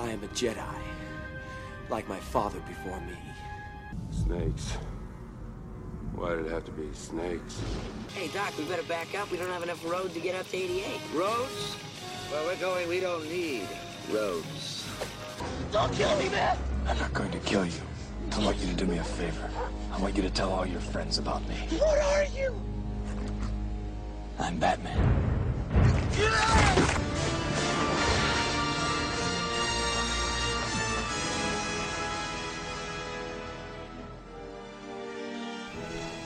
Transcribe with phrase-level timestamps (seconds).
[0.00, 0.64] I am a Jedi,
[1.90, 3.12] like my father before me.
[4.10, 4.78] Snakes.
[6.14, 7.60] Why did it have to be snakes?
[8.14, 9.30] Hey, Doc, we better back up.
[9.30, 11.00] We don't have enough road to get up to 88.
[11.14, 11.74] Roads?
[12.30, 13.68] Where we're going, we don't need
[14.10, 14.88] roads.
[15.70, 16.56] Don't kill me, man!
[16.86, 17.80] I'm not going to kill you.
[18.32, 19.50] I want you to do me a favor.
[19.92, 21.56] I want you to tell all your friends about me.
[21.78, 22.58] What are you?
[24.38, 24.96] I'm Batman.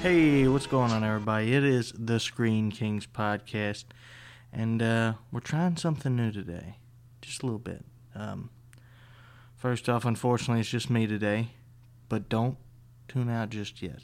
[0.04, 1.54] Hey, what's going on, everybody?
[1.54, 3.84] It is the Screen Kings podcast,
[4.52, 6.76] and uh, we're trying something new today,
[7.22, 7.82] just a little bit.
[8.14, 8.50] Um,
[9.56, 11.52] first off, unfortunately, it's just me today,
[12.10, 12.58] but don't
[13.08, 14.00] tune out just yet.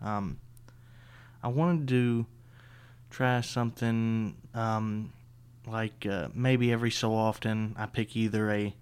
[0.00, 0.38] Um,
[1.42, 2.24] I wanted to
[3.10, 5.12] try something um,
[5.66, 8.74] like uh, maybe every so often I pick either a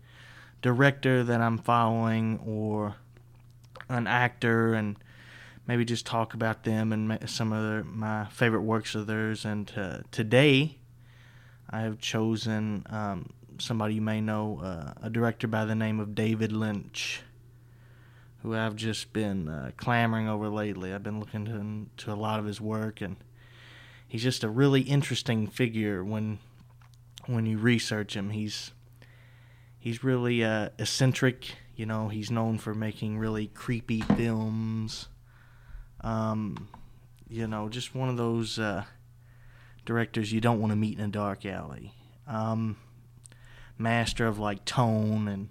[0.62, 2.94] director that I'm following or
[3.88, 4.96] an actor and
[5.66, 9.44] maybe just talk about them and some of their, my favorite works of theirs.
[9.44, 10.78] And uh, today,
[11.70, 16.14] I have chosen um, somebody you may know, uh, a director by the name of
[16.14, 17.22] David Lynch,
[18.42, 20.92] who I've just been uh, clamoring over lately.
[20.92, 23.16] I've been looking to, to a lot of his work, and
[24.06, 26.38] he's just a really interesting figure when
[27.26, 28.30] when you research him.
[28.30, 28.72] He's
[29.78, 31.54] he's really uh, eccentric.
[31.76, 35.08] You know, he's known for making really creepy films.
[36.02, 36.68] Um,
[37.28, 38.84] you know, just one of those uh,
[39.84, 41.92] directors you don't want to meet in a dark alley.
[42.26, 42.76] Um,
[43.78, 45.48] master of like tone and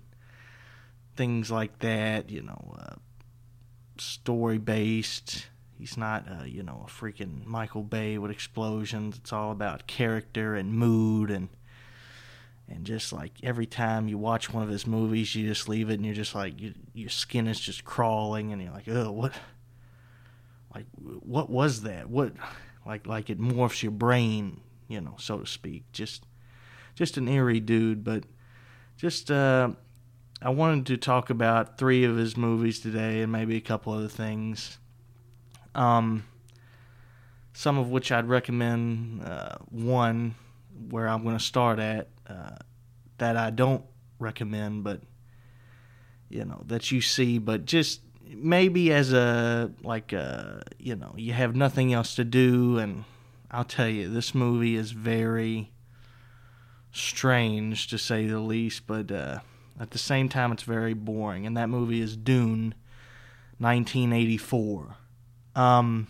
[1.16, 2.30] things like that.
[2.30, 2.96] You know, uh,
[3.98, 5.48] story based.
[5.78, 9.18] He's not, uh, you know, a freaking Michael Bay with explosions.
[9.18, 11.50] It's all about character and mood and
[12.70, 15.96] and just like every time you watch one of his movies, you just leave it
[15.96, 19.34] and you're just like you, your skin is just crawling and you're like, oh, what,
[20.74, 22.10] like what was that?
[22.10, 22.34] What,
[22.86, 25.92] like like it morphs your brain, you know, so to speak.
[25.92, 26.26] Just
[26.96, 28.24] just an eerie dude, but
[28.98, 29.72] just uh,
[30.42, 34.08] I wanted to talk about three of his movies today and maybe a couple other
[34.08, 34.78] things.
[35.76, 36.26] Um,
[37.54, 39.24] some of which I'd recommend.
[39.24, 40.36] Uh, one
[40.90, 42.56] where I'm going to start at uh,
[43.18, 43.86] that I don't
[44.20, 45.02] recommend, but
[46.30, 48.02] you know that you see, but just
[48.36, 53.04] maybe as a like a you know you have nothing else to do, and
[53.50, 55.72] I'll tell you this movie is very
[56.92, 59.40] strange to say the least, but uh,
[59.80, 62.74] at the same time it's very boring, and that movie is Dune,
[63.60, 64.96] 1984.
[65.56, 66.08] Um,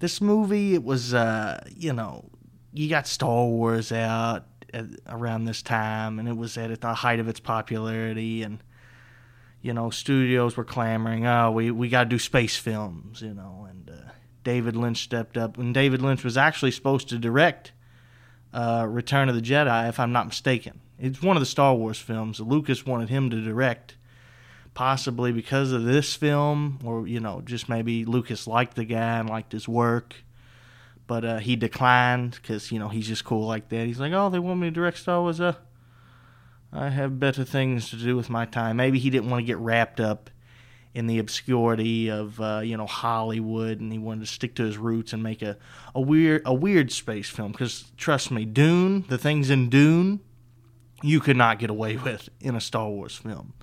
[0.00, 2.30] this movie it was uh, you know
[2.72, 7.20] you got Star Wars out at, around this time, and it was at the height
[7.20, 8.58] of its popularity, and
[9.60, 13.66] you know, studios were clamoring, "Oh, we we got to do space films," you know,
[13.68, 14.10] and uh,
[14.44, 17.72] David Lynch stepped up, and David Lynch was actually supposed to direct
[18.52, 20.80] uh, Return of the Jedi, if I'm not mistaken.
[20.98, 22.40] It's one of the Star Wars films.
[22.40, 23.96] Lucas wanted him to direct,
[24.74, 29.28] possibly because of this film, or you know, just maybe Lucas liked the guy and
[29.28, 30.14] liked his work
[31.08, 33.86] but uh, he declined because you know he's just cool like that.
[33.86, 35.40] He's like, oh, they want me to direct Star Wars.
[35.40, 35.54] Uh,
[36.72, 38.76] I have better things to do with my time.
[38.76, 40.30] Maybe he didn't want to get wrapped up
[40.94, 44.76] in the obscurity of uh, you know Hollywood, and he wanted to stick to his
[44.76, 45.56] roots and make a,
[45.94, 47.52] a weird a weird space film.
[47.52, 50.20] Because trust me, Dune, the things in Dune,
[51.02, 53.54] you could not get away with in a Star Wars film.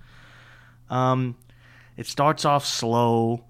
[0.89, 1.35] Um,
[1.97, 3.43] it starts off slow.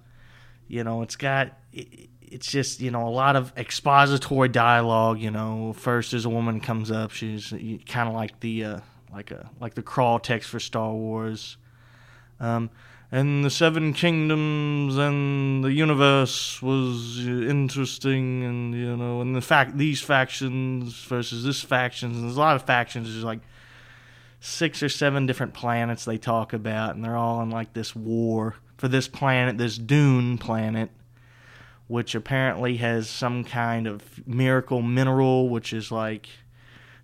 [0.68, 1.58] You know, it's got.
[1.72, 5.20] It, it's just you know a lot of expository dialogue.
[5.20, 7.54] You know, first as a woman comes up, she's
[7.88, 8.80] kind of like the uh,
[9.16, 11.58] like a like the crawl text for Star Wars.
[12.40, 12.70] Um,
[13.12, 19.78] and the Seven Kingdoms and the universe was interesting, and you know, and the fact
[19.78, 23.08] these factions versus this factions, there's a lot of factions.
[23.12, 23.40] There's like
[24.42, 28.56] six or seven different planets they talk about, and they're all in like this war
[28.78, 30.90] for this planet, this Dune planet
[31.88, 36.28] which apparently has some kind of miracle mineral, which is like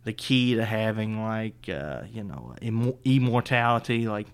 [0.03, 4.07] the key to having like uh, you know Im- immortality.
[4.07, 4.27] Like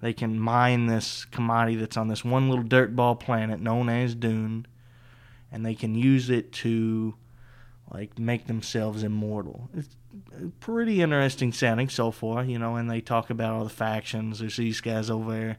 [0.00, 4.66] they can mine this commodity that's on this one little dirtball planet known as Dune,
[5.50, 7.14] and they can use it to
[7.92, 9.68] like make themselves immortal.
[9.76, 9.96] It's
[10.60, 12.76] pretty interesting sounding so far, you know.
[12.76, 14.38] And they talk about all the factions.
[14.38, 15.58] There's these guys over there.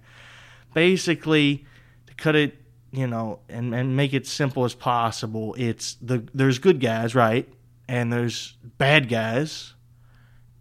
[0.74, 1.66] Basically,
[2.08, 2.58] to cut it
[2.92, 7.48] you know, and, and make it simple as possible, it's the there's good guys, right?
[7.92, 9.74] And there's bad guys,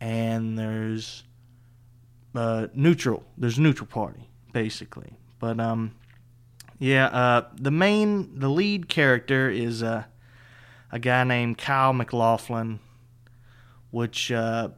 [0.00, 1.22] and there's
[2.34, 3.22] uh, neutral.
[3.38, 5.94] There's neutral party basically, but um,
[6.80, 7.06] yeah.
[7.06, 10.06] Uh, the main, the lead character is uh,
[10.90, 12.80] a guy named Kyle MacLachlan,
[13.92, 14.70] which uh,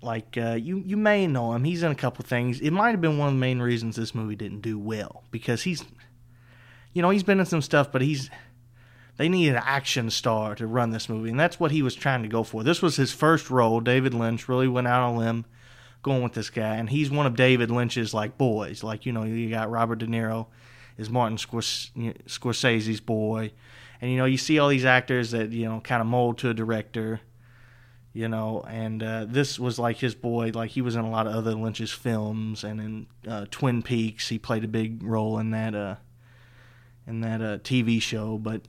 [0.00, 1.64] like uh, you you may know him.
[1.64, 2.58] He's in a couple things.
[2.58, 5.64] It might have been one of the main reasons this movie didn't do well because
[5.64, 5.84] he's,
[6.94, 8.30] you know, he's been in some stuff, but he's
[9.16, 12.22] they needed an action star to run this movie, and that's what he was trying
[12.22, 12.62] to go for.
[12.62, 13.80] This was his first role.
[13.80, 15.44] David Lynch really went out on a limb
[16.02, 18.82] going with this guy, and he's one of David Lynch's like boys.
[18.82, 20.46] Like you know, you got Robert De Niro
[20.98, 23.52] is Martin Scorsese's boy,
[24.00, 26.50] and you know you see all these actors that you know kind of mold to
[26.50, 27.20] a director
[28.16, 31.26] you know and uh, this was like his boy like he was in a lot
[31.26, 35.50] of other lynch's films and in uh, twin peaks he played a big role in
[35.50, 35.96] that uh
[37.06, 38.62] in that uh, tv show but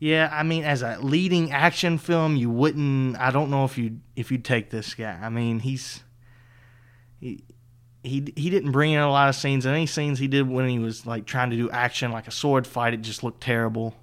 [0.00, 4.00] yeah i mean as a leading action film you wouldn't i don't know if you
[4.16, 6.02] if you'd take this guy i mean he's
[7.20, 7.44] he
[8.02, 10.68] he he didn't bring in a lot of scenes and any scenes he did when
[10.68, 13.94] he was like trying to do action like a sword fight it just looked terrible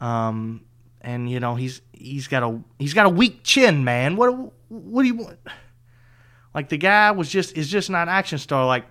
[0.00, 0.62] um
[1.00, 4.16] and you know he's he's got a he's got a weak chin, man.
[4.16, 5.38] What what do you want?
[6.54, 8.84] Like the guy was just is just not an action star like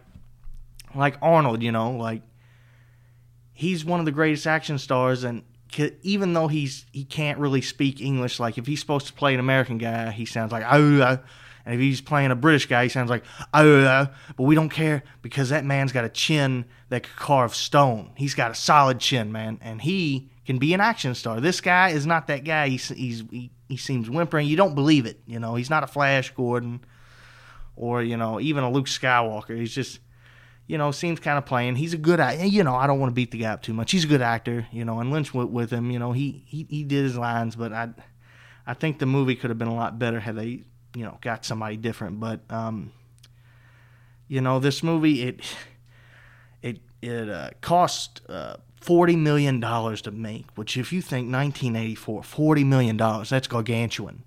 [0.95, 2.23] like Arnold, you know, like
[3.53, 5.43] he's one of the greatest action stars and
[6.01, 9.39] even though he's he can't really speak English, like if he's supposed to play an
[9.39, 11.19] American guy, he sounds like oh,
[11.65, 13.23] and if he's playing a British guy, he sounds like
[13.53, 18.11] oh, but we don't care because that man's got a chin that could carve stone.
[18.15, 21.39] He's got a solid chin, man, and he can be an action star.
[21.39, 22.69] This guy is not that guy.
[22.69, 24.47] He's, he's he, he seems whimpering.
[24.47, 25.21] You don't believe it.
[25.27, 26.81] You know, he's not a Flash Gordon
[27.75, 29.57] or you know even a Luke Skywalker.
[29.57, 29.99] He's just
[30.69, 31.75] you know seems kind of plain.
[31.75, 32.19] He's a good.
[32.39, 33.91] You know, I don't want to beat the guy up too much.
[33.91, 34.67] He's a good actor.
[34.71, 35.89] You know, and Lynch went with him.
[35.89, 37.89] You know, he he he did his lines, but I
[38.67, 40.63] I think the movie could have been a lot better had they
[40.93, 42.19] you know got somebody different.
[42.19, 42.91] But um,
[44.27, 45.41] you know, this movie it
[46.61, 48.21] it it uh, cost.
[48.29, 54.23] Uh, $40 million to make, which, if you think 1984, $40 million, that's gargantuan.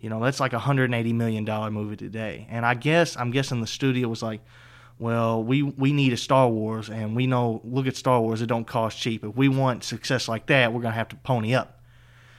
[0.00, 2.46] You know, that's like a $180 million movie today.
[2.50, 4.42] And I guess, I'm guessing the studio was like,
[4.98, 8.46] well, we, we need a Star Wars, and we know, look at Star Wars, it
[8.46, 9.24] don't cost cheap.
[9.24, 11.80] If we want success like that, we're going to have to pony up.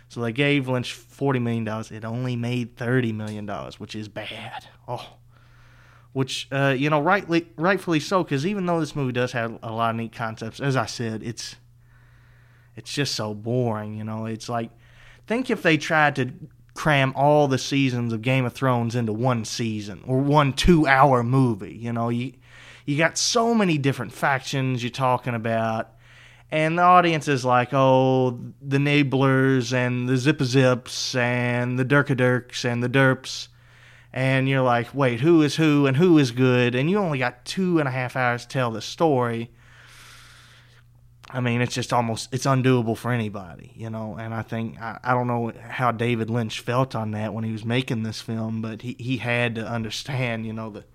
[0.10, 1.68] So they gave Lynch $40 million.
[1.92, 3.48] It only made $30 million,
[3.78, 4.68] which is bad.
[4.88, 5.18] Oh,
[6.14, 9.72] which uh, you know rightly rightfully so because even though this movie does have a
[9.72, 11.56] lot of neat concepts as i said it's
[12.76, 14.72] it's just so boring you know it's like
[15.28, 16.32] think if they tried to
[16.74, 21.24] cram all the seasons of game of thrones into one season or one two hour
[21.24, 22.34] movie you know you
[22.86, 25.92] you got so many different factions you're talking about
[26.52, 32.66] and the audience is like, oh, the Nablers and the Zippa Zips and the Durkadurks
[32.66, 33.50] and the Derps
[34.12, 37.46] and you're like, wait, who is who and who is good, and you only got
[37.46, 39.52] two and a half hours to tell the story.
[41.32, 44.18] I mean, it's just almost it's undoable for anybody, you know.
[44.20, 47.52] And I think I, I don't know how David Lynch felt on that when he
[47.52, 50.86] was making this film, but he, he had to understand, you know, the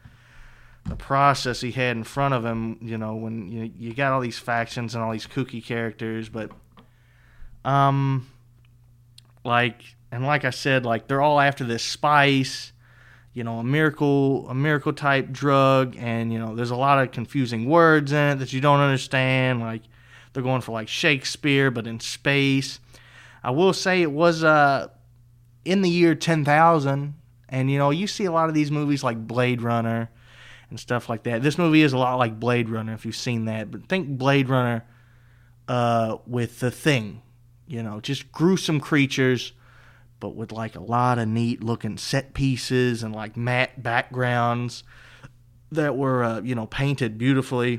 [0.86, 2.78] the process he had in front of him.
[2.80, 6.50] You know, when you you got all these factions and all these kooky characters, but
[7.64, 8.28] um,
[9.44, 9.82] like
[10.12, 12.72] and like I said, like they're all after this spice
[13.34, 17.10] you know, a miracle, a miracle type drug, and you know, there's a lot of
[17.10, 19.60] confusing words in it that you don't understand.
[19.60, 19.82] Like
[20.32, 22.78] they're going for like Shakespeare, but in space.
[23.42, 24.88] I will say it was uh
[25.64, 27.14] in the year 10,000,
[27.48, 30.10] and you know, you see a lot of these movies like Blade Runner
[30.74, 31.40] and stuff like that.
[31.40, 34.48] This movie is a lot like Blade Runner if you've seen that, but think Blade
[34.48, 34.84] Runner
[35.68, 37.22] uh with the thing,
[37.66, 39.52] you know, just gruesome creatures
[40.24, 44.82] but with like a lot of neat looking set pieces and like matte backgrounds
[45.70, 47.78] that were uh, you know painted beautifully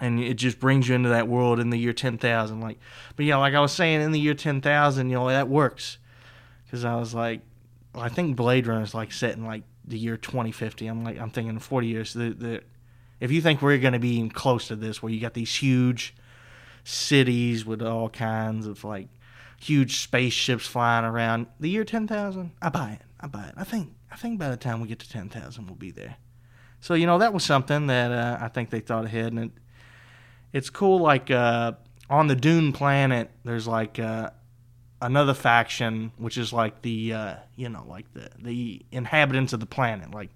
[0.00, 2.78] and it just brings you into that world in the year 10,000 like
[3.14, 5.98] but yeah like I was saying in the year 10,000 you know that works
[6.70, 7.40] cuz I was like
[7.94, 11.18] well, I think Blade Runner is like set in like the year 2050 I'm like
[11.18, 12.62] I'm thinking 40 years the, the
[13.20, 16.14] if you think we're going to be close to this where you got these huge
[16.84, 19.08] cities with all kinds of like
[19.58, 21.46] huge spaceships flying around.
[21.58, 23.06] The year 10,000, I buy it.
[23.18, 23.54] I buy it.
[23.56, 26.16] I think I think by the time we get to 10,000 we'll be there.
[26.80, 29.50] So, you know, that was something that uh, I think they thought ahead and it,
[30.52, 31.72] it's cool like uh,
[32.10, 34.30] on the Dune planet there's like uh,
[35.04, 39.66] another faction which is like the uh, you know, like the the inhabitants of the
[39.66, 40.30] planet, like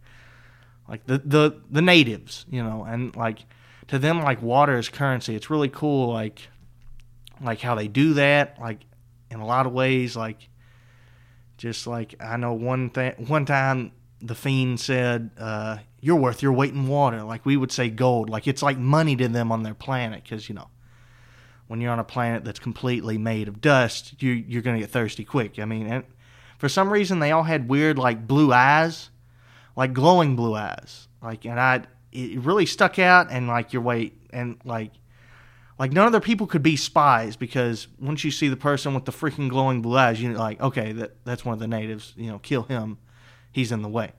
[0.88, 3.44] like the the the natives, you know, and like
[3.88, 5.34] to them like water is currency.
[5.34, 6.48] It's really cool like
[7.40, 8.60] like how they do that.
[8.60, 8.80] Like
[9.30, 10.16] in a lot of ways.
[10.16, 10.48] Like,
[11.56, 16.52] just like I know one thing, one time the fiend said, uh, "You're worth your
[16.52, 18.30] weight in water." Like we would say gold.
[18.30, 20.68] Like it's like money to them on their planet because you know
[21.68, 25.24] when you're on a planet that's completely made of dust, you you're gonna get thirsty
[25.24, 25.58] quick.
[25.58, 26.04] I mean, and
[26.58, 29.10] for some reason they all had weird like blue eyes,
[29.76, 31.08] like glowing blue eyes.
[31.22, 34.92] Like and I it really stuck out and like your weight and like
[35.78, 39.04] like none of their people could be spies because once you see the person with
[39.04, 42.14] the freaking glowing blue eyes, you're like, okay, that that's one of the natives.
[42.16, 42.98] You know, kill him.
[43.52, 44.12] He's in the way.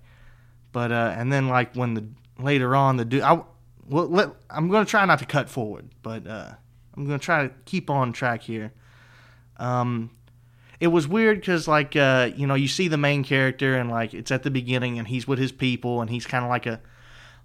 [0.71, 2.05] But uh, and then like when the
[2.37, 3.41] later on the dude, I
[3.87, 6.51] well, let, I'm gonna try not to cut forward, but uh,
[6.99, 8.73] I'm gonna try to keep on track here.
[9.55, 10.11] Um,
[10.81, 14.13] it was weird because like uh, you know you see the main character and like
[14.13, 16.81] it's at the beginning and he's with his people and he's kind of like a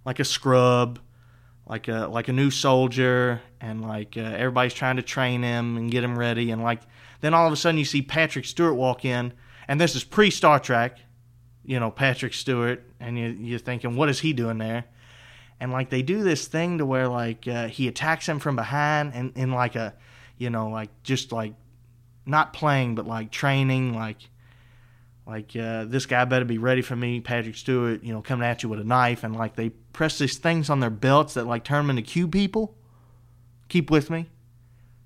[0.04, 0.98] like a scrub
[1.66, 5.90] like a like a new soldier and like uh, everybody's trying to train him and
[5.90, 6.80] get him ready and like
[7.20, 9.32] then all of a sudden you see Patrick Stewart walk in
[9.68, 10.98] and this is pre Star Trek
[11.64, 14.84] you know Patrick Stewart and you, you're thinking what is he doing there
[15.60, 19.12] and like they do this thing to where like uh, he attacks him from behind
[19.14, 19.94] and in like a
[20.38, 21.54] you know like just like
[22.26, 24.18] not playing but like training like
[25.26, 28.62] like uh, this guy better be ready for me patrick stewart you know coming at
[28.62, 29.24] you with a knife.
[29.24, 32.32] And like they press these things on their belts that like turn them into cube
[32.32, 32.76] people.
[33.68, 34.28] Keep with me.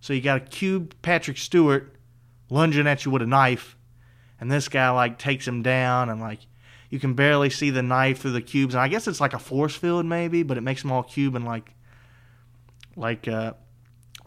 [0.00, 1.94] So you got a cube patrick stewart
[2.50, 3.76] lunging at you with a knife.
[4.40, 6.40] And this guy like takes him down and like
[6.90, 9.38] you can barely see the knife through the cubes and i guess it's like a
[9.38, 11.74] force field maybe but it makes them all cube and like
[12.96, 13.52] like uh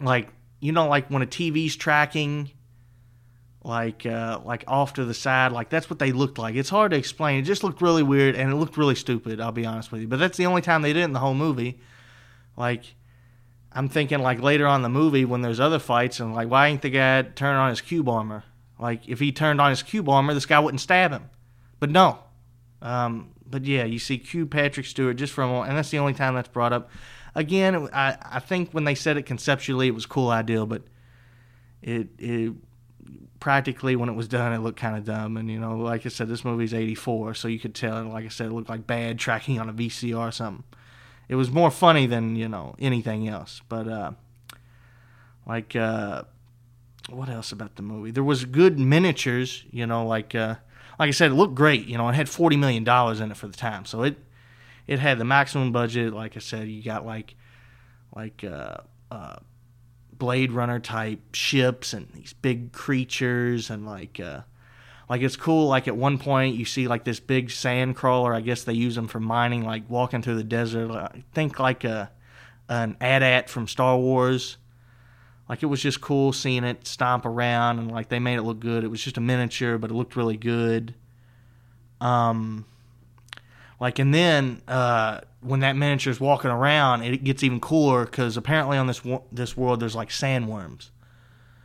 [0.00, 0.28] like
[0.60, 2.50] you know like when a tv's tracking
[3.64, 5.52] like uh, like off to the side.
[5.52, 6.54] Like that's what they looked like.
[6.54, 7.38] It's hard to explain.
[7.38, 9.40] It just looked really weird and it looked really stupid.
[9.40, 10.08] I'll be honest with you.
[10.08, 11.80] But that's the only time they did it in the whole movie.
[12.56, 12.94] Like
[13.72, 16.82] I'm thinking like later on the movie when there's other fights and like why ain't
[16.82, 18.44] the guy turn on his cube armor?
[18.78, 21.30] Like if he turned on his cube armor, this guy wouldn't stab him.
[21.78, 22.18] But no.
[22.82, 25.98] Um, but yeah, you see Cube Patrick Stewart just for a moment, and that's the
[25.98, 26.90] only time that's brought up.
[27.34, 30.82] Again, I, I think when they said it conceptually, it was cool idea, but
[31.80, 32.52] it it
[33.40, 35.36] practically when it was done, it looked kind of dumb.
[35.36, 38.02] And you know, like I said, this movie's '84, so you could tell.
[38.04, 40.64] Like I said, it looked like bad tracking on a VCR or something.
[41.28, 43.62] It was more funny than you know anything else.
[43.68, 44.12] But uh,
[45.46, 46.24] like, uh,
[47.10, 48.10] what else about the movie?
[48.10, 49.64] There was good miniatures.
[49.70, 50.56] You know, like uh,
[50.98, 51.86] like I said, it looked great.
[51.86, 54.16] You know, it had forty million dollars in it for the time, so it
[54.86, 56.12] it had the maximum budget.
[56.12, 57.34] Like I said, you got like
[58.14, 58.78] like uh,
[59.10, 59.36] uh,
[60.12, 64.40] Blade Runner type ships and these big creatures and like uh,
[65.08, 65.68] like it's cool.
[65.68, 68.34] Like at one point you see like this big sand crawler.
[68.34, 70.90] I guess they use them for mining, like walking through the desert.
[70.90, 72.10] I think like a
[72.68, 74.56] an AT-AT from Star Wars.
[75.52, 78.58] Like it was just cool seeing it stomp around and like they made it look
[78.58, 78.84] good.
[78.84, 80.94] It was just a miniature, but it looked really good.
[82.00, 82.64] Um,
[83.78, 88.78] like and then uh, when that miniature's walking around, it gets even cooler because apparently
[88.78, 90.88] on this this world there's like sandworms,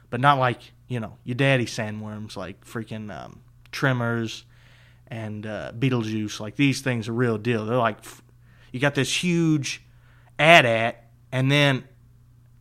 [0.10, 3.40] but not like you know your daddy sandworms like freaking um,
[3.72, 4.44] Tremors
[5.08, 6.42] and uh, Beetlejuice.
[6.42, 7.66] Like these things are real deal.
[7.66, 8.00] They're like
[8.74, 9.82] you got this huge
[10.38, 11.02] AT-AT,
[11.32, 11.86] and then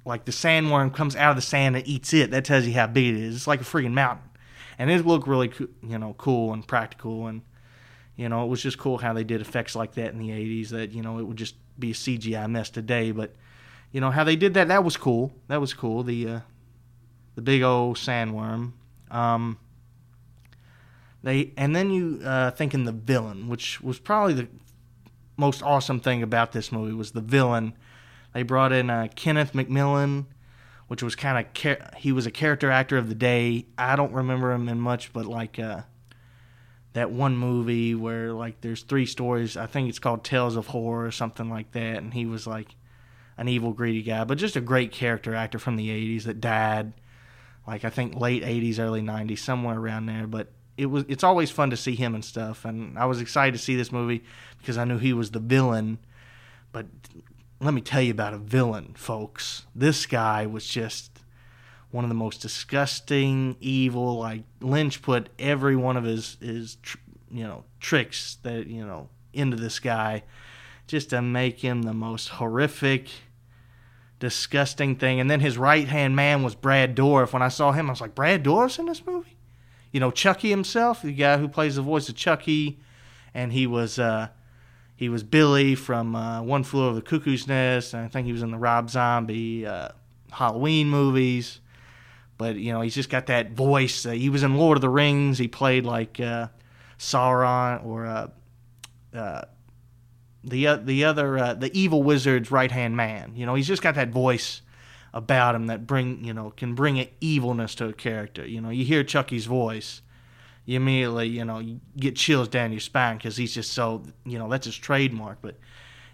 [0.06, 2.30] like the sandworm comes out of the sand and eats it.
[2.30, 3.36] That tells you how big it is.
[3.36, 4.30] It's like a freaking mountain,
[4.78, 7.42] and it looked really you know cool and practical and
[8.16, 10.70] you know, it was just cool how they did effects like that in the 80s
[10.70, 13.12] that, you know, it would just be a CGI mess today.
[13.12, 13.36] But,
[13.92, 15.32] you know, how they did that, that was cool.
[15.48, 16.02] That was cool.
[16.02, 16.40] The, uh,
[17.34, 18.72] the big old sandworm.
[19.10, 19.58] Um,
[21.22, 24.48] they, and then you uh, thinking the villain, which was probably the
[25.36, 27.74] most awesome thing about this movie was the villain.
[28.36, 30.26] They brought in uh, Kenneth McMillan,
[30.88, 33.64] which was kind of char- he was a character actor of the day.
[33.78, 35.84] I don't remember him in much, but like uh,
[36.92, 39.56] that one movie where like there's three stories.
[39.56, 42.76] I think it's called Tales of Horror or something like that, and he was like
[43.38, 46.92] an evil, greedy guy, but just a great character actor from the '80s that died,
[47.66, 50.26] like I think late '80s, early '90s, somewhere around there.
[50.26, 53.52] But it was it's always fun to see him and stuff, and I was excited
[53.52, 54.24] to see this movie
[54.58, 56.00] because I knew he was the villain.
[56.70, 56.88] But
[57.60, 59.64] let me tell you about a villain, folks.
[59.74, 61.20] This guy was just
[61.90, 64.18] one of the most disgusting, evil.
[64.18, 66.98] Like Lynch put every one of his his tr-
[67.30, 70.24] you know tricks that you know into this guy,
[70.86, 73.08] just to make him the most horrific,
[74.18, 75.20] disgusting thing.
[75.20, 77.32] And then his right hand man was Brad Dourif.
[77.32, 79.38] When I saw him, I was like, Brad Dourif's in this movie.
[79.92, 82.80] You know, Chucky himself, the guy who plays the voice of Chucky,
[83.32, 83.98] and he was.
[83.98, 84.28] Uh,
[84.96, 88.32] he was Billy from uh, One Flew Over the Cuckoo's Nest, and I think he
[88.32, 89.90] was in the Rob Zombie uh,
[90.32, 91.60] Halloween movies
[92.38, 94.04] but you know he's just got that voice.
[94.04, 95.38] Uh, he was in Lord of the Rings.
[95.38, 96.48] He played like uh,
[96.98, 98.28] Sauron or uh,
[99.14, 99.42] uh,
[100.44, 103.32] the the other the evil wizard's right hand man.
[103.34, 104.62] You know, he's just got that voice
[105.14, 108.46] about him that bring you know can bring a evilness to a character.
[108.46, 110.02] You know, you hear Chucky's voice,
[110.66, 114.38] you immediately you know you get chills down your spine because he's just so you
[114.38, 115.38] know that's his trademark.
[115.40, 115.56] But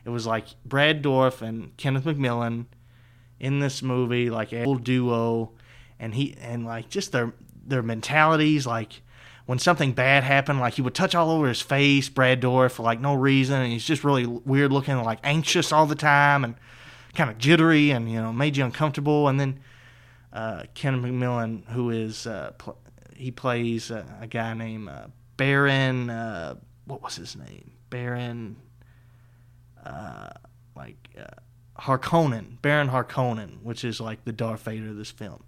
[0.05, 2.67] it was like Brad Dourif and Kenneth McMillan
[3.41, 5.53] in this movie, like a old duo,
[5.99, 7.33] and he and like just their
[7.67, 9.03] their mentalities, like
[9.47, 12.83] when something bad happened, like he would touch all over his face, Brad Dourif, for
[12.83, 16.55] like no reason, and he's just really weird looking, like anxious all the time, and
[17.15, 19.29] kind of jittery, and you know made you uncomfortable.
[19.29, 19.61] And then
[20.33, 22.79] uh, Ken McMillan, who is uh, pl-
[23.23, 27.73] he plays uh, a guy named uh, Baron, uh, what was his name?
[27.91, 28.57] Baron,
[29.85, 30.31] uh,
[30.75, 31.09] like
[31.79, 35.45] Harkonnen, Baron Harkonnen, which is like the Darth Vader of this film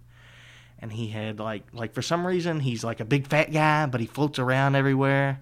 [0.79, 4.01] and he had like like for some reason he's like a big fat guy, but
[4.01, 5.39] he floats around everywhere.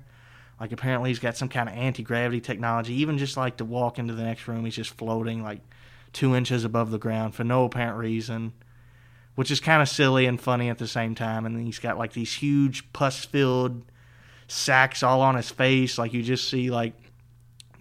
[0.60, 2.94] Like apparently he's got some kind of anti gravity technology.
[2.94, 5.62] Even just like to walk into the next room, he's just floating like
[6.14, 8.54] two inches above the ground for no apparent reason,
[9.36, 11.46] which is kind of silly and funny at the same time.
[11.46, 13.84] And he's got like these huge pus filled
[14.48, 16.94] sacks all on his face, like you just see like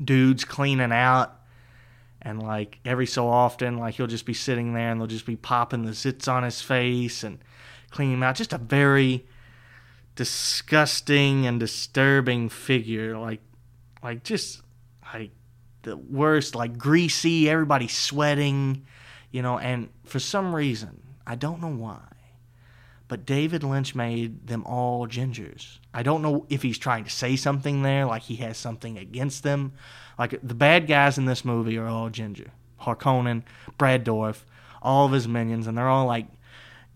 [0.03, 1.39] dudes cleaning out.
[2.25, 5.35] And like every so often, like he'll just be sitting there and they'll just be
[5.35, 7.41] popping the zits on his face and
[7.91, 8.37] cleaning him out.
[8.37, 9.27] Just a very
[10.15, 13.19] disgusting and disturbing figure.
[13.19, 13.41] Like,
[14.05, 14.63] like just
[15.13, 15.33] like
[15.83, 16.55] the worst.
[16.55, 18.87] Like greasy, everybody sweating,
[19.33, 19.59] you know.
[19.59, 22.01] And for some reason, I don't know why,
[23.09, 25.79] but David Lynch made them all gingers.
[25.95, 29.43] I don't know if he's trying to say something there, like he has something against
[29.43, 29.73] them.
[30.19, 32.51] Like the bad guys in this movie are all ginger.
[32.81, 33.43] Harkonnen,
[33.79, 34.43] Brad Dourif,
[34.81, 36.27] all of his minions, and they're all like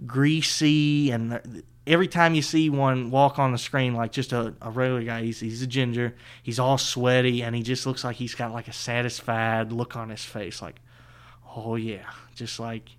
[0.06, 1.10] greasy.
[1.10, 5.02] And every time you see one walk on the screen, like just a, a regular
[5.02, 6.14] guy, he's, he's a ginger.
[6.42, 10.10] He's all sweaty, and he just looks like he's got like a satisfied look on
[10.10, 10.80] his face, like,
[11.54, 12.90] oh yeah, just like,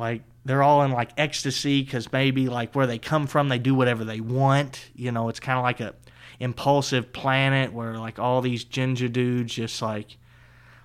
[0.00, 3.74] like they're all in like ecstasy because maybe like where they come from, they do
[3.74, 4.90] whatever they want.
[4.96, 5.94] You know, it's kind of like a
[6.40, 10.16] impulsive planet where like all these ginger dudes just like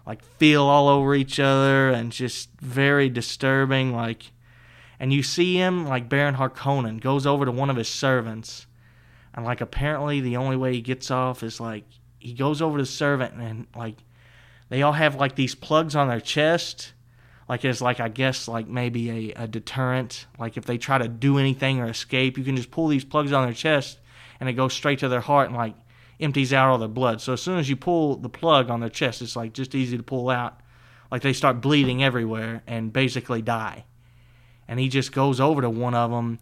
[0.05, 4.31] like feel all over each other and just very disturbing like
[4.99, 8.67] and you see him like Baron Harkonnen goes over to one of his servants
[9.33, 11.85] and like apparently the only way he gets off is like
[12.19, 13.95] he goes over to the servant and like
[14.67, 16.91] they all have like these plugs on their chest
[17.47, 21.07] like as like I guess like maybe a, a deterrent like if they try to
[21.07, 23.99] do anything or escape you can just pull these plugs on their chest
[24.39, 25.75] and it goes straight to their heart and like
[26.19, 27.21] empties out all their blood.
[27.21, 29.97] So as soon as you pull the plug on their chest, it's like just easy
[29.97, 30.59] to pull out.
[31.11, 33.85] Like they start bleeding everywhere and basically die.
[34.67, 36.39] And he just goes over to one of them,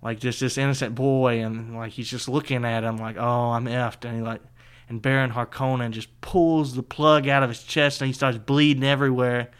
[0.00, 3.64] like just this innocent boy, and like he's just looking at him like, "Oh, I'm
[3.64, 4.40] effed," and he like,
[4.88, 8.84] and Baron Harkonnen just pulls the plug out of his chest and he starts bleeding
[8.84, 9.50] everywhere.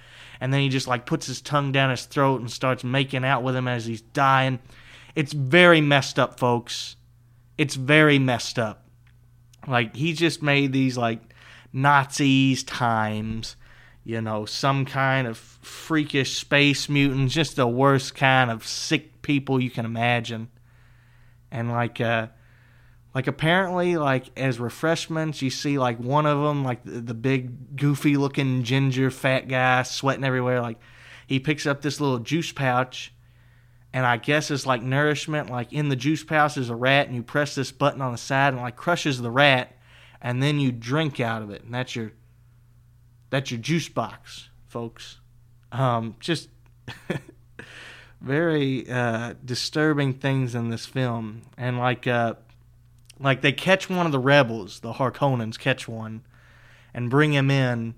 [0.42, 3.42] And then he just like puts his tongue down his throat and starts making out
[3.42, 4.58] with him as he's dying.
[5.14, 6.96] It's very messed up, folks
[7.58, 8.88] it's very messed up.
[9.66, 11.20] Like he just made these like
[11.72, 13.56] Nazis times,
[14.04, 19.60] you know, some kind of freakish space mutants, just the worst kind of sick people
[19.60, 20.48] you can imagine.
[21.50, 22.28] And like uh
[23.14, 27.76] like apparently like as refreshments you see like one of them like the, the big
[27.76, 30.78] goofy looking ginger fat guy sweating everywhere like
[31.26, 33.12] he picks up this little juice pouch
[33.92, 35.50] and I guess it's like nourishment.
[35.50, 38.18] Like in the juice pouch is a rat, and you press this button on the
[38.18, 39.76] side, and like crushes the rat,
[40.20, 42.12] and then you drink out of it, and that's your
[43.30, 45.18] that's your juice box, folks.
[45.70, 46.48] Um, just
[48.20, 52.34] very uh, disturbing things in this film, and like uh,
[53.22, 56.22] like they catch one of the rebels, the Harkonnens catch one,
[56.92, 57.94] and bring him in.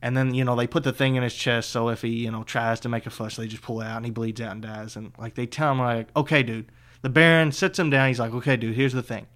[0.00, 2.30] And then you know they put the thing in his chest so if he you
[2.30, 4.52] know tries to make a fuss they just pull it out and he bleeds out
[4.52, 4.94] and dies.
[4.94, 6.70] And like they tell him like okay dude.
[7.00, 8.08] The baron sits him down.
[8.08, 9.26] He's like okay dude here's the thing.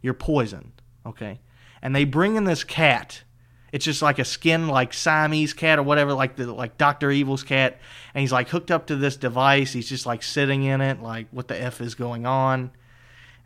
[0.00, 0.80] You're poisoned.
[1.04, 1.40] Okay.
[1.82, 3.22] And they bring in this cat.
[3.70, 7.42] It's just like a skin like siamese cat or whatever like the like dr evil's
[7.42, 7.78] cat.
[8.14, 9.74] And he's like hooked up to this device.
[9.74, 12.70] He's just like sitting in it like what the f is going on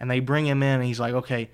[0.02, 1.50] and they bring him in and he's like okay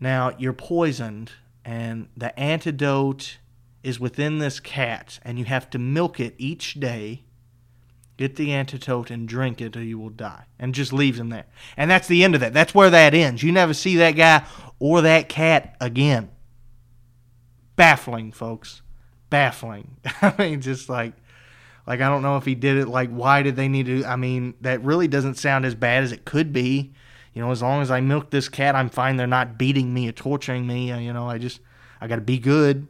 [0.00, 1.30] now you're poisoned
[1.64, 3.38] and the antidote
[3.82, 7.24] is within this cat, and you have to milk it each day,
[8.16, 10.44] get the antidote, and drink it, or you will die.
[10.58, 11.46] And just leaves him there.
[11.76, 12.52] And that's the end of that.
[12.52, 13.42] That's where that ends.
[13.42, 14.44] You never see that guy
[14.78, 16.30] or that cat again.
[17.76, 18.82] Baffling, folks.
[19.30, 19.96] Baffling.
[20.22, 21.14] I mean, just like.
[21.86, 22.86] Like I don't know if he did it.
[22.86, 24.04] Like why did they need to?
[24.04, 26.92] I mean, that really doesn't sound as bad as it could be.
[27.32, 29.16] You know, as long as I milk this cat, I'm fine.
[29.16, 30.90] They're not beating me or torturing me.
[30.90, 31.60] Uh, you know, I just
[32.00, 32.88] I got to be good,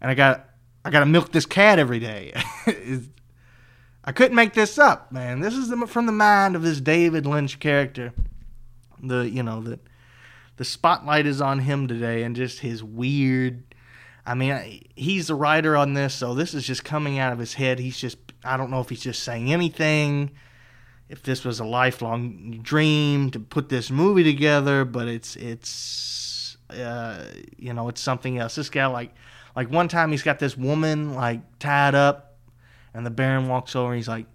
[0.00, 0.48] and I got
[0.84, 2.32] I got to milk this cat every day.
[4.04, 5.40] I couldn't make this up, man.
[5.40, 8.12] This is the, from the mind of this David Lynch character.
[9.02, 9.78] The you know the
[10.56, 13.62] the spotlight is on him today, and just his weird.
[14.26, 17.54] I mean, he's the writer on this, so this is just coming out of his
[17.54, 17.78] head.
[17.78, 20.32] He's just I don't know if he's just saying anything
[21.10, 27.24] if this was a lifelong dream to put this movie together, but it's it's uh,
[27.58, 28.54] you know it's something else.
[28.54, 29.12] This guy like
[29.56, 32.38] like one time he's got this woman like tied up,
[32.94, 33.88] and the Baron walks over.
[33.88, 34.26] and He's like,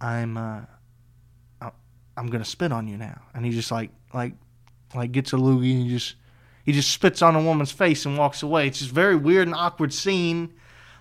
[0.00, 0.62] "I'm uh,
[2.16, 4.34] I'm gonna spit on you now," and he just like like
[4.96, 6.16] like gets a loogie and he just
[6.64, 8.66] he just spits on a woman's face and walks away.
[8.66, 10.52] It's just very weird and awkward scene.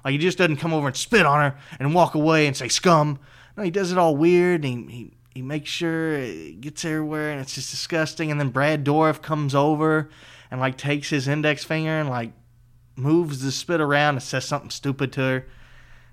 [0.05, 2.67] Like he just doesn't come over and spit on her and walk away and say
[2.67, 3.19] scum.
[3.57, 4.63] No, he does it all weird.
[4.63, 8.31] He, he he makes sure it gets everywhere, and it's just disgusting.
[8.31, 10.09] And then Brad Dourif comes over
[10.49, 12.33] and like takes his index finger and like
[12.95, 15.47] moves the spit around and says something stupid to her,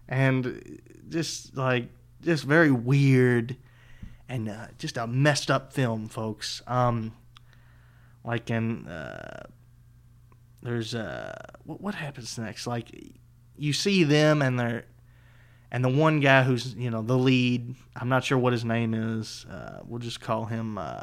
[0.09, 1.89] and just like
[2.23, 3.57] just very weird
[4.29, 6.63] and uh, just a messed up film, folks.
[6.67, 7.15] Um,
[8.25, 9.47] like in uh,
[10.63, 12.67] there's uh, what, what happens next?
[12.67, 12.91] Like
[13.57, 14.85] you see them and they're
[15.71, 18.95] and the one guy who's you know the lead i'm not sure what his name
[18.95, 21.01] is uh, we'll just call him uh,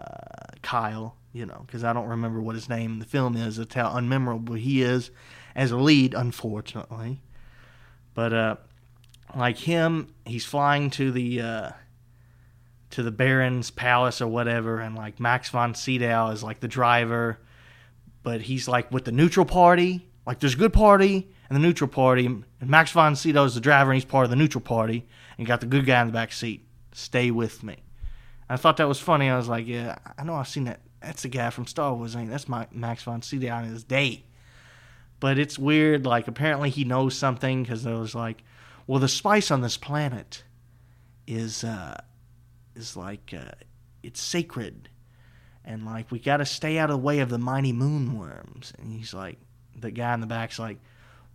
[0.62, 3.76] kyle you know because i don't remember what his name in the film is that's
[3.76, 5.12] how unmemorable he is
[5.56, 7.22] as a lead unfortunately
[8.14, 8.56] but uh,
[9.36, 11.70] like him he's flying to the uh,
[12.90, 17.40] to the baron's palace or whatever and like max von sydow is like the driver
[18.24, 21.90] but he's like with the neutral party like there's a good party and the neutral
[21.90, 22.30] party.
[22.66, 25.06] And Max von Sydow is the driver, and he's part of the neutral party.
[25.38, 26.66] And got the good guy in the back seat.
[26.94, 27.76] Stay with me.
[28.50, 29.30] I thought that was funny.
[29.30, 30.80] I was like, yeah, I know I've seen that.
[31.00, 32.16] That's the guy from Star Wars.
[32.16, 34.26] Ain't that's my Max von Sydow in his day.
[35.20, 36.08] But it's weird.
[36.08, 38.44] Like apparently he knows something because it was like,
[38.88, 40.44] well, the spice on this planet
[41.28, 42.02] is uh,
[42.76, 43.52] is like uh,
[44.02, 44.90] it's sacred,
[45.64, 48.74] and like we got to stay out of the way of the mighty moonworms.
[48.80, 49.38] And he's like,
[49.80, 50.80] the guy in the back's like,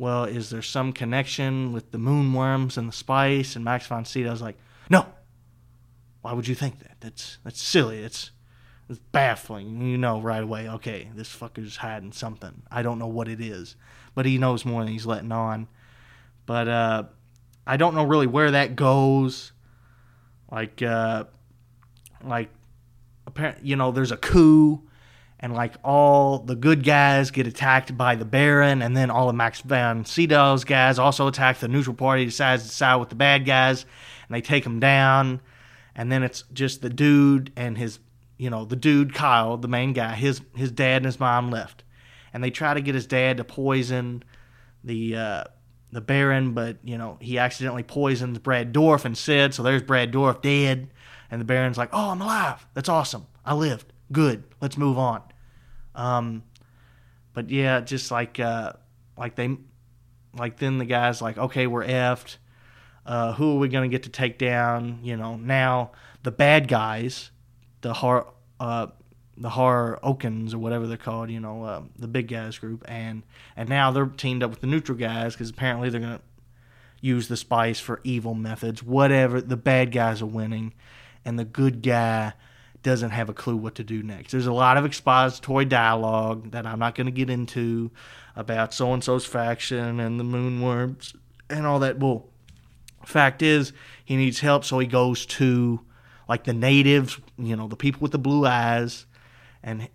[0.00, 3.54] well, is there some connection with the moonworms and the spice?
[3.54, 4.56] And Max von Sydow's like,
[4.88, 5.04] no.
[6.22, 6.96] Why would you think that?
[7.00, 7.98] That's that's silly.
[7.98, 8.30] It's
[8.88, 9.82] it's baffling.
[9.82, 10.70] You know right away.
[10.70, 12.62] Okay, this fucker's hiding something.
[12.70, 13.76] I don't know what it is,
[14.14, 15.68] but he knows more than he's letting on.
[16.46, 17.02] But uh,
[17.66, 19.52] I don't know really where that goes.
[20.50, 21.24] Like, uh,
[22.24, 22.48] like,
[23.26, 24.82] apparently, you know, there's a coup
[25.40, 29.34] and like all the good guys get attacked by the Baron, and then all of
[29.34, 33.46] Max von Sydow's guys also attack the neutral party, decides to side with the bad
[33.46, 33.84] guys,
[34.28, 35.40] and they take them down.
[35.96, 37.98] And then it's just the dude and his,
[38.36, 41.84] you know, the dude Kyle, the main guy, his his dad and his mom left,
[42.32, 44.22] and they try to get his dad to poison
[44.84, 45.44] the uh,
[45.90, 50.12] the Baron, but you know he accidentally poisons Brad Dourif and Sid, so there's Brad
[50.12, 50.90] Dourif dead,
[51.30, 52.66] and the Baron's like, "Oh, I'm alive.
[52.74, 53.26] That's awesome.
[53.44, 53.89] I lived.
[54.12, 54.44] Good.
[54.60, 55.22] Let's move on."
[55.94, 56.42] Um,
[57.32, 58.72] but yeah, just like uh,
[59.16, 59.56] like they
[60.36, 62.36] like then the guys like okay we're effed.
[63.06, 65.00] Uh, who are we gonna get to take down?
[65.02, 65.92] You know now
[66.22, 67.30] the bad guys,
[67.80, 68.88] the har uh,
[69.36, 71.30] the Har Okens or whatever they're called.
[71.30, 73.22] You know uh, the big guys group and
[73.56, 76.20] and now they're teamed up with the neutral guys because apparently they're gonna
[77.00, 78.82] use the spice for evil methods.
[78.82, 80.74] Whatever the bad guys are winning,
[81.24, 82.34] and the good guy
[82.82, 84.32] doesn't have a clue what to do next.
[84.32, 87.90] There's a lot of expository dialogue that I'm not going to get into
[88.36, 91.14] about so and so's faction and the moonworms
[91.50, 91.98] and all that.
[91.98, 92.28] Well,
[93.04, 93.72] fact is,
[94.04, 95.80] he needs help, so he goes to
[96.28, 99.06] like the natives, you know, the people with the blue eyes,
[99.62, 99.88] and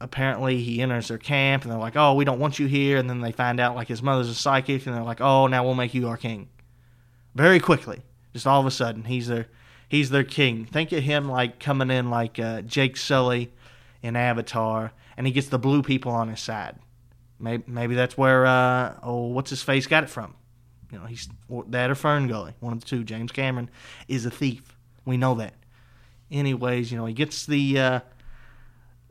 [0.00, 3.10] apparently he enters their camp, and they're like, "Oh, we don't want you here," and
[3.10, 5.74] then they find out like his mother's a psychic, and they're like, "Oh, now we'll
[5.74, 6.48] make you our king."
[7.34, 9.48] Very quickly, just all of a sudden, he's their
[9.90, 10.64] he's their king.
[10.64, 13.52] Think of him like coming in like uh, Jake Sully
[14.02, 16.76] in Avatar, and he gets the blue people on his side.
[17.38, 20.34] Maybe, maybe that's where uh, oh what's his face got it from.
[20.90, 21.28] You know, he's
[21.68, 23.04] that or Fern Gully, one of the two.
[23.04, 23.68] James Cameron
[24.08, 24.76] is a thief.
[25.04, 25.54] We know that.
[26.30, 28.00] Anyways, you know he gets the uh,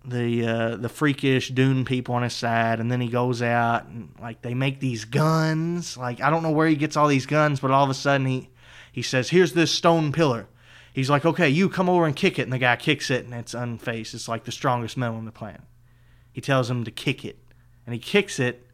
[0.06, 4.14] the uh, the freakish Dune people on his side, and then he goes out and
[4.22, 5.98] like they make these guns.
[5.98, 8.28] Like I don't know where he gets all these guns, but all of a sudden
[8.28, 8.50] he
[8.92, 10.48] he says, "Here's this stone pillar."
[10.94, 12.44] He's like, okay, you come over and kick it.
[12.44, 14.14] And the guy kicks it and it's unfazed.
[14.14, 15.62] It's like the strongest metal on the planet.
[16.32, 17.38] He tells him to kick it.
[17.86, 18.68] And he kicks it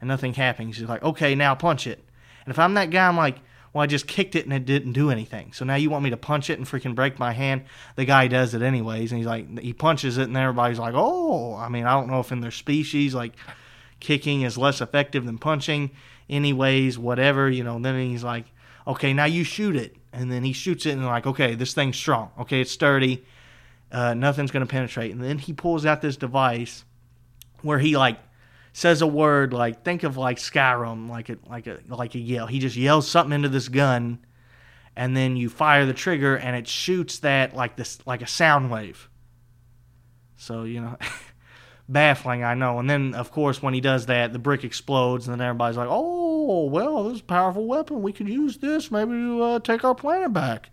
[0.00, 0.78] and nothing happens.
[0.78, 2.04] He's like, okay, now punch it.
[2.44, 3.38] And if I'm that guy, I'm like,
[3.72, 5.52] Well, I just kicked it and it didn't do anything.
[5.52, 7.62] So now you want me to punch it and freaking break my hand?
[7.96, 11.54] The guy does it anyways, and he's like, he punches it, and everybody's like, oh.
[11.54, 13.32] I mean, I don't know if in their species, like,
[14.00, 15.90] kicking is less effective than punching.
[16.28, 17.78] Anyways, whatever, you know.
[17.78, 18.44] Then he's like,
[18.86, 21.96] okay, now you shoot it, and then he shoots it, and like, okay, this thing's
[21.96, 22.30] strong.
[22.40, 23.24] Okay, it's sturdy.
[23.90, 25.12] Uh, nothing's gonna penetrate.
[25.12, 26.84] And then he pulls out this device
[27.60, 28.18] where he like
[28.72, 32.46] says a word like think of like Skyrim, like a like a like a yell.
[32.46, 34.18] He just yells something into this gun,
[34.96, 38.70] and then you fire the trigger, and it shoots that like this like a sound
[38.70, 39.08] wave.
[40.36, 40.96] So you know,
[41.88, 42.78] baffling, I know.
[42.78, 45.88] And then of course when he does that, the brick explodes, and then everybody's like,
[45.90, 48.02] "Oh, well, this is a powerful weapon.
[48.02, 48.90] We could use this.
[48.90, 50.70] Maybe to uh, take our planet back."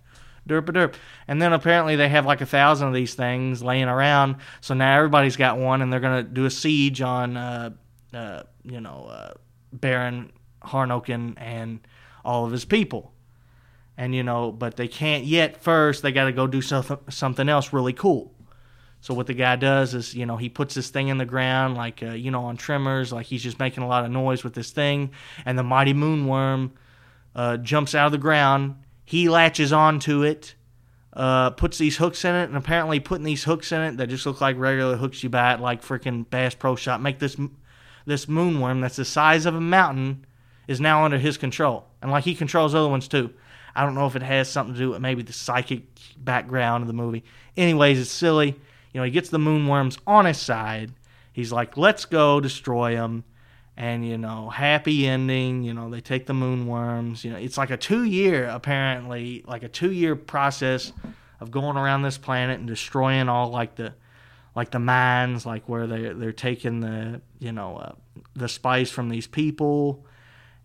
[0.50, 0.96] derp a derp.
[1.28, 4.38] And then apparently they have like a thousand of these things laying around.
[4.62, 7.70] So now everybody's got one, and they're gonna do a siege on, uh,
[8.14, 9.34] uh, you know, uh,
[9.72, 10.32] Baron
[10.64, 11.80] Harnoken and
[12.26, 13.14] all of his people.
[13.98, 15.62] And you know, but they can't yet.
[15.62, 18.34] First, they got to go do something else really cool.
[19.02, 21.76] So what the guy does is, you know, he puts this thing in the ground,
[21.76, 24.54] like uh, you know, on Tremors, like he's just making a lot of noise with
[24.54, 25.12] this thing,
[25.46, 26.72] and the mighty moonworm
[27.36, 28.76] uh, jumps out of the ground
[29.10, 30.54] he latches onto it,
[31.14, 34.24] uh, puts these hooks in it, and apparently putting these hooks in it that just
[34.28, 37.36] look like regular hooks you buy at like freaking Bass Pro Shop make this
[38.06, 40.28] this moonworm that's the size of a mountain
[40.68, 43.34] is now under his control, and like he controls other ones too.
[43.74, 46.88] I don't know if it has something to do with maybe the psychic background of
[46.88, 47.24] the movie.
[47.58, 48.60] Anyways, it's silly.
[48.94, 50.92] You know, he gets the moonworms on his side.
[51.32, 53.24] He's like, "Let's go destroy them."
[53.80, 57.70] and you know happy ending you know they take the moonworms you know it's like
[57.70, 60.92] a two year apparently like a two year process
[61.40, 63.94] of going around this planet and destroying all like the
[64.54, 67.92] like the mines like where they they're taking the you know uh,
[68.36, 70.06] the spice from these people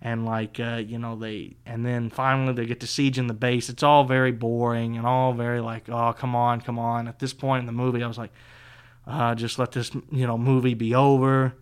[0.01, 3.35] and like uh, you know they and then finally they get to siege in the
[3.35, 7.19] base it's all very boring and all very like oh come on come on at
[7.19, 8.33] this point in the movie i was like
[9.07, 11.55] uh, just let this you know movie be over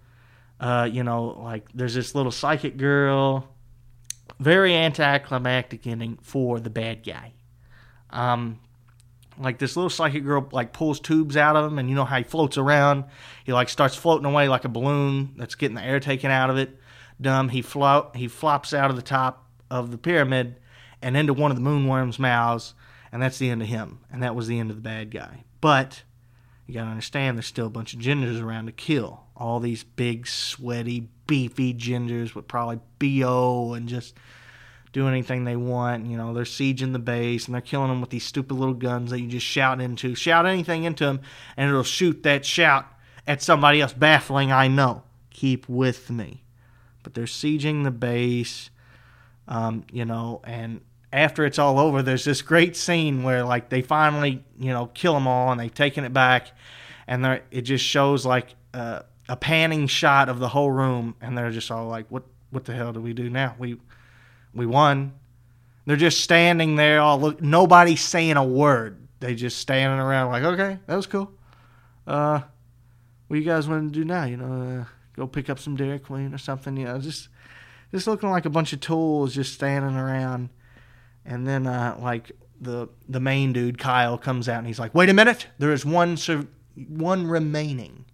[0.62, 3.48] uh, you know, like there's this little psychic girl.
[4.38, 7.32] Very anticlimactic ending for the bad guy.
[8.10, 8.60] Um,
[9.38, 12.18] like this little psychic girl like pulls tubes out of him, and you know how
[12.18, 13.04] he floats around.
[13.44, 16.56] He like starts floating away like a balloon that's getting the air taken out of
[16.56, 16.78] it.
[17.20, 17.50] Dumb.
[17.50, 18.16] He float.
[18.16, 20.56] He flops out of the top of the pyramid
[21.00, 22.74] and into one of the moonworm's mouths,
[23.10, 24.00] and that's the end of him.
[24.10, 25.44] And that was the end of the bad guy.
[25.60, 26.02] But
[26.66, 30.26] you gotta understand, there's still a bunch of gingers around to kill all these big,
[30.26, 34.16] sweaty, beefy gingers with probably BO and just
[34.92, 36.06] do anything they want.
[36.06, 39.10] You know, they're sieging the base and they're killing them with these stupid little guns
[39.10, 40.14] that you just shout into.
[40.14, 41.20] Shout anything into them
[41.56, 42.86] and it'll shoot that shout
[43.26, 43.92] at somebody else.
[43.92, 45.02] Baffling, I know.
[45.30, 46.44] Keep with me.
[47.02, 48.70] But they're sieging the base,
[49.48, 50.80] um, you know, and
[51.12, 55.14] after it's all over, there's this great scene where like they finally, you know, kill
[55.14, 56.52] them all and they've taken it back,
[57.06, 61.50] and it just shows like uh, a panning shot of the whole room, and they're
[61.50, 62.24] just all like, "What?
[62.50, 63.54] What the hell do we do now?
[63.58, 63.78] We
[64.54, 65.12] we won."
[65.84, 67.42] They're just standing there, all look.
[67.42, 68.98] Nobody's saying a word.
[69.20, 71.32] They just standing around like, "Okay, that was cool."
[72.06, 72.40] Uh,
[73.28, 74.24] what you guys want to do now?
[74.24, 76.76] You know, uh, go pick up some Dairy Queen or something.
[76.76, 77.28] You know, just
[77.92, 80.50] just looking like a bunch of tools just standing around.
[81.24, 85.08] And then uh, like the the main dude Kyle comes out and he's like, "Wait
[85.08, 86.16] a minute, there is one
[86.74, 88.04] one remaining."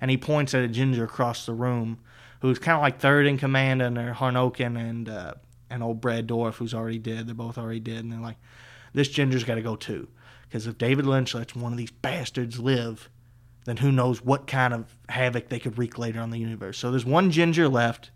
[0.00, 1.98] and he points at a ginger across the room
[2.40, 5.34] who's kind of like third in command under Harnoken and uh,
[5.70, 7.26] and old Brad Dorf, who's already dead.
[7.26, 8.36] They're both already dead, and they're like,
[8.92, 10.08] this ginger's got to go too,
[10.42, 13.08] because if David Lynch lets one of these bastards live,
[13.66, 16.78] then who knows what kind of havoc they could wreak later on the universe.
[16.78, 18.10] So there's one ginger left,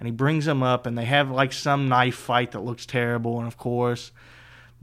[0.00, 3.38] and he brings him up, and they have like some knife fight that looks terrible,
[3.38, 4.10] and of course.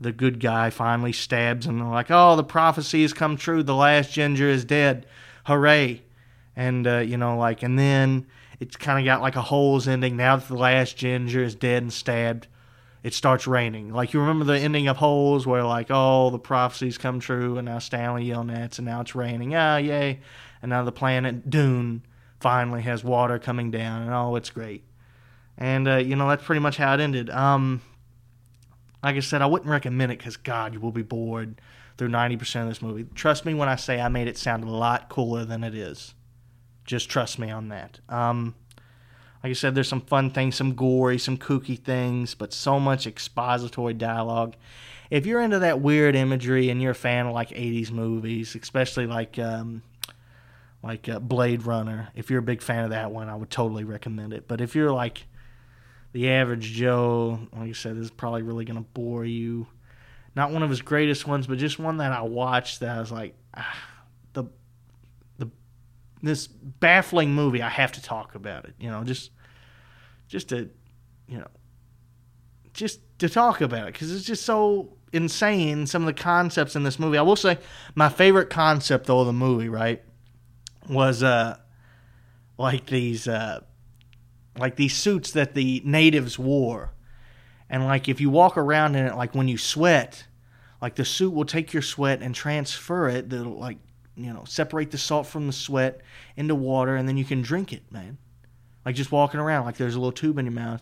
[0.01, 1.79] The good guy finally stabs him.
[1.79, 3.63] They're like, "Oh, the prophecy has come true.
[3.63, 5.05] The last ginger is dead.
[5.45, 6.03] Hooray!"
[6.60, 8.27] and uh, you know like and then
[8.60, 11.82] it's kind of got like a holes ending now that the last ginger is dead
[11.82, 12.47] and stabbed
[13.03, 13.93] it starts raining.
[13.93, 17.65] Like you remember the ending of holes where like oh the prophecies come true and
[17.65, 19.55] now stanley yelnats and now it's raining.
[19.55, 20.19] Ah yay.
[20.62, 22.03] And now the planet dune
[22.39, 24.83] finally has water coming down and oh it's great.
[25.57, 27.29] And uh, you know that's pretty much how it ended.
[27.29, 27.81] Um
[29.01, 31.62] like i said i wouldn't recommend it because god you will be bored
[31.97, 33.05] through 90% of this movie.
[33.15, 36.13] Trust me when i say i made it sound a lot cooler than it is.
[36.85, 37.99] Just trust me on that.
[38.09, 38.55] Um,
[39.43, 43.08] like I said, there's some fun things, some gory, some kooky things, but so much
[43.08, 44.56] expository dialogue.
[45.10, 49.08] If you're into that weird imagery and you're a fan of like 80s movies, especially
[49.08, 49.82] like um,
[50.84, 53.86] like uh, Blade Runner, if you're a big fan of that one, I would totally
[53.86, 54.47] recommend it.
[54.47, 55.25] But if you're like
[56.12, 59.67] the average Joe, like I said, this is probably really going to bore you.
[60.36, 63.12] Not one of his greatest ones, but just one that I watched that I was
[63.12, 63.78] like, ah,
[66.21, 67.62] this baffling movie.
[67.62, 68.75] I have to talk about it.
[68.79, 69.32] You know, just
[70.27, 70.69] just to
[71.27, 71.47] you know
[72.73, 75.88] just to talk about it because it's just so insane.
[75.88, 77.17] Some of the concepts in this movie.
[77.17, 77.58] I will say
[77.95, 80.01] my favorite concept though of the movie, right,
[80.89, 81.58] was uh
[82.58, 83.62] like these uh
[84.58, 86.93] like these suits that the natives wore.
[87.69, 90.25] And like if you walk around in it, like when you sweat,
[90.82, 93.29] like the suit will take your sweat and transfer it.
[93.29, 93.77] That'll like
[94.23, 96.01] you know separate the salt from the sweat
[96.36, 98.17] into water, and then you can drink it, man.
[98.86, 100.82] Like just walking around, like there's a little tube in your mouth,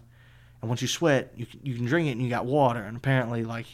[0.61, 2.81] and once you sweat, you can, you can drink it, and you got water.
[2.81, 3.67] And apparently, like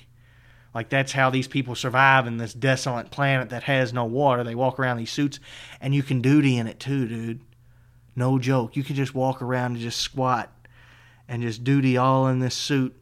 [0.74, 4.44] like that's how these people survive in this desolate planet that has no water.
[4.44, 5.40] They walk around these suits,
[5.80, 7.42] and you can duty in it too, dude.
[8.16, 8.76] No joke.
[8.76, 10.52] You can just walk around and just squat
[11.28, 12.96] and just duty all in this suit.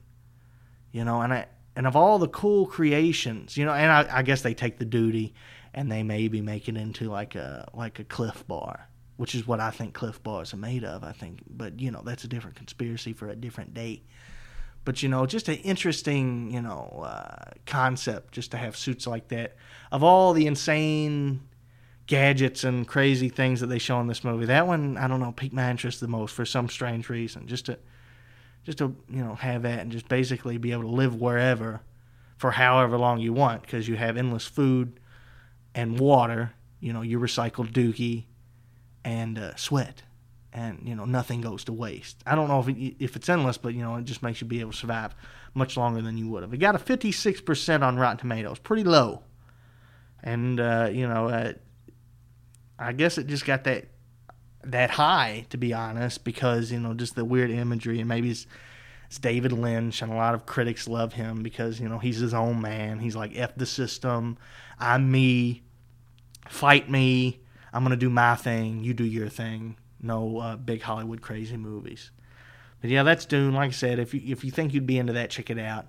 [0.91, 1.47] You know, and I
[1.81, 4.85] and of all the cool creations, you know, and I, I guess they take the
[4.85, 5.33] duty
[5.73, 9.59] and they maybe make it into like a like a Clif Bar, which is what
[9.59, 11.03] I think Clif Bars are made of.
[11.03, 14.03] I think, but you know, that's a different conspiracy for a different day.
[14.85, 19.29] But you know, just an interesting you know uh, concept, just to have suits like
[19.29, 19.55] that.
[19.91, 21.41] Of all the insane
[22.05, 24.45] gadgets and crazy things that they show in this movie.
[24.45, 27.47] That one, I don't know, piqued my interest the most for some strange reason.
[27.47, 27.79] Just to,
[28.63, 31.81] just to you know, have that and just basically be able to live wherever,
[32.37, 34.99] for however long you want, because you have endless food,
[35.73, 36.53] and water.
[36.79, 38.25] You know, your recycled dookie,
[39.03, 40.01] and uh, sweat,
[40.51, 42.17] and you know nothing goes to waste.
[42.25, 44.47] I don't know if it, if it's endless, but you know it just makes you
[44.47, 45.13] be able to survive
[45.53, 46.53] much longer than you would have.
[46.53, 49.23] It got a 56% on Rotten Tomatoes, pretty low,
[50.23, 51.27] and uh, you know.
[51.27, 51.53] Uh,
[52.81, 53.85] I guess it just got that
[54.63, 58.45] that high to be honest because you know just the weird imagery and maybe it's,
[59.07, 62.33] it's David Lynch and a lot of critics love him because you know he's his
[62.33, 62.99] own man.
[62.99, 64.37] He's like f the system,
[64.79, 65.63] I'm me,
[66.47, 67.39] fight me.
[67.73, 69.77] I'm gonna do my thing, you do your thing.
[70.01, 72.11] No uh, big Hollywood crazy movies.
[72.81, 73.53] But yeah, that's Dune.
[73.53, 75.87] Like I said, if you if you think you'd be into that, check it out.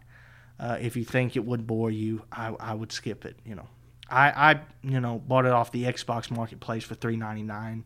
[0.60, 3.36] Uh, if you think it would bore you, I I would skip it.
[3.44, 3.68] You know.
[4.10, 7.84] I, I you know bought it off the Xbox Marketplace for three ninety nine.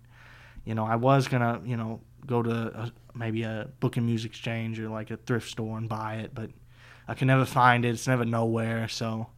[0.66, 4.32] You know, I was gonna you know go to a, maybe a book and music
[4.32, 6.50] exchange or like a thrift store and buy it, but
[7.08, 7.90] I can never find it.
[7.90, 9.28] It's never nowhere, so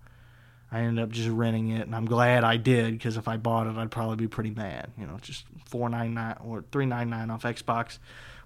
[0.72, 3.66] I ended up just renting it, and I'm glad I did because if I bought
[3.66, 4.90] it, I'd probably be pretty mad.
[4.98, 7.98] You know, just four ninety nine or three ninety nine off Xbox,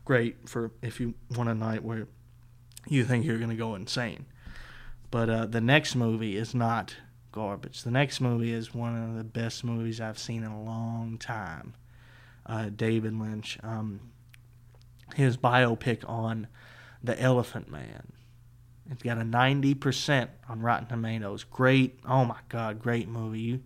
[0.04, 2.08] great for if you want a night where
[2.88, 4.26] you think you're gonna go insane.
[5.12, 6.96] But uh, the next movie is not
[7.32, 7.82] garbage.
[7.82, 11.74] The next movie is one of the best movies I've seen in a long time.
[12.44, 14.00] Uh, David Lynch, um,
[15.14, 16.48] his biopic on
[17.02, 18.12] the Elephant Man.
[18.90, 21.44] It's got a 90% on Rotten Tomatoes.
[21.44, 23.40] Great, oh my God, great movie.
[23.40, 23.60] You,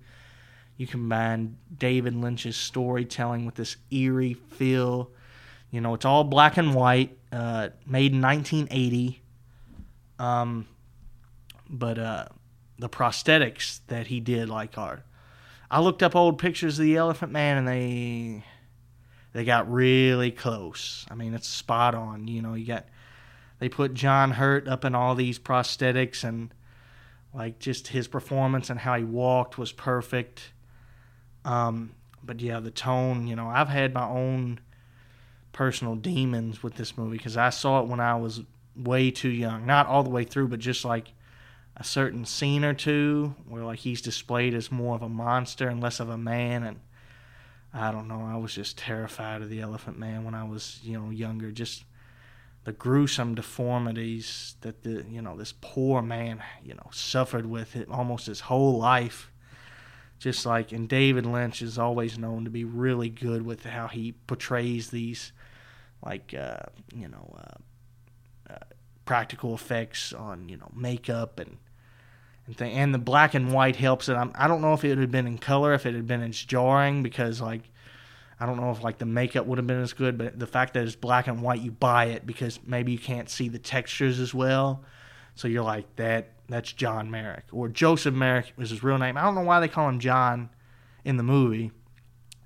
[0.77, 5.11] you combine David Lynch's storytelling with this eerie feel.
[5.71, 9.23] You know, it's all black and white, uh, made in 1980.
[10.19, 10.67] Um,
[11.69, 12.27] but uh,
[12.79, 15.03] the prosthetics that he did like are
[15.71, 18.45] I looked up old pictures of the Elephant Man and they
[19.37, 21.05] they got really close.
[21.11, 22.27] I mean, it's spot on.
[22.27, 22.87] You know, you got
[23.59, 26.55] they put John Hurt up in all these prosthetics and
[27.35, 30.53] like just his performance and how he walked was perfect.
[31.45, 31.93] Um,
[32.25, 33.27] but yeah, the tone.
[33.27, 34.59] You know, I've had my own
[35.53, 38.41] personal demons with this movie because I saw it when I was
[38.75, 39.67] way too young.
[39.67, 41.13] Not all the way through, but just like
[41.77, 45.83] a certain scene or two where like he's displayed as more of a monster and
[45.83, 46.81] less of a man and
[47.77, 50.99] I don't know, I was just terrified of the elephant man when I was, you
[50.99, 51.53] know, younger.
[51.53, 51.85] Just
[52.65, 57.89] the gruesome deformities that the you know, this poor man, you know, suffered with it
[57.91, 59.31] almost his whole life.
[60.19, 64.13] Just like and David Lynch is always known to be really good with how he
[64.27, 65.33] portrays these
[66.03, 66.61] like uh,
[66.95, 68.65] you know, uh, uh,
[69.05, 71.59] practical effects on, you know, makeup and
[72.47, 72.73] and thing.
[72.73, 74.15] And the black and white helps it.
[74.15, 76.43] I'm, I don't know if it had been in color, if it had been as
[76.43, 77.63] jarring, because like
[78.39, 80.75] I don't know if like the makeup would have been as good, but the fact
[80.75, 84.21] that it's black and white, you buy it because maybe you can't see the textures
[84.21, 84.85] as well.
[85.35, 86.33] So you're like that.
[86.49, 89.17] That's John Merrick or Joseph Merrick was his real name.
[89.17, 90.51] I don't know why they call him John
[91.05, 91.73] in the movie.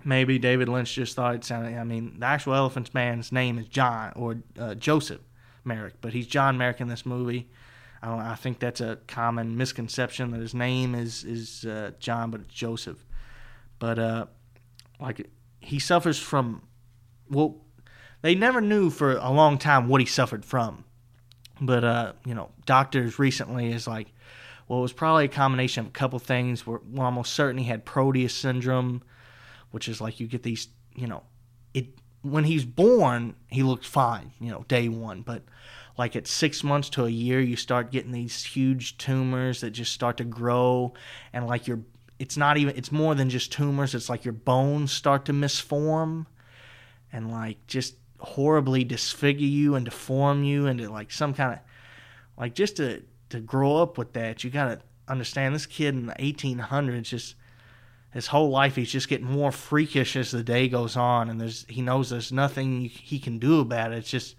[0.05, 1.77] Maybe David Lynch just thought it sounded.
[1.77, 5.21] I mean, the actual Elephant's man's name is John or uh, Joseph
[5.65, 7.51] Merrick, but he's John Merrick in this movie.
[8.03, 8.21] I don't.
[8.21, 12.55] I think that's a common misconception that his name is is uh, John, but it's
[12.55, 13.05] Joseph.
[13.79, 14.27] But uh,
[14.99, 15.29] like
[15.61, 16.63] he suffers from
[17.29, 17.61] well,
[18.23, 20.85] they never knew for a long time what he suffered from.
[21.61, 24.13] But uh, you know, doctors recently is like,
[24.69, 26.67] well, it was probably a combination of a couple things.
[26.67, 29.03] We're, almost certain he had Proteus syndrome,
[29.71, 31.23] which is like you get these, you know,
[31.75, 31.87] it
[32.23, 35.43] when he's born, he looks fine, you know, day one, but
[35.99, 39.93] like at six months to a year, you start getting these huge tumors that just
[39.93, 40.95] start to grow,
[41.33, 41.81] and like your,
[42.21, 43.95] it's not even, it's more than just tumors.
[43.95, 46.27] It's like your bones start to misform,
[47.13, 51.59] and like just horribly disfigure you and deform you into like some kind of,
[52.37, 56.15] like just to to grow up with that, you gotta understand this kid in the
[56.15, 57.35] 1800s just
[58.13, 61.67] his whole life he's just getting more freakish as the day goes on and there's
[61.69, 64.37] he knows there's nothing he can do about it it's just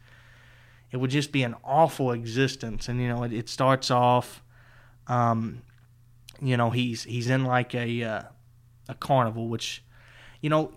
[0.92, 4.42] it would just be an awful existence and you know it, it starts off
[5.08, 5.62] um
[6.42, 8.22] you know he's he's in like a uh,
[8.90, 9.84] a carnival which
[10.42, 10.74] you know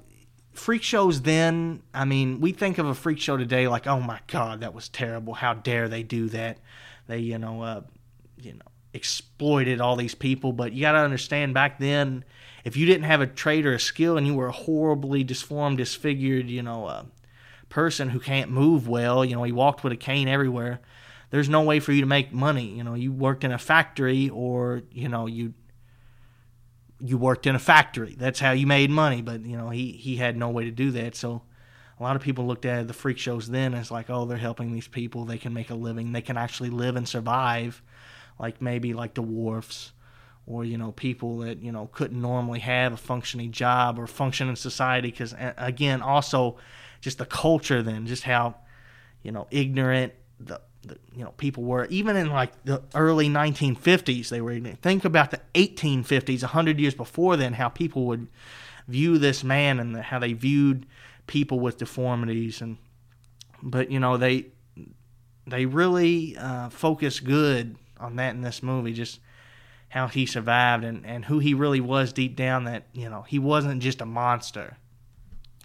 [0.52, 4.20] freak shows then i mean we think of a freak show today like oh my
[4.28, 5.34] god that was terrible.
[5.34, 6.58] How dare they do that?
[7.06, 7.82] They you know uh
[8.40, 8.60] you know
[8.92, 10.52] exploited all these people.
[10.52, 12.24] But you got to understand back then
[12.64, 15.78] if you didn't have a trade or a skill and you were a horribly disformed
[15.78, 17.02] disfigured you know uh,
[17.68, 20.80] person who can't move well you know he walked with a cane everywhere
[21.34, 22.66] there's no way for you to make money.
[22.66, 25.52] You know you worked in a factory or you know you
[27.00, 28.14] you worked in a factory.
[28.16, 29.20] That's how you made money.
[29.20, 31.16] But you know he he had no way to do that.
[31.16, 31.42] So
[31.98, 34.70] a lot of people looked at the freak shows then as like oh they're helping
[34.70, 35.24] these people.
[35.24, 36.12] They can make a living.
[36.12, 37.82] They can actually live and survive
[38.38, 39.92] like maybe like the dwarfs
[40.46, 44.48] or you know people that you know couldn't normally have a functioning job or function
[44.48, 45.10] in society.
[45.10, 46.58] Because again also
[47.00, 48.54] just the culture then just how
[49.24, 50.12] you know ignorant
[50.44, 55.04] the, the, you know people were even in like the early 1950s they were think
[55.04, 58.28] about the 1850s 100 years before then how people would
[58.88, 60.86] view this man and the, how they viewed
[61.26, 62.76] people with deformities and
[63.62, 64.46] but you know they
[65.46, 69.20] they really uh, focus good on that in this movie just
[69.88, 73.38] how he survived and, and who he really was deep down that you know he
[73.38, 74.76] wasn't just a monster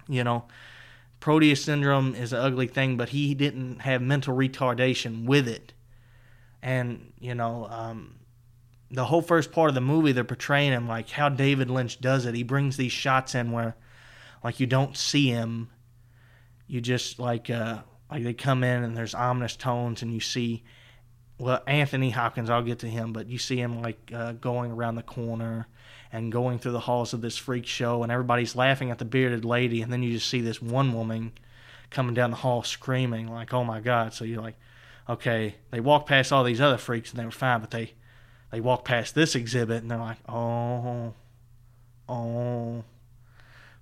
[0.08, 0.46] you know
[1.20, 5.74] proteus syndrome is an ugly thing but he didn't have mental retardation with it.
[6.62, 8.16] And you know um,
[8.92, 12.26] the whole first part of the movie they're portraying him like how david lynch does
[12.26, 12.36] it.
[12.36, 13.76] He brings these shots in where
[14.44, 15.70] like you don't see him.
[16.68, 17.80] You just like uh
[18.12, 20.64] like they come in and there's ominous tones and you see
[21.40, 24.96] well, Anthony Hopkins, I'll get to him, but you see him like uh, going around
[24.96, 25.68] the corner
[26.12, 29.46] and going through the halls of this freak show, and everybody's laughing at the bearded
[29.46, 31.32] lady, and then you just see this one woman
[31.90, 34.56] coming down the hall screaming like, "Oh my God!" So you're like,
[35.10, 37.94] okay, they walk past all these other freaks and they were fine, but they
[38.52, 41.14] they walk past this exhibit and they're like, oh,
[42.08, 42.84] oh,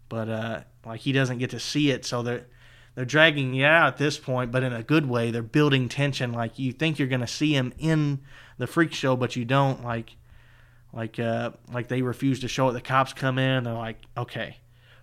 [0.09, 2.45] but uh, like he doesn't get to see it, so they're
[2.95, 5.29] they're dragging you out at this point, but in a good way.
[5.29, 6.33] They're building tension.
[6.33, 8.21] Like you think you're to see him in
[8.57, 9.83] the freak show, but you don't.
[9.83, 10.15] Like,
[10.97, 12.73] like, uh, like they refuse to show it.
[12.73, 13.63] The cops come in.
[13.63, 14.57] They're like, okay,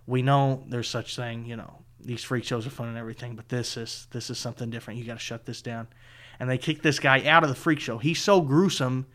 [0.07, 1.47] we know there's such thing.
[1.47, 4.70] You know, these freak shows are fun and everything, but this is this is something
[4.70, 4.99] different.
[4.99, 5.86] You got to shut this down.
[6.40, 7.99] And they kick this guy out of the freak show.
[7.99, 9.07] He's so gruesome,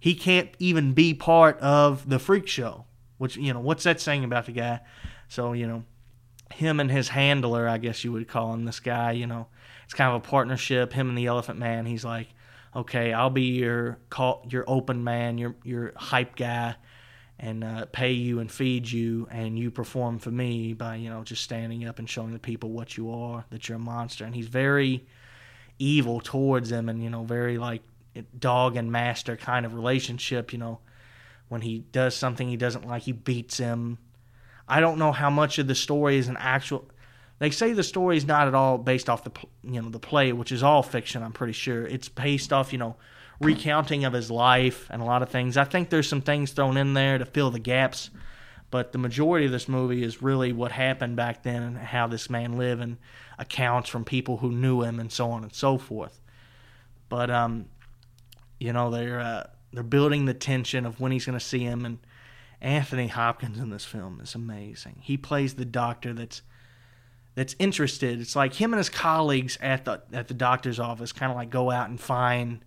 [0.00, 2.86] he can't even be part of the freak show.
[3.18, 4.80] Which you know, what's that saying about the guy?
[5.28, 5.84] So you know
[6.52, 9.48] him and his handler, I guess you would call him this guy, you know,
[9.84, 10.92] it's kind of a partnership.
[10.92, 11.86] Him and the Elephant Man.
[11.86, 12.28] He's like,
[12.76, 16.76] okay, I'll be your call, your open man, your your hype guy,
[17.38, 21.24] and uh, pay you and feed you, and you perform for me by you know
[21.24, 24.24] just standing up and showing the people what you are, that you're a monster.
[24.24, 25.06] And he's very
[25.78, 27.82] evil towards them, and you know very like
[28.38, 30.52] dog and master kind of relationship.
[30.52, 30.78] You know,
[31.48, 33.98] when he does something he doesn't like, he beats him
[34.68, 36.88] I don't know how much of the story is an actual.
[37.38, 39.32] They say the story is not at all based off the
[39.62, 41.22] you know the play, which is all fiction.
[41.22, 42.96] I'm pretty sure it's based off you know
[43.40, 45.56] recounting of his life and a lot of things.
[45.56, 48.10] I think there's some things thrown in there to fill the gaps,
[48.70, 52.30] but the majority of this movie is really what happened back then and how this
[52.30, 52.96] man lived and
[53.38, 56.20] accounts from people who knew him and so on and so forth.
[57.10, 57.66] But um,
[58.58, 61.84] you know they're uh, they're building the tension of when he's going to see him
[61.84, 61.98] and
[62.60, 65.00] Anthony Hopkins in this film is amazing.
[65.02, 66.42] He plays the doctor that's
[67.36, 68.20] that's interested.
[68.20, 71.50] It's like him and his colleagues at the at the doctor's office kind of like
[71.50, 72.64] go out and find,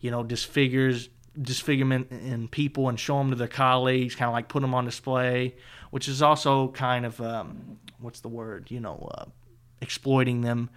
[0.00, 1.10] you know, disfigures
[1.40, 4.84] disfigurement in people and show them to their colleagues, kind of like put them on
[4.84, 5.54] display,
[5.90, 9.24] which is also kind of um, what's the word, you know, uh,
[9.80, 10.70] exploiting them.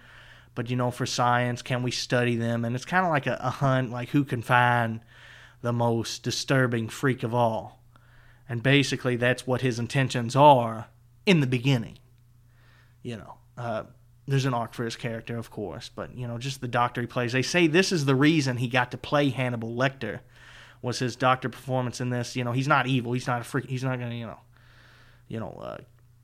[0.56, 2.64] But you know, for science, can we study them?
[2.64, 5.00] And it's kind of like a, a hunt, like who can find
[5.62, 7.80] the most disturbing freak of all.
[8.48, 10.88] And basically, that's what his intentions are
[11.26, 11.98] in the beginning.
[13.06, 13.84] You know, uh,
[14.26, 17.06] there's an arc for his character, of course, but you know, just the doctor he
[17.06, 17.32] plays.
[17.32, 20.18] They say this is the reason he got to play Hannibal Lecter
[20.82, 22.34] was his doctor performance in this.
[22.34, 23.12] You know, he's not evil.
[23.12, 23.70] He's not a freak.
[23.70, 24.40] He's not gonna, you know,
[25.28, 25.76] you know, uh,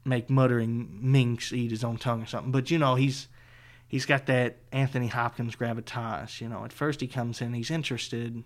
[0.05, 2.51] make muttering minks eat his own tongue or something.
[2.51, 3.29] But you know, he's
[3.87, 6.41] he's got that Anthony Hopkins gravitas.
[6.41, 8.43] You know, at first he comes in, he's interested,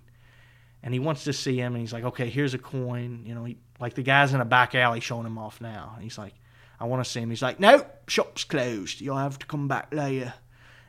[0.83, 3.23] and he wants to see him, and he's like, okay, here's a coin.
[3.25, 5.93] You know, he, like the guy's in a back alley showing him off now.
[5.95, 6.35] And he's like,
[6.79, 7.31] I want to see him.
[7.31, 9.01] He's like, no, shop's closed.
[9.01, 10.35] You'll have to come back later.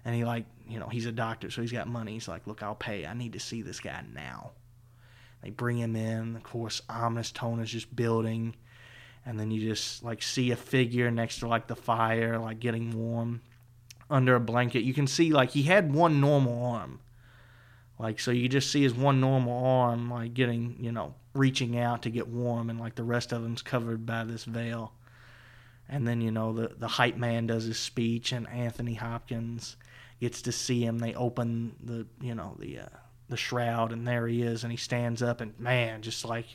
[0.03, 2.13] And he like, you know, he's a doctor, so he's got money.
[2.13, 3.05] He's like, look, I'll pay.
[3.05, 4.51] I need to see this guy now.
[5.41, 6.35] They bring him in.
[6.35, 8.55] Of course, ominous tone is just building.
[9.25, 12.91] And then you just like see a figure next to like the fire, like getting
[12.91, 13.41] warm
[14.09, 14.83] under a blanket.
[14.83, 16.99] You can see like he had one normal arm.
[17.99, 22.03] Like so you just see his one normal arm like getting, you know, reaching out
[22.03, 24.93] to get warm and like the rest of him's covered by this veil.
[25.89, 29.77] And then, you know, the the hype man does his speech and Anthony Hopkins
[30.19, 30.99] gets to see him.
[30.99, 32.97] They open the, you know, the uh,
[33.29, 36.47] the shroud and there he is and he stands up and man, just like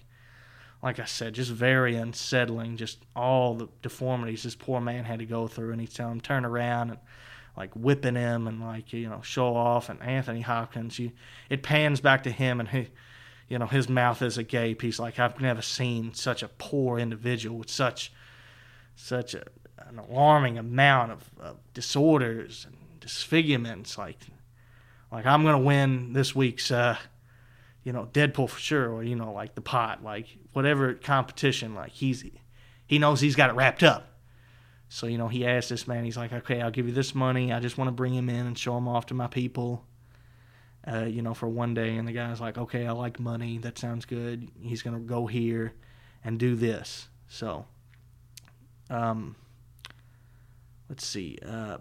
[0.82, 2.76] like I said, just very unsettling.
[2.76, 6.20] Just all the deformities this poor man had to go through, and he's telling him
[6.20, 6.98] turn around and
[7.56, 9.88] like whipping him and like you know show off.
[9.88, 11.12] And Anthony Hopkins, you
[11.48, 12.88] it pans back to him and he,
[13.48, 14.82] you know, his mouth is agape.
[14.82, 18.12] He's like, I've never seen such a poor individual with such
[18.94, 19.44] such a,
[19.78, 23.98] an alarming amount of, of disorders and disfigurements.
[23.98, 24.18] Like,
[25.10, 26.70] like I'm gonna win this week's.
[26.70, 26.96] Uh,
[27.84, 31.90] you know, Deadpool for sure, or you know, like the pot, like whatever competition, like
[31.90, 32.24] he's
[32.86, 34.08] he knows he's got it wrapped up.
[34.88, 37.52] So you know, he asked this man, he's like, okay, I'll give you this money.
[37.52, 39.84] I just want to bring him in and show him off to my people.
[40.86, 43.58] Uh, you know, for one day, and the guy's like, okay, I like money.
[43.58, 44.48] That sounds good.
[44.60, 45.74] He's gonna go here
[46.24, 47.08] and do this.
[47.28, 47.66] So,
[48.92, 49.36] um,
[50.88, 51.38] let's see.
[51.44, 51.78] Uh,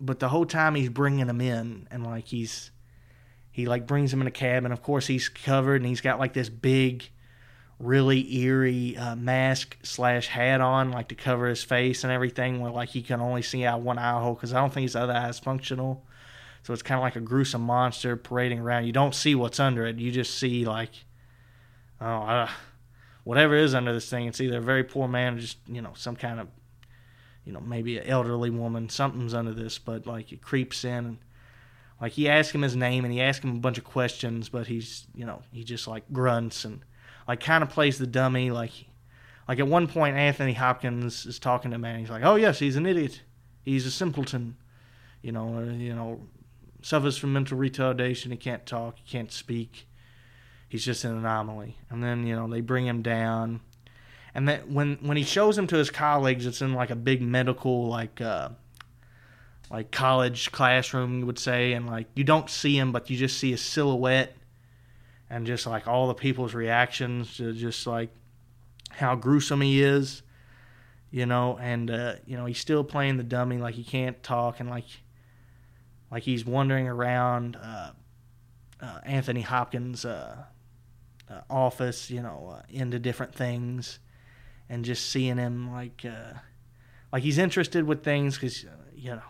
[0.00, 2.70] but the whole time he's bringing him in, and like he's
[3.58, 6.20] he like brings him in a cab and of course he's covered and he's got
[6.20, 7.08] like this big
[7.80, 12.70] really eerie uh, mask slash hat on like to cover his face and everything where
[12.70, 15.12] like he can only see out one eye hole because i don't think his other
[15.12, 16.04] eye is functional.
[16.62, 18.84] So it's kind of like a gruesome monster parading around.
[18.84, 19.96] You don't see what's under it.
[19.96, 20.92] You just see like
[22.00, 22.48] oh uh,
[23.28, 25.92] whatever is under this thing it's either a very poor man or just you know
[25.94, 26.48] some kind of
[27.44, 31.18] you know maybe an elderly woman something's under this but like it creeps in and
[32.00, 34.66] like he asks him his name and he asks him a bunch of questions, but
[34.66, 36.80] he's you know he just like grunts and
[37.26, 38.50] like kind of plays the dummy.
[38.50, 38.72] Like
[39.48, 42.58] like at one point Anthony Hopkins is talking to him and he's like, oh yes,
[42.58, 43.22] he's an idiot,
[43.64, 44.56] he's a simpleton,
[45.22, 46.20] you know, uh, you know,
[46.82, 48.30] suffers from mental retardation.
[48.30, 49.88] He can't talk, he can't speak.
[50.68, 51.76] He's just an anomaly.
[51.90, 53.60] And then you know they bring him down,
[54.34, 57.22] and that when when he shows him to his colleagues, it's in like a big
[57.22, 58.20] medical like.
[58.20, 58.50] Uh,
[59.70, 63.38] like college classroom you would say and like you don't see him but you just
[63.38, 64.34] see his silhouette
[65.28, 68.08] and just like all the people's reactions to just like
[68.90, 70.22] how gruesome he is
[71.10, 74.60] you know and uh, you know he's still playing the dummy like he can't talk
[74.60, 74.86] and like
[76.10, 77.90] like he's wandering around uh,
[78.80, 80.44] uh, Anthony Hopkins uh,
[81.30, 83.98] uh, office you know uh, into different things
[84.68, 86.34] and just seeing him like uh,
[87.12, 88.64] like he's interested with things because
[88.94, 89.22] you know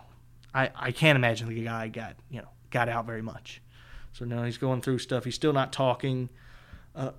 [0.55, 3.63] I, I can't imagine the guy got you know got out very much.
[4.13, 5.25] So now he's going through stuff.
[5.25, 6.29] He's still not talking,
[6.95, 7.13] uh,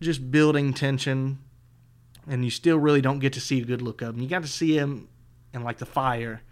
[0.00, 1.38] just building tension,
[2.28, 4.20] and you still really don't get to see a good look of him.
[4.20, 5.08] You got to see him
[5.54, 6.42] in like the fire,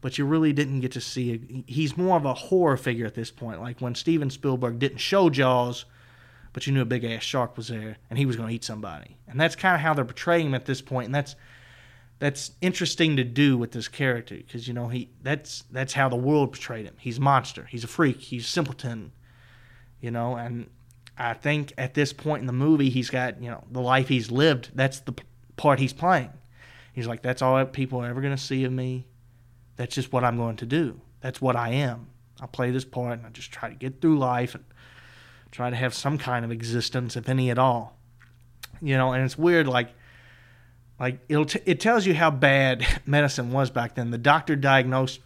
[0.00, 1.34] but you really didn't get to see.
[1.34, 3.60] A, he's more of a horror figure at this point.
[3.60, 5.84] Like when Steven Spielberg didn't show Jaws,
[6.58, 8.64] but you knew a big ass shark was there and he was going to eat
[8.64, 11.36] somebody, and that's kind of how they're portraying him at this point, and that's
[12.18, 16.16] that's interesting to do with this character because you know he that's that's how the
[16.16, 16.96] world portrayed him.
[16.98, 17.68] He's a monster.
[17.70, 18.20] He's a freak.
[18.20, 19.12] He's a simpleton.
[20.00, 20.68] You know, and
[21.16, 24.32] I think at this point in the movie, he's got you know the life he's
[24.32, 24.72] lived.
[24.74, 25.14] That's the
[25.56, 26.32] part he's playing.
[26.92, 29.06] He's like, that's all people are ever going to see of me.
[29.76, 31.00] That's just what I'm going to do.
[31.20, 32.08] That's what I am.
[32.40, 34.64] I play this part and I just try to get through life and
[35.50, 37.96] try to have some kind of existence, if any at all.
[38.80, 39.90] You know, and it's weird, like
[41.00, 44.10] like it'll t- it tells you how bad medicine was back then.
[44.10, 45.20] The doctor diagnosed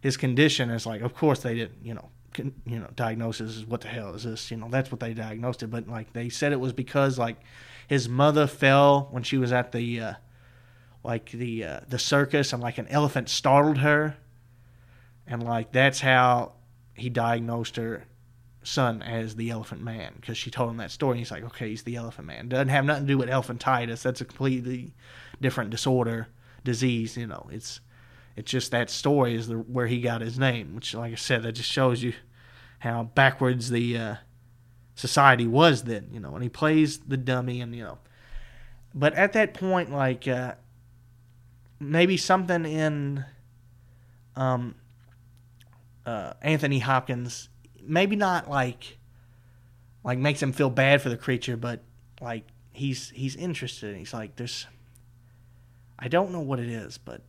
[0.00, 3.66] his condition as like, of course they didn't, you know, con- you know, diagnosis is
[3.66, 4.50] what the hell is this?
[4.50, 5.68] You know, that's what they diagnosed it.
[5.68, 7.36] But like they said it was because like
[7.86, 10.14] his mother fell when she was at the uh,
[11.04, 14.16] like the uh, the circus and like an elephant startled her,
[15.26, 16.52] and like that's how
[16.94, 18.04] he diagnosed her
[18.68, 21.12] son as the Elephant Man because she told him that story.
[21.12, 22.48] And he's like, okay, he's the Elephant Man.
[22.48, 24.02] Doesn't have nothing to do with elephantitis.
[24.02, 24.92] That's a completely
[25.40, 26.28] different disorder,
[26.64, 27.16] disease.
[27.16, 27.80] You know, it's
[28.36, 31.42] It's just that story is the, where he got his name, which, like I said,
[31.42, 32.12] that just shows you
[32.78, 34.14] how backwards the uh,
[34.94, 36.34] society was then, you know.
[36.34, 37.98] And he plays the dummy, and you know,
[38.94, 40.54] but at that point, like uh,
[41.80, 43.24] maybe something in
[44.36, 44.76] um,
[46.06, 47.48] uh, Anthony Hopkins,
[47.88, 48.98] maybe not like
[50.04, 51.80] like makes him feel bad for the creature, but
[52.20, 53.96] like he's he's interested.
[53.96, 54.66] He's like, there's,
[55.98, 57.22] I don't know what it is, but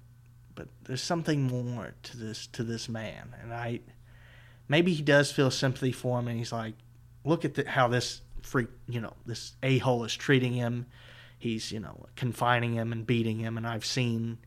[0.55, 3.79] but there's something more to this to this man, and I
[4.67, 6.75] maybe he does feel sympathy for him, and he's like,
[7.23, 10.85] look at the, how this freak, you know, this a hole is treating him.
[11.37, 14.37] He's you know confining him and beating him, and I've seen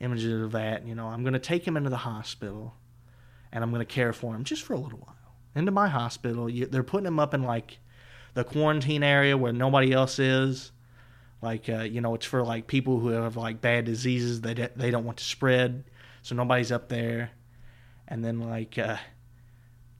[0.00, 0.86] images of that.
[0.86, 2.74] You know, I'm going to take him into the hospital,
[3.52, 5.17] and I'm going to care for him just for a little while.
[5.54, 7.78] Into my hospital, you, they're putting him up in like
[8.34, 10.72] the quarantine area where nobody else is.
[11.40, 14.90] Like uh, you know, it's for like people who have like bad diseases that they
[14.90, 15.84] don't want to spread,
[16.22, 17.30] so nobody's up there.
[18.08, 18.96] And then like uh,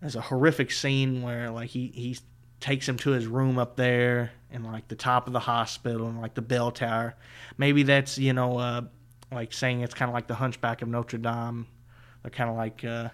[0.00, 2.18] there's a horrific scene where like he he
[2.60, 6.20] takes him to his room up there in like the top of the hospital and
[6.20, 7.14] like the bell tower.
[7.56, 8.82] Maybe that's you know uh,
[9.30, 11.66] like saying it's kind of like the Hunchback of Notre Dame.
[12.22, 13.10] They're kind of like uh,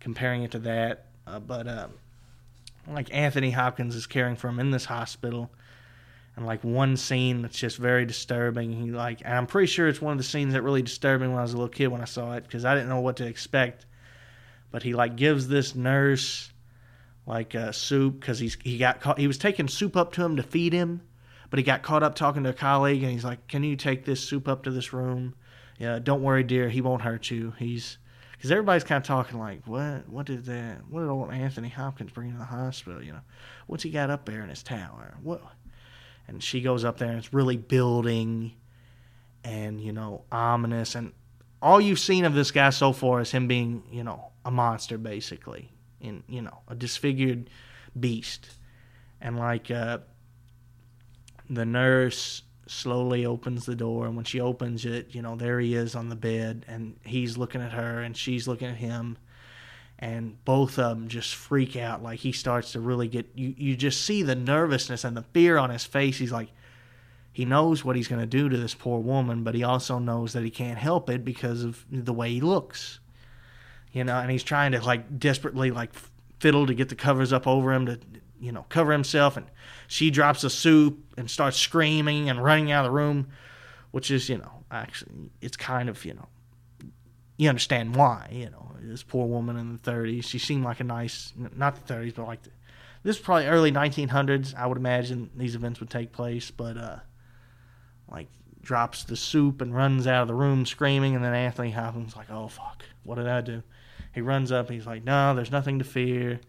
[0.00, 1.88] comparing it to that, uh, but uh,
[2.88, 5.50] like Anthony Hopkins is caring for him in this hospital,
[6.36, 8.72] and like one scene that's just very disturbing.
[8.72, 11.28] He like, and I'm pretty sure it's one of the scenes that really disturbed me
[11.28, 13.16] when I was a little kid when I saw it because I didn't know what
[13.16, 13.86] to expect.
[14.70, 16.50] But he like gives this nurse
[17.26, 19.18] like uh, soup because he's he got caught.
[19.18, 21.02] He was taking soup up to him to feed him,
[21.50, 24.04] but he got caught up talking to a colleague, and he's like, "Can you take
[24.04, 25.34] this soup up to this room?"
[25.78, 26.68] Yeah, don't worry, dear.
[26.68, 27.54] He won't hurt you.
[27.58, 27.98] He's
[28.42, 32.10] because everybody's kind of talking like, what, what did that, what did old Anthony Hopkins
[32.10, 33.00] bring to the hospital?
[33.00, 33.20] You know,
[33.68, 35.14] what's he got up there in his tower?
[35.22, 35.44] What?
[36.26, 38.54] And she goes up there and it's really building,
[39.44, 41.12] and you know, ominous, and
[41.62, 44.98] all you've seen of this guy so far is him being, you know, a monster
[44.98, 45.70] basically,
[46.00, 47.48] in you know, a disfigured
[48.00, 48.48] beast,
[49.20, 49.98] and like uh,
[51.48, 55.74] the nurse slowly opens the door and when she opens it you know there he
[55.74, 59.16] is on the bed and he's looking at her and she's looking at him
[60.02, 63.76] and both of them just freak out like he starts to really get you you
[63.76, 66.18] just see the nervousness and the fear on his face.
[66.18, 66.50] He's like
[67.32, 70.32] he knows what he's going to do to this poor woman but he also knows
[70.32, 72.98] that he can't help it because of the way he looks
[73.92, 75.90] you know and he's trying to like desperately like
[76.40, 77.98] fiddle to get the covers up over him to
[78.42, 79.46] you know cover himself and
[79.92, 83.28] she drops the soup and starts screaming and running out of the room,
[83.90, 86.28] which is, you know, actually, it's kind of, you know,
[87.36, 90.84] you understand why, you know, this poor woman in the 30s, she seemed like a
[90.84, 92.50] nice, not the 30s, but like the,
[93.02, 96.96] this is probably early 1900s, I would imagine these events would take place, but, uh,
[98.10, 98.28] like,
[98.62, 102.30] drops the soup and runs out of the room screaming, and then Anthony Hopkins like,
[102.30, 103.62] oh, fuck, what did I do?
[104.14, 106.40] He runs up, he's like, no, there's nothing to fear,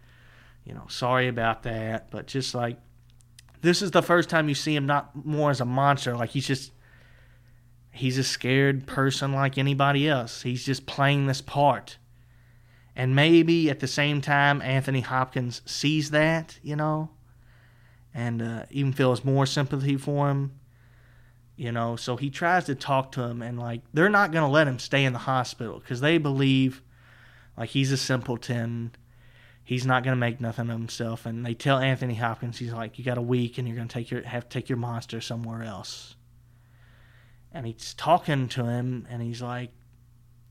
[0.65, 2.77] you know, sorry about that, but just like,
[3.61, 6.47] this is the first time you see him not more as a monster, like he's
[6.47, 6.71] just
[7.91, 10.41] he's a scared person like anybody else.
[10.41, 11.97] He's just playing this part.
[12.95, 17.09] And maybe at the same time, Anthony Hopkins sees that, you know,
[18.13, 20.59] and uh, even feels more sympathy for him,
[21.55, 21.95] you know.
[21.95, 24.77] So he tries to talk to him, and like they're not going to let him
[24.77, 26.83] stay in the hospital because they believe
[27.57, 28.91] like he's a simpleton
[29.63, 31.25] he's not going to make nothing of himself.
[31.25, 33.93] And they tell Anthony Hopkins, he's like, you got a week, and you're going to
[33.93, 36.15] take your have to take your monster somewhere else.
[37.51, 39.71] And he's talking to him, and he's like,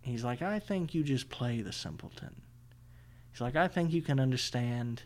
[0.01, 2.43] he's like, I think you just play the simpleton.
[3.33, 5.03] He's like, I think you can understand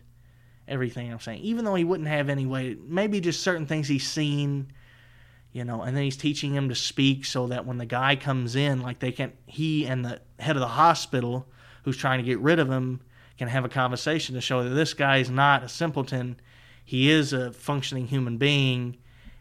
[0.69, 2.77] everything I'm saying, even though he wouldn't have any way.
[2.81, 4.73] Maybe just certain things he's seen.
[5.53, 8.57] You know, and then he's teaching him to speak so that when the guy comes
[8.57, 11.49] in, like they can, he and the head of the hospital
[11.85, 13.01] who's trying to get rid of him
[13.39, 16.41] can have a conversation to show that this guy is not a simpleton.
[16.85, 18.97] He is a functioning human being,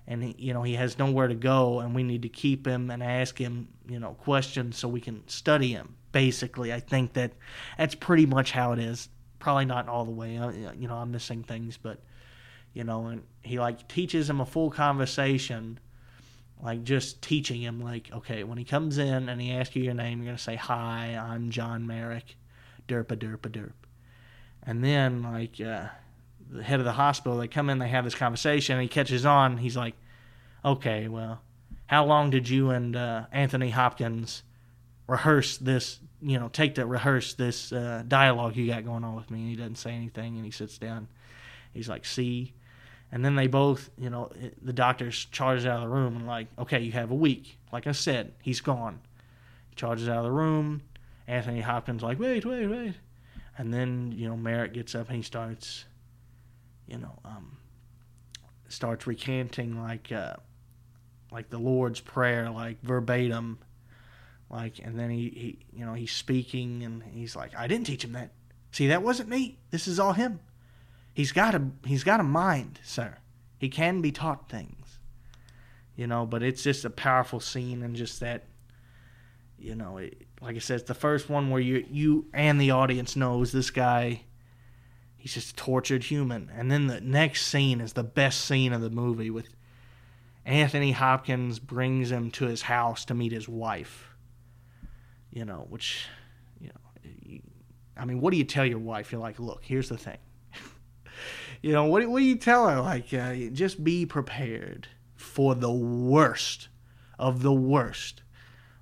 [0.08, 2.89] and he, you know he has nowhere to go, and we need to keep him
[2.89, 5.96] and ask him, you know, questions so we can study him.
[6.12, 7.34] Basically, I think that
[7.78, 9.10] that's pretty much how it is.
[9.39, 10.34] Probably not all the way.
[10.78, 12.02] You know, I'm missing things, but
[12.74, 15.80] you know, and he like teaches him a full conversation
[16.62, 19.93] like just teaching him like okay when he comes in and he asks you your
[19.93, 22.38] name you're going to say hi i'm john merrick
[22.88, 23.74] derpa derpa derp
[24.66, 25.88] and then, like, uh,
[26.49, 29.26] the head of the hospital, they come in, they have this conversation, and he catches
[29.26, 29.57] on.
[29.57, 29.95] He's like,
[30.63, 31.41] okay, well,
[31.88, 34.43] how long did you and uh, Anthony Hopkins
[35.07, 39.30] rehearse this, you know, take to rehearse this uh, dialogue you got going on with
[39.30, 39.41] me?
[39.41, 41.07] And he doesn't say anything, and he sits down.
[41.74, 42.53] He's like, see?
[43.11, 46.47] And then they both, you know, the doctor's charged out of the room and like,
[46.57, 47.57] okay, you have a week.
[47.72, 48.99] Like I said, he's gone.
[49.76, 50.82] charges out of the room.
[51.28, 52.93] Anthony Hopkins like, wait, wait, wait,
[53.58, 55.86] and then you know Merrick gets up and he starts,
[56.88, 57.58] you know, um,
[58.68, 60.36] starts recanting like, uh,
[61.32, 63.60] like the Lord's prayer, like verbatim,
[64.49, 68.03] like, and then he, he, you know, he's speaking and he's like, I didn't teach
[68.03, 68.32] him that.
[68.72, 69.58] See, that wasn't me.
[69.72, 70.39] This is all him.
[71.14, 73.18] He's got a he's got a mind, sir.
[73.58, 74.99] He can be taught things,
[75.95, 76.26] you know.
[76.26, 78.43] But it's just a powerful scene and just that,
[79.58, 82.72] you know, it, like I said, it's the first one where you you and the
[82.72, 84.22] audience knows this guy.
[85.18, 88.82] He's just a tortured human, and then the next scene is the best scene of
[88.82, 89.47] the movie with
[90.45, 94.10] Anthony Hopkins brings him to his house to meet his wife.
[95.32, 96.06] You know, which,
[96.62, 97.39] you know,
[97.97, 99.12] I mean, what do you tell your wife?
[99.12, 100.18] You're like, look, here's the thing
[101.62, 102.80] you know, what, what do you tell her?
[102.80, 106.70] Like, uh, just be prepared for the worst
[107.18, 108.22] of the worst.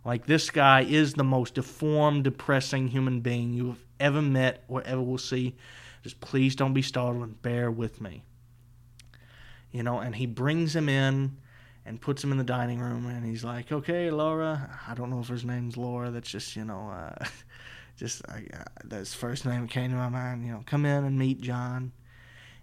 [0.05, 5.01] Like, this guy is the most deformed, depressing human being you've ever met or ever
[5.01, 5.55] will see.
[6.03, 8.23] Just please don't be startled and bear with me.
[9.71, 11.37] You know, and he brings him in
[11.85, 14.79] and puts him in the dining room and he's like, okay, Laura.
[14.87, 16.11] I don't know if his name's Laura.
[16.11, 17.25] That's just, you know, uh,
[17.97, 18.39] just uh,
[18.83, 20.45] that's first name came to my mind.
[20.45, 21.93] You know, come in and meet John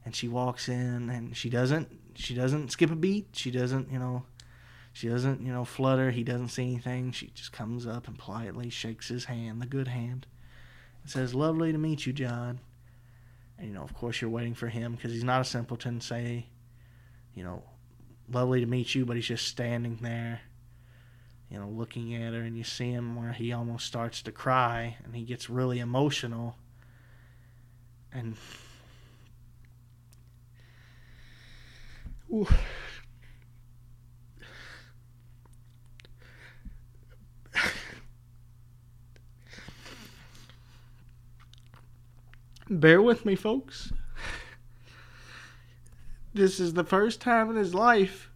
[0.05, 3.99] and she walks in and she doesn't she doesn't skip a beat she doesn't you
[3.99, 4.23] know
[4.93, 6.11] she doesn't you know flutter.
[6.11, 7.13] He doesn't see anything.
[7.13, 10.27] She just comes up and politely shakes his hand the good hand
[11.03, 12.61] and says lovely to meet you john.
[13.59, 16.47] And you know of course you're waiting for him because he's not a simpleton say
[17.35, 17.63] you know
[18.33, 20.41] lovely to meet you but he's just standing there
[21.51, 24.97] you know looking at her and you see him where he almost starts to cry
[25.05, 26.57] and he gets really emotional
[28.13, 28.37] and
[32.33, 32.47] Ooh.
[42.71, 43.93] Bear with me, folks.
[46.33, 48.31] This is the first time in his life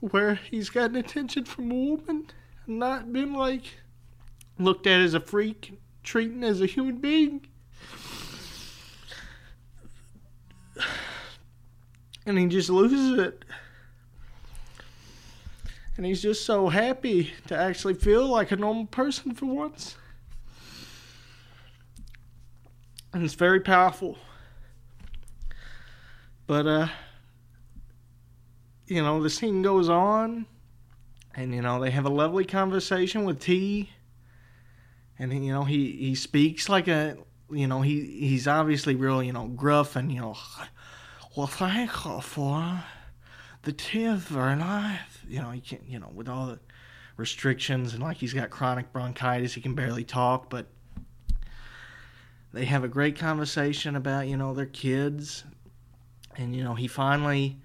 [0.00, 2.26] where he's gotten attention from a woman
[2.66, 3.62] and not been like
[4.58, 7.46] looked at as a freak, treated as a human being.
[12.26, 13.46] and he just loses it.
[15.96, 19.96] And he's just so happy to actually feel like a normal person for once.
[23.16, 24.18] And it's very powerful.
[26.46, 26.88] But, uh,
[28.86, 30.44] you know, the scene goes on,
[31.34, 33.88] and, you know, they have a lovely conversation with tea.
[35.18, 37.16] And, you know, he, he speaks like a,
[37.50, 40.36] you know, he, he's obviously real, you know, gruff and, you know,
[41.34, 42.84] well, thank God for
[43.62, 45.00] the teeth very nice.
[45.26, 46.60] You know, he can't, you know, with all the
[47.16, 50.66] restrictions and like he's got chronic bronchitis, he can barely talk, but
[52.52, 55.44] they have a great conversation about, you know, their kids.
[56.36, 57.58] And, you know, he finally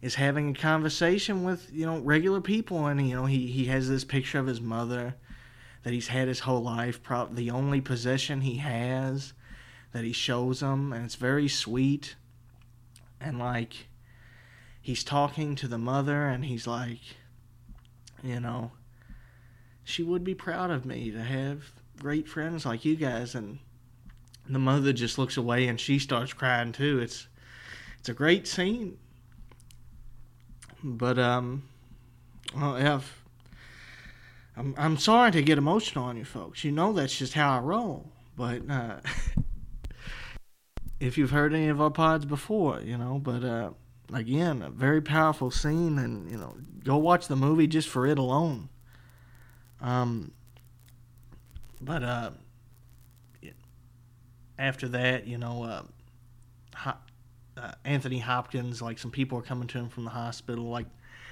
[0.00, 2.86] is having a conversation with, you know, regular people.
[2.86, 5.14] And, you know, he, he has this picture of his mother
[5.82, 9.32] that he's had his whole life, probably the only possession he has
[9.92, 10.92] that he shows them.
[10.92, 12.16] And it's very sweet
[13.22, 13.86] and like
[14.80, 17.00] he's talking to the mother and he's like
[18.22, 18.72] you know
[19.84, 23.58] she would be proud of me to have great friends like you guys and
[24.54, 27.26] the mother just looks away and she starts crying too it's
[27.98, 28.96] it's a great scene
[30.82, 31.62] but um
[32.54, 33.22] well if
[34.56, 36.62] I'm I'm sorry to get emotional on you folks.
[36.62, 38.10] You know that's just how I roll.
[38.36, 38.96] But uh
[41.00, 43.18] if you've heard any of our pods before, you know.
[43.18, 43.70] But uh,
[44.12, 48.18] again, a very powerful scene, and you know, go watch the movie just for it
[48.18, 48.68] alone.
[49.80, 50.32] Um,
[51.80, 52.30] but uh,
[54.62, 55.64] after that, you know,
[56.84, 56.92] uh,
[57.56, 60.86] uh, Anthony Hopkins, like some people are coming to him from the hospital, like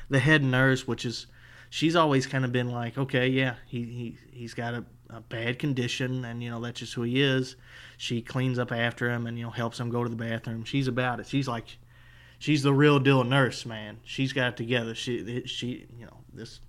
[0.08, 1.26] the head nurse, which is
[1.70, 5.58] she's always kind of been like, okay, yeah, he he he's got a, a bad
[5.58, 7.56] condition, and you know that's just who he is
[8.00, 10.64] she cleans up after him and you know helps him go to the bathroom.
[10.64, 11.26] She's about it.
[11.26, 11.76] She's like,
[12.38, 13.98] she's the real deal nurse, man.
[14.04, 14.94] She's got it together.
[14.94, 16.60] She she you know this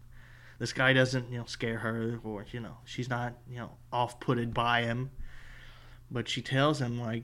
[0.59, 4.19] this guy doesn't you know scare her or you know she's not you know off
[4.19, 5.09] putted by him,
[6.11, 7.23] but she tells him like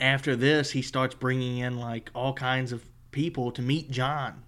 [0.00, 4.42] after this he starts bringing in like all kinds of people to meet John.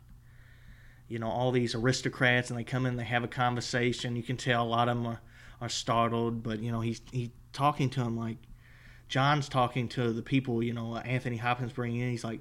[1.09, 4.17] You know all these aristocrats and they come in they have a conversation.
[4.17, 5.21] You can tell a lot of them are,
[5.61, 8.39] are startled, but you know he's he talking to him like
[9.09, 12.11] John's talking to the people, you know, Anthony Hopkins bringing in.
[12.11, 12.41] He's like,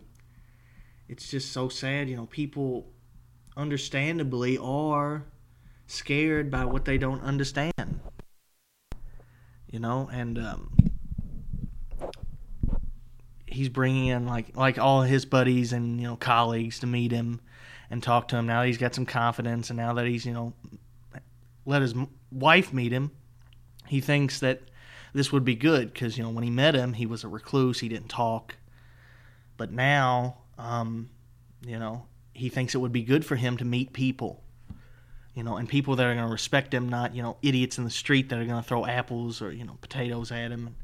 [1.08, 2.88] it's just so sad, you know, people
[3.56, 5.26] understandably are
[5.88, 8.00] scared by what they don't understand.
[9.70, 10.72] You know, and um,
[13.56, 17.40] he's bringing in like like all his buddies and you know colleagues to meet him
[17.90, 18.46] and talk to him.
[18.46, 20.54] Now he's got some confidence, and now that he's you know
[21.66, 21.96] let his
[22.32, 23.12] wife meet him,
[23.88, 24.62] he thinks that
[25.14, 27.80] this would be good because you know when he met him, he was a recluse,
[27.80, 28.56] he didn't talk,
[29.58, 31.10] but now, um,
[31.66, 34.42] you know, he thinks it would be good for him to meet people.
[35.34, 37.84] You know, and people that are going to respect him, not you know idiots in
[37.84, 40.76] the street that are going to throw apples or you know potatoes at him, and,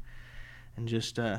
[0.76, 1.38] and just uh,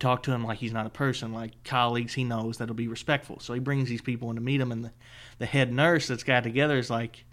[0.00, 3.38] talk to him like he's not a person, like colleagues he knows that'll be respectful.
[3.40, 4.92] So he brings these people in to meet him, and the,
[5.38, 7.24] the head nurse that's got together is like,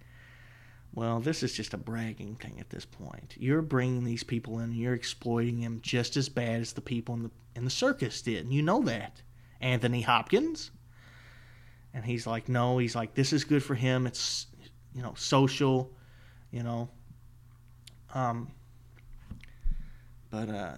[0.93, 3.36] well, this is just a bragging thing at this point.
[3.38, 7.15] You're bringing these people in, and you're exploiting them just as bad as the people
[7.15, 9.22] in the in the circus did, and you know that,
[9.61, 10.72] Anthony Hopkins.
[11.93, 14.05] And he's like, no, he's like, this is good for him.
[14.05, 14.47] It's
[14.93, 15.91] you know social,
[16.51, 16.89] you know.
[18.13, 18.51] Um.
[20.30, 20.76] But uh,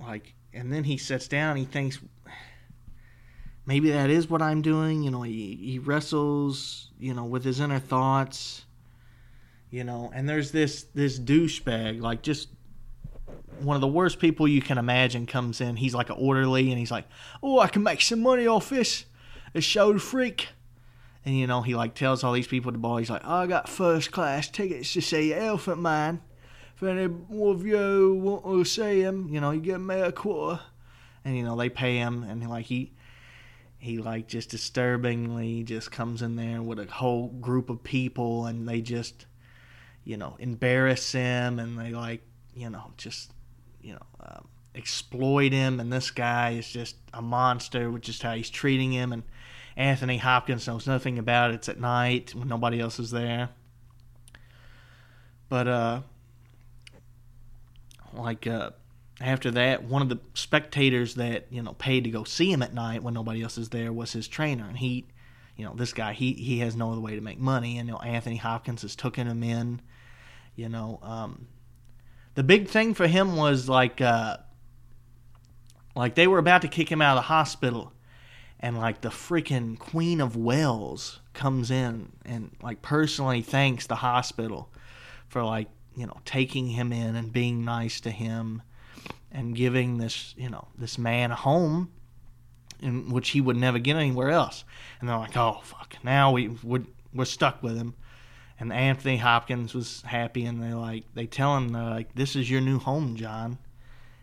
[0.00, 1.56] like and then he sits down.
[1.56, 2.00] He thinks
[3.66, 5.02] maybe that is what I'm doing.
[5.02, 8.64] You know, he he wrestles, you know, with his inner thoughts.
[9.70, 12.48] You know, and there's this this douchebag, like just
[13.60, 15.76] one of the worst people you can imagine, comes in.
[15.76, 17.06] He's like an orderly, and he's like,
[17.42, 19.04] "Oh, I can make some money off this,
[19.54, 20.48] a show freak."
[21.24, 23.46] And you know, he like tells all these people at the bar, he's like, "I
[23.46, 26.22] got first class tickets to see Elephant Man."
[26.76, 30.60] If any of you want to see him, you know, you give me a quarter.
[31.24, 32.92] And, you know, they pay him, and, like, he,
[33.78, 38.68] he, like, just disturbingly just comes in there with a whole group of people, and
[38.68, 39.26] they just,
[40.04, 42.22] you know, embarrass him, and they, like,
[42.54, 43.32] you know, just,
[43.82, 44.46] you know, um,
[44.76, 45.80] exploit him.
[45.80, 49.12] And this guy is just a monster, which is how he's treating him.
[49.12, 49.24] And
[49.76, 51.54] Anthony Hopkins knows nothing about it.
[51.54, 53.48] It's at night when nobody else is there.
[55.48, 56.00] But, uh,
[58.16, 58.70] like uh,
[59.20, 62.74] after that, one of the spectators that you know paid to go see him at
[62.74, 65.06] night when nobody else is there was his trainer, and he,
[65.56, 67.94] you know, this guy he he has no other way to make money, and you
[67.94, 69.80] know Anthony Hopkins has taken him in,
[70.54, 70.98] you know.
[71.02, 71.48] Um,
[72.34, 74.36] the big thing for him was like uh,
[75.94, 77.92] like they were about to kick him out of the hospital,
[78.60, 84.70] and like the freaking Queen of Wales comes in and like personally thanks the hospital
[85.28, 88.62] for like you know, taking him in and being nice to him
[89.32, 91.90] and giving this, you know, this man a home
[92.80, 94.64] in which he would never get anywhere else.
[95.00, 97.94] And they're like, oh, fuck, now we would, we're stuck with him.
[98.58, 102.50] And Anthony Hopkins was happy, and they like they tell him they're like, "This is
[102.50, 103.58] your new home, John,"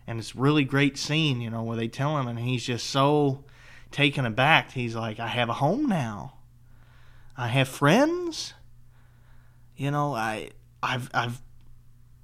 [0.07, 3.43] and it's really great scene, you know, where they tell him, and he's just so
[3.91, 4.71] taken aback.
[4.71, 6.33] He's like, "I have a home now.
[7.37, 8.55] I have friends.
[9.77, 10.49] You know, I
[10.81, 11.39] I've I've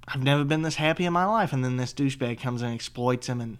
[0.08, 1.52] I've never been this happy in my life.
[1.52, 3.58] And then this douchebag comes and exploits him and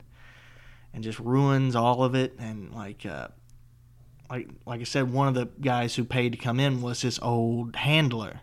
[0.93, 2.35] and just ruins all of it.
[2.39, 3.29] And like uh,
[4.31, 7.19] like like I said, one of the guys who paid to come in was this
[7.23, 8.41] old handler.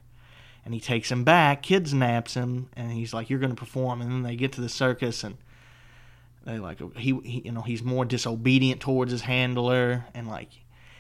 [0.63, 4.11] And he takes him back, kidnaps him, and he's like, "You're going to perform." And
[4.11, 5.37] then they get to the circus, and
[6.43, 10.49] they like he, he you know he's more disobedient towards his handler, and like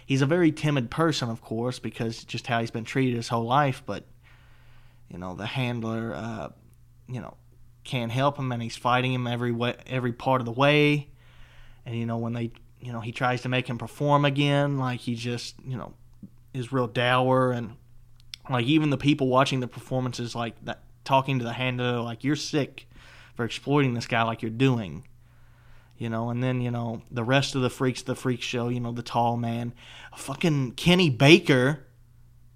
[0.05, 3.43] he's a very timid person, of course, because just how he's been treated his whole
[3.43, 3.83] life.
[3.85, 4.05] But
[5.09, 6.49] you know the handler uh,
[7.07, 7.35] you know
[7.83, 11.07] can't help him and he's fighting him every way, every part of the way.
[11.85, 14.99] And you know when they you know he tries to make him perform again, like
[14.99, 15.93] he just you know
[16.53, 17.75] is real dour and
[18.49, 22.35] like even the people watching the performances like that talking to the handler like you're
[22.35, 22.87] sick
[23.35, 25.07] for exploiting this guy like you're doing
[25.97, 28.79] you know and then you know the rest of the freaks the freak show you
[28.79, 29.73] know the tall man
[30.15, 31.85] fucking kenny baker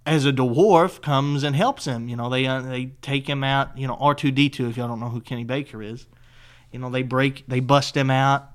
[0.06, 2.10] as a dwarf comes and helps him.
[2.10, 3.78] You know, they uh, they take him out.
[3.78, 4.68] You know, R two D two.
[4.68, 6.08] If y'all don't know who Kenny Baker is,
[6.72, 8.52] you know they break they bust him out,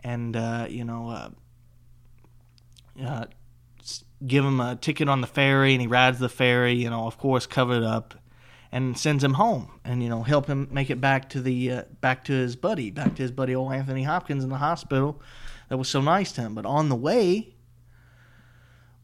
[0.00, 1.30] and uh, you know, uh,
[3.04, 3.26] uh,
[4.26, 6.74] give him a ticket on the ferry, and he rides the ferry.
[6.74, 8.14] You know, of course, covered up,
[8.72, 11.82] and sends him home, and you know, help him make it back to the uh,
[12.00, 15.20] back to his buddy, back to his buddy old Anthony Hopkins in the hospital.
[15.68, 16.54] That was so nice to him.
[16.54, 17.51] But on the way,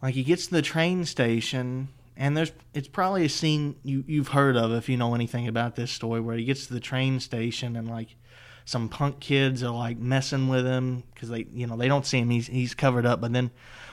[0.03, 4.29] like he gets to the train station and there's it's probably a scene you you've
[4.29, 7.21] heard of if you know anything about this story where he gets to the train
[7.21, 8.17] station and like
[8.65, 12.19] some punk kids are like messing with him because they you know they don't see
[12.19, 12.29] him.
[12.29, 13.51] He's he's covered up but then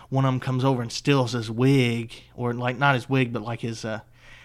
[0.09, 3.41] one of them comes over and steals his wig or like not his wig but
[3.41, 4.01] like his uh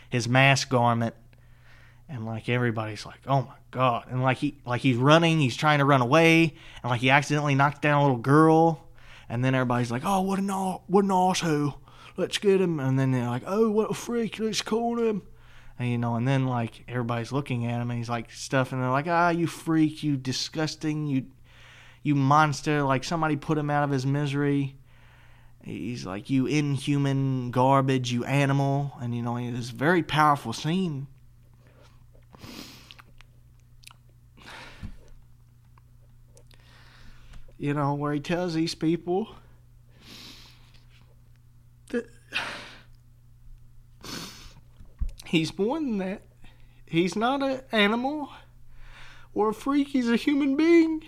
[0.09, 1.15] his mask garment.
[2.09, 4.07] And like everybody's like oh my god.
[4.11, 7.55] And like he like he's running he's trying to run away and like he accidentally
[7.55, 8.87] knocks down a little girl
[9.31, 11.11] and then everybody's like, "Oh, what an what an
[12.21, 12.79] let's get him.
[12.79, 15.23] And then they're like, oh, what a freak, let's call him.
[15.79, 18.83] And, you know, and then like everybody's looking at him and he's like stuff, and
[18.83, 21.27] they're like, ah, you freak, you disgusting, you,
[22.03, 22.83] you monster.
[22.83, 24.77] Like somebody put him out of his misery.
[25.63, 28.93] He's like, you inhuman garbage, you animal.
[29.01, 31.07] And, you know, it's a very powerful scene.
[37.61, 39.35] You know, where he tells these people
[41.91, 42.07] that
[45.27, 46.23] he's more than that.
[46.87, 48.31] He's not an animal
[49.35, 51.05] or a freak, he's a human being.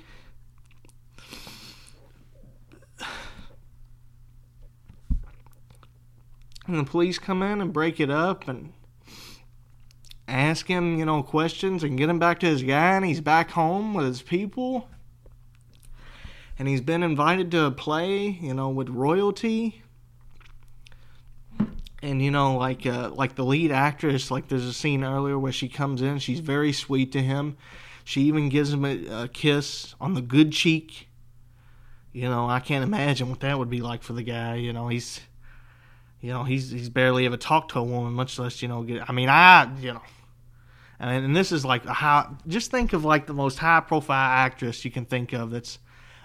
[6.66, 8.74] And the police come in and break it up and
[10.28, 13.53] ask him, you know, questions and get him back to his guy, and he's back
[13.53, 14.90] home with his people.
[16.59, 19.82] And he's been invited to play, you know, with royalty.
[22.03, 25.53] And you know, like uh, like the lead actress, like there's a scene earlier where
[25.53, 27.57] she comes in, she's very sweet to him.
[28.05, 31.09] She even gives him a, a kiss on the good cheek.
[32.12, 34.57] You know, I can't imagine what that would be like for the guy.
[34.57, 35.20] You know, he's
[36.22, 39.09] you know, he's he's barely ever talked to a woman, much less you know get.
[39.09, 40.03] I mean, I you know,
[41.00, 42.28] and, and this is like a high.
[42.46, 45.50] Just think of like the most high profile actress you can think of.
[45.50, 45.80] That's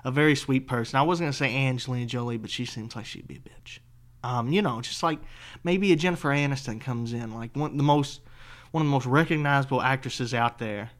[0.07, 0.97] a very sweet person.
[0.97, 3.79] I wasn't gonna say Angelina Jolie, but she seems like she'd be a bitch.
[4.23, 5.19] Um, you know, just like
[5.65, 8.21] maybe a Jennifer Aniston comes in, like one the most
[8.71, 10.91] one of the most recognizable actresses out there,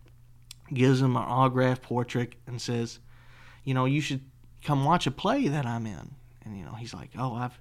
[0.73, 2.99] gives him an autograph portrait and says,
[3.63, 4.25] you know, you should
[4.61, 6.11] come watch a play that I'm in.
[6.43, 7.57] And you know, he's like, oh, I've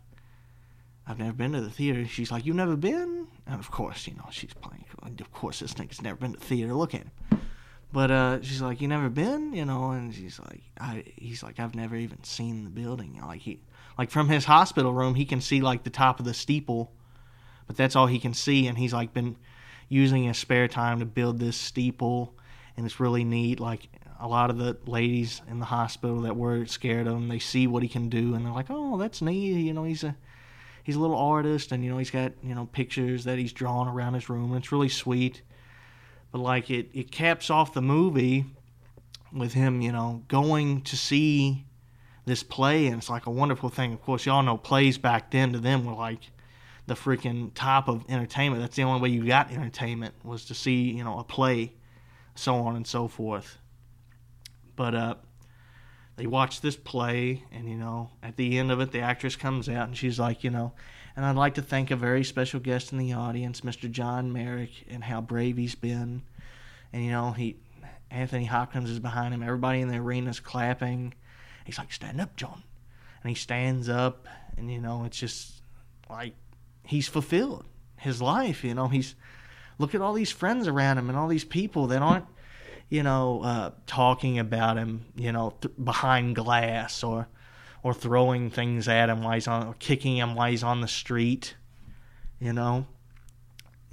[1.07, 2.05] I've never been to the theater.
[2.07, 3.29] She's like, you've never been?
[3.47, 4.85] And of course, you know, she's playing.
[5.21, 6.75] Of course, this nigga's never been to the theater.
[6.75, 7.11] Look at him.
[7.97, 9.93] But uh, she's like, you never been, you know?
[9.93, 11.03] And she's like, I.
[11.17, 13.19] He's like, I've never even seen the building.
[13.27, 13.59] Like he,
[13.97, 16.93] like from his hospital room, he can see like the top of the steeple,
[17.67, 18.67] but that's all he can see.
[18.67, 19.37] And he's like been
[19.89, 22.35] using his spare time to build this steeple,
[22.77, 23.61] and it's really neat.
[23.61, 23.89] Like
[24.21, 27.67] a lot of the ladies in the hospital that were scared of him, they see
[27.67, 29.55] what he can do, and they're like, oh, that's neat.
[29.55, 30.15] You know, he's a
[30.83, 33.89] he's a little artist, and you know, he's got you know pictures that he's drawn
[33.89, 35.41] around his room, and it's really sweet.
[36.33, 38.47] But like it, it caps off the movie
[39.33, 41.65] with him, you know, going to see
[42.25, 43.93] this play, and it's like a wonderful thing.
[43.93, 46.31] Of course, y'all know plays back then to them were like
[46.87, 48.63] the freaking top of entertainment.
[48.63, 51.73] That's the only way you got entertainment was to see, you know, a play,
[52.35, 53.59] so on and so forth.
[54.75, 55.15] But uh,
[56.17, 59.69] they watch this play, and you know, at the end of it, the actress comes
[59.69, 60.73] out and she's like, you know,
[61.17, 63.91] and I'd like to thank a very special guest in the audience, Mr.
[63.91, 66.23] John Merrick, and how brave he's been.
[66.93, 67.57] And you know, he
[68.11, 69.43] Anthony Hopkins is behind him.
[69.43, 71.15] Everybody in the arena is clapping.
[71.65, 72.63] He's like, "Stand up, John,"
[73.23, 75.63] and he stands up, and you know, it's just
[76.09, 76.35] like
[76.85, 77.65] he's fulfilled
[77.97, 78.63] his life.
[78.63, 79.15] You know, he's
[79.79, 82.27] look at all these friends around him and all these people that aren't
[82.89, 87.29] you know, uh, talking about him, you know, th- behind glass or
[87.87, 90.89] or throwing things at him while he's on, or kicking him while he's on the
[90.89, 91.55] street,
[92.41, 92.85] you know,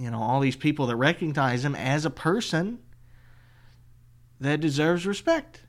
[0.00, 2.80] you know, all these people that recognize him as a person
[4.40, 5.60] that deserves respect,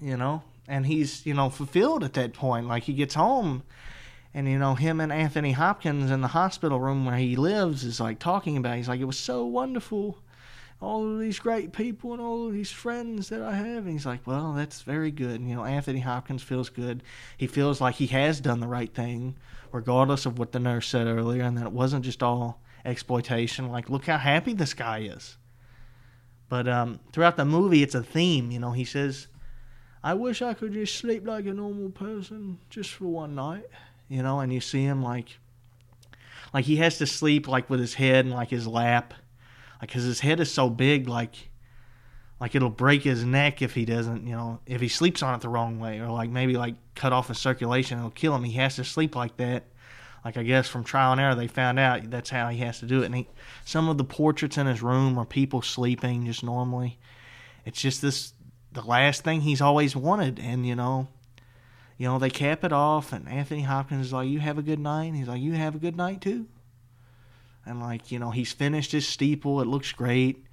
[0.00, 2.68] you know, and he's you know fulfilled at that point.
[2.68, 3.64] Like he gets home.
[4.32, 7.98] And you know him and Anthony Hopkins in the hospital room where he lives is
[7.98, 8.74] like talking about.
[8.74, 8.76] It.
[8.76, 10.18] He's like, it was so wonderful
[10.80, 13.84] all of these great people and all of these friends that I have.
[13.84, 15.40] And he's like, well, that's very good.
[15.40, 17.02] And, you know, Anthony Hopkins feels good.
[17.36, 19.36] He feels like he has done the right thing,
[19.72, 23.70] regardless of what the nurse said earlier, and that it wasn't just all exploitation.
[23.70, 25.36] Like, look how happy this guy is.
[26.48, 28.50] But um, throughout the movie, it's a theme.
[28.50, 29.26] You know, he says,
[30.02, 33.66] I wish I could just sleep like a normal person just for one night.
[34.08, 35.38] You know, and you see him like,
[36.54, 39.12] like he has to sleep like with his head in like his lap
[39.80, 41.50] like cause his head is so big like
[42.40, 45.40] like it'll break his neck if he doesn't you know if he sleeps on it
[45.40, 48.44] the wrong way or like maybe like cut off his circulation it'll kill him.
[48.44, 49.64] He has to sleep like that.
[50.24, 52.86] Like i guess from trial and error they found out that's how he has to
[52.86, 53.06] do it.
[53.06, 53.28] And he,
[53.64, 56.98] some of the portraits in his room are people sleeping just normally.
[57.64, 58.32] It's just this
[58.72, 60.38] the last thing he's always wanted.
[60.38, 61.08] And you know
[61.96, 64.80] you know they cap it off and anthony hopkins is like you have a good
[64.80, 65.06] night.
[65.06, 66.46] And he's like you have a good night too
[67.68, 69.60] and like you know he's finished his steeple.
[69.60, 70.44] It looks great.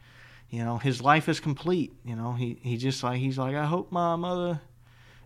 [0.49, 1.93] You know his life is complete.
[2.03, 4.61] You know he he just like he's like i hope my mother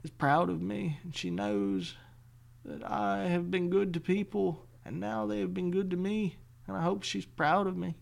[0.04, 1.00] is proud of me.
[1.04, 1.96] And she knows
[2.66, 6.36] that i have been good to people and now they have been good to me
[6.68, 7.96] and i hope she's proud of me.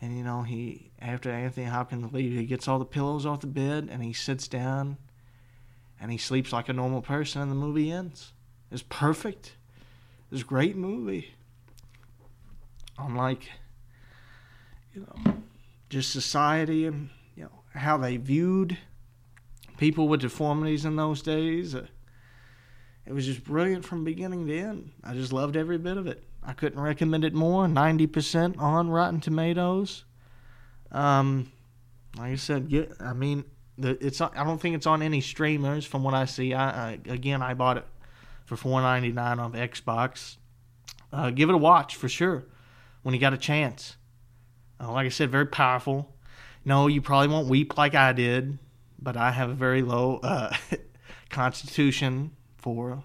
[0.00, 3.46] And you know he after anthony hopkins leaves he gets all the pillows off the
[3.46, 4.98] bed and he sits down
[6.00, 8.32] and he sleeps like a normal person and the movie ends.
[8.70, 9.56] It's perfect.
[10.30, 11.32] Was a great movie.
[12.96, 13.50] On like,
[14.94, 15.34] you know,
[15.88, 18.78] just society and you know how they viewed
[19.76, 21.74] people with deformities in those days.
[21.74, 21.86] Uh,
[23.06, 24.92] it was just brilliant from beginning to end.
[25.02, 26.22] I just loved every bit of it.
[26.42, 27.66] I couldn't recommend it more.
[27.66, 30.04] Ninety percent on Rotten Tomatoes.
[30.92, 31.50] Um,
[32.16, 33.44] like I said, get, I mean,
[33.76, 36.54] the, it's I don't think it's on any streamers from what I see.
[36.54, 37.86] I, I again, I bought it
[38.44, 40.36] for four ninety nine on Xbox.
[41.12, 42.44] Uh, give it a watch for sure
[43.04, 43.94] when you got a chance.
[44.80, 46.12] Uh, like I said, very powerful.
[46.64, 48.58] No, you probably won't weep like I did,
[48.98, 50.52] but I have a very low uh,
[51.30, 53.04] constitution for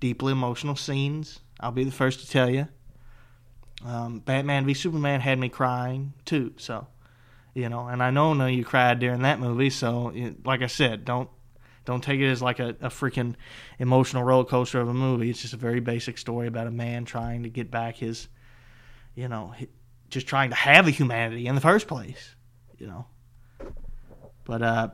[0.00, 1.40] deeply emotional scenes.
[1.60, 2.66] I'll be the first to tell you.
[3.84, 6.88] Um, Batman v Superman had me crying too, so
[7.54, 10.12] you know, and I know no you cried during that movie, so
[10.44, 11.28] like I said, don't
[11.84, 13.34] don't take it as like a, a freaking
[13.78, 15.30] emotional roller coaster of a movie.
[15.30, 18.28] It's just a very basic story about a man trying to get back his,
[19.16, 19.52] you know,
[20.08, 22.36] just trying to have a humanity in the first place,
[22.78, 23.06] you know.
[24.44, 24.88] But uh,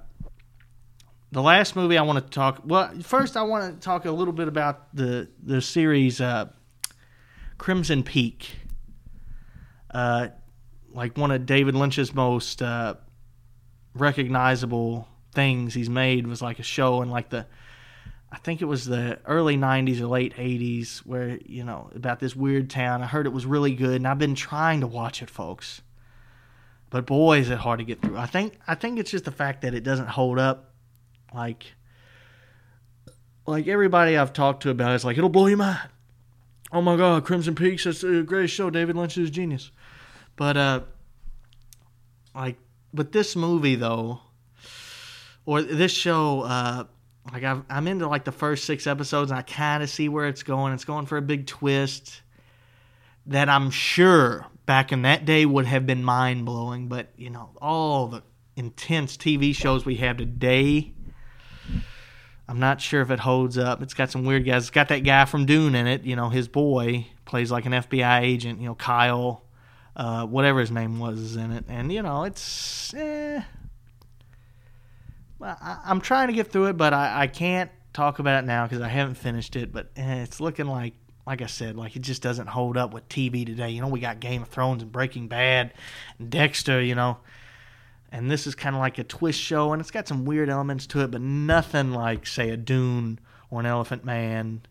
[1.32, 2.62] the last movie I want to talk.
[2.64, 6.46] Well, first I want to talk a little bit about the the series uh,
[7.58, 8.56] Crimson Peak.
[9.92, 10.28] Uh,
[10.94, 12.94] like one of David Lynch's most uh,
[13.94, 17.46] recognizable things he's made was like a show in like the
[18.32, 22.34] I think it was the early 90s or late 80s where, you know, about this
[22.34, 23.02] weird town.
[23.02, 25.82] I heard it was really good and I've been trying to watch it, folks.
[26.88, 28.16] But boy, is it hard to get through.
[28.16, 30.72] I think I think it's just the fact that it doesn't hold up
[31.34, 31.74] like
[33.46, 35.88] like everybody I've talked to about it's like it'll blow your mind.
[36.72, 38.70] Oh my god, Crimson Peaks, that's the greatest show.
[38.70, 39.70] David Lynch is genius.
[40.36, 40.80] But uh,
[42.34, 42.56] like,
[42.94, 44.20] but this movie though,
[45.44, 46.84] or this show, uh,
[47.30, 50.26] like i am into like the first six episodes, and I kind of see where
[50.26, 50.72] it's going.
[50.72, 52.22] It's going for a big twist
[53.26, 56.88] that I'm sure back in that day would have been mind blowing.
[56.88, 58.22] But you know, all the
[58.56, 60.92] intense TV shows we have today.
[62.48, 63.82] I'm not sure if it holds up.
[63.82, 64.64] It's got some weird guys.
[64.64, 66.02] It's got that guy from Dune in it.
[66.02, 68.60] You know, his boy plays like an FBI agent.
[68.60, 69.44] You know, Kyle
[69.96, 72.94] uh, whatever his name was is in it, and you know it's.
[72.94, 73.42] Eh,
[75.42, 78.66] I, am trying to get through it, but I, I can't talk about it now
[78.66, 79.72] because I haven't finished it.
[79.72, 80.94] But eh, it's looking like,
[81.26, 83.70] like I said, like it just doesn't hold up with TV today.
[83.70, 85.72] You know, we got Game of Thrones and Breaking Bad,
[86.18, 86.82] and Dexter.
[86.82, 87.18] You know,
[88.10, 90.86] and this is kind of like a twist show, and it's got some weird elements
[90.88, 93.18] to it, but nothing like say a Dune
[93.50, 94.62] or an Elephant Man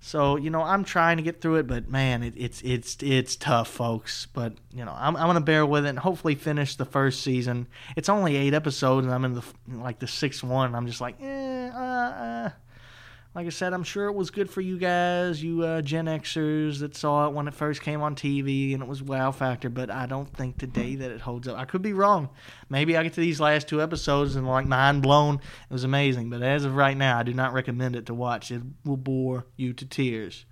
[0.00, 3.36] so you know, I'm trying to get through it, but man, it, it's it's it's
[3.36, 4.26] tough, folks.
[4.32, 7.66] But you know, I'm I'm gonna bear with it and hopefully finish the first season.
[7.96, 10.74] It's only eight episodes, and I'm in the like the sixth one.
[10.74, 12.50] I'm just like, eh, uh, uh
[13.32, 16.80] like I said, I'm sure it was good for you guys, you uh, Gen Xers
[16.80, 19.68] that saw it when it first came on TV and it was wow factor.
[19.68, 21.56] But I don't think today that it holds up.
[21.56, 22.30] I could be wrong.
[22.68, 25.36] Maybe I get to these last two episodes and like mind blown.
[25.36, 26.28] It was amazing.
[26.28, 28.50] But as of right now, I do not recommend it to watch.
[28.50, 30.44] It will bore you to tears.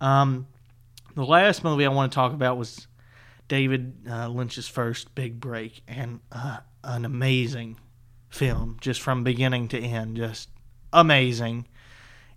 [0.00, 0.48] Um,
[1.14, 2.88] the last movie I want to talk about was
[3.46, 7.78] David uh, Lynch's first big break and uh, an amazing
[8.30, 10.48] film, just from beginning to end, just
[10.92, 11.66] amazing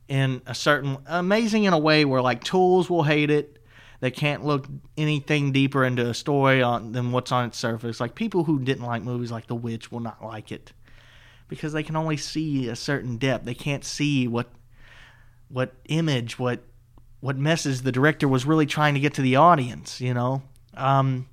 [0.08, 3.60] in a certain amazing in a way where like tools will hate it.
[3.99, 7.99] They can't look anything deeper into a story on than what's on its surface.
[7.99, 10.73] Like people who didn't like movies like the witch will not like it
[11.48, 13.45] because they can only see a certain depth.
[13.45, 14.49] They can't see what
[15.53, 16.64] what image what
[17.19, 20.41] what message the director was really trying to get to the audience you know?
[20.73, 21.30] Um,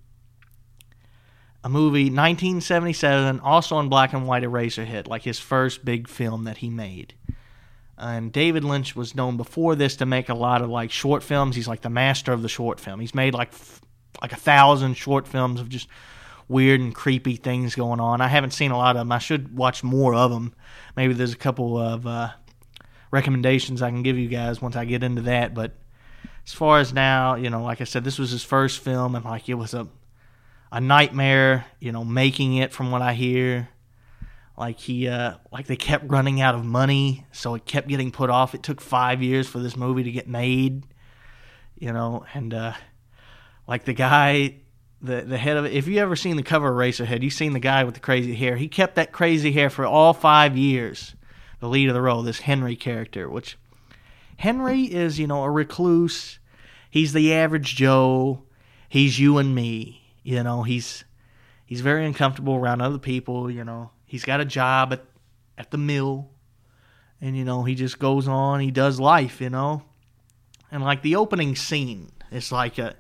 [1.64, 6.58] a movie 1977 also in black and white Eraserhead like his first big film that
[6.58, 7.14] he made
[8.00, 11.54] and David Lynch was known before this to make a lot of like short films.
[11.54, 12.98] He's like the master of the short film.
[12.98, 13.52] He's made like
[14.22, 15.86] like a thousand short films of just
[16.48, 18.20] weird and creepy things going on.
[18.20, 19.12] I haven't seen a lot of them.
[19.12, 20.54] I should watch more of them.
[20.96, 22.30] Maybe there's a couple of uh,
[23.10, 25.54] recommendations I can give you guys once I get into that.
[25.54, 25.72] But
[26.46, 29.24] as far as now, you know, like I said, this was his first film, and
[29.24, 29.86] like it was a
[30.72, 31.66] a nightmare.
[31.78, 33.68] You know, making it from what I hear.
[34.60, 38.28] Like he, uh, like they kept running out of money, so it kept getting put
[38.28, 38.54] off.
[38.54, 40.84] It took five years for this movie to get made,
[41.78, 42.26] you know.
[42.34, 42.74] And uh,
[43.66, 44.56] like the guy,
[45.00, 45.72] the the head of it.
[45.72, 48.34] If you ever seen the cover of Eraserhead, you've seen the guy with the crazy
[48.34, 48.56] hair.
[48.56, 51.14] He kept that crazy hair for all five years.
[51.60, 53.56] The lead of the role, this Henry character, which
[54.36, 56.38] Henry is, you know, a recluse.
[56.90, 58.42] He's the average Joe.
[58.90, 60.02] He's you and me.
[60.22, 61.04] You know, he's
[61.64, 63.50] he's very uncomfortable around other people.
[63.50, 65.04] You know, he's got a job at
[65.56, 66.28] at the mill,
[67.20, 68.60] and you know he just goes on.
[68.60, 69.84] He does life, you know,
[70.70, 72.94] and like the opening scene it's like a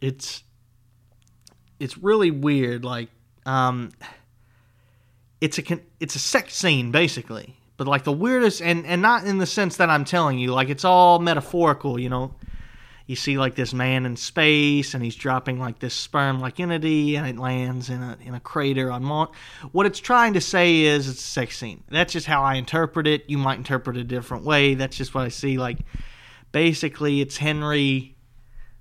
[0.00, 0.42] it's
[1.78, 2.84] it's really weird.
[2.84, 3.08] Like
[3.46, 3.92] um
[5.40, 7.56] it's a it's a sex scene basically.
[7.76, 10.52] But like the weirdest and and not in the sense that I'm telling you.
[10.52, 12.34] Like it's all metaphorical you know
[13.06, 17.16] you see like this man in space and he's dropping like this sperm like entity
[17.16, 19.30] and it lands in a in a crater on Mars.
[19.72, 21.82] What it's trying to say is it's a sex scene.
[21.90, 23.28] That's just how I interpret it.
[23.28, 24.74] You might interpret it a different way.
[24.74, 25.58] That's just what I see.
[25.58, 25.78] Like
[26.52, 28.16] basically it's Henry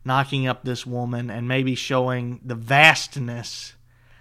[0.05, 3.73] knocking up this woman and maybe showing the vastness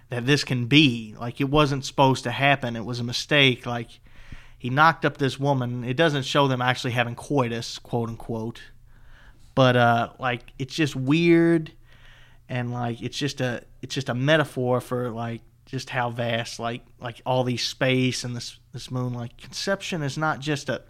[0.09, 1.15] that this can be.
[1.19, 2.75] Like it wasn't supposed to happen.
[2.75, 3.65] It was a mistake.
[3.65, 3.99] Like
[4.57, 5.83] he knocked up this woman.
[5.83, 8.61] It doesn't show them actually having coitus, quote unquote
[9.55, 11.71] but uh, like it's just weird,
[12.49, 16.81] and like it's just a it's just a metaphor for like just how vast like
[16.99, 20.81] like all these space and this this moon like conception is not just a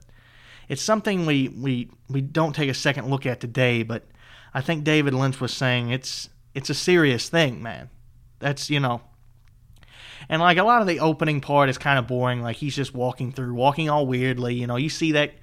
[0.67, 4.07] it's something we we we don't take a second look at today but
[4.55, 7.89] i think david lynch was saying it's it's a serious thing man.
[8.39, 9.01] That's you know
[10.29, 12.93] and like a lot of the opening part is kind of boring like he's just
[12.93, 15.33] walking through walking all weirdly you know you see that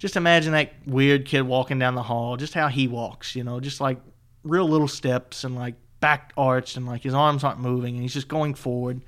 [0.00, 3.60] just imagine that weird kid walking down the hall, just how he walks, you know,
[3.60, 3.98] just like
[4.42, 8.14] real little steps and like back arched and like his arms aren't moving and he's
[8.14, 9.02] just going forward.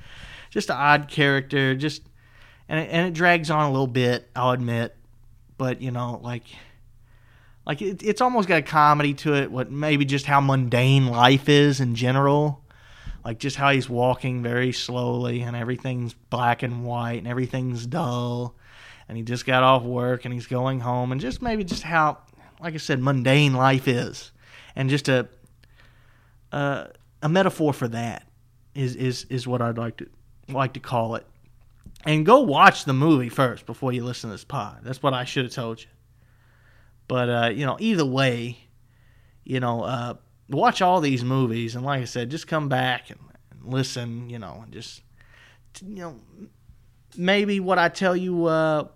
[0.50, 2.02] Just an odd character, just
[2.68, 4.94] and it, and it drags on a little bit, I'll admit,
[5.56, 6.44] but you know, like
[7.64, 9.50] like it, it's almost got a comedy to it.
[9.50, 12.62] What maybe just how mundane life is in general,
[13.24, 18.54] like just how he's walking very slowly and everything's black and white and everything's dull
[19.12, 22.16] and he just got off work and he's going home and just maybe just how
[22.62, 24.32] like I said mundane life is
[24.74, 25.28] and just a
[26.50, 28.26] a metaphor for that
[28.74, 30.06] is is is what I'd like to
[30.48, 31.26] like to call it.
[32.06, 34.80] And go watch the movie first before you listen to this pod.
[34.82, 35.88] That's what I should have told you.
[37.06, 38.56] But uh, you know, either way,
[39.44, 40.14] you know, uh,
[40.48, 43.20] watch all these movies and like I said, just come back and,
[43.50, 45.02] and listen, you know, and just
[45.84, 46.18] you know
[47.16, 48.88] maybe what I tell you uh,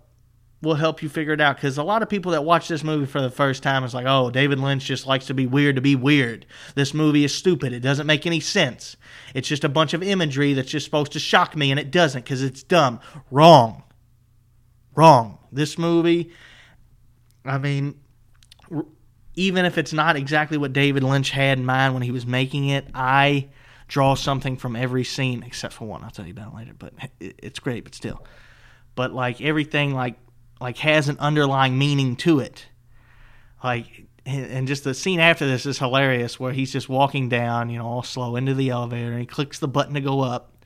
[0.61, 1.55] will help you figure it out.
[1.55, 4.05] Because a lot of people that watch this movie for the first time is like,
[4.07, 6.45] oh, David Lynch just likes to be weird to be weird.
[6.75, 7.73] This movie is stupid.
[7.73, 8.97] It doesn't make any sense.
[9.33, 12.23] It's just a bunch of imagery that's just supposed to shock me, and it doesn't
[12.23, 12.99] because it's dumb.
[13.29, 13.83] Wrong.
[14.95, 15.37] Wrong.
[15.51, 16.31] This movie,
[17.45, 17.99] I mean,
[19.35, 22.69] even if it's not exactly what David Lynch had in mind when he was making
[22.69, 23.49] it, I
[23.87, 26.03] draw something from every scene except for one.
[26.03, 28.25] I'll tell you about it later, but it's great, but still.
[28.95, 30.15] But like everything, like
[30.59, 32.65] like has an underlying meaning to it.
[33.63, 37.77] Like and just the scene after this is hilarious where he's just walking down, you
[37.77, 40.65] know, all slow into the elevator and he clicks the button to go up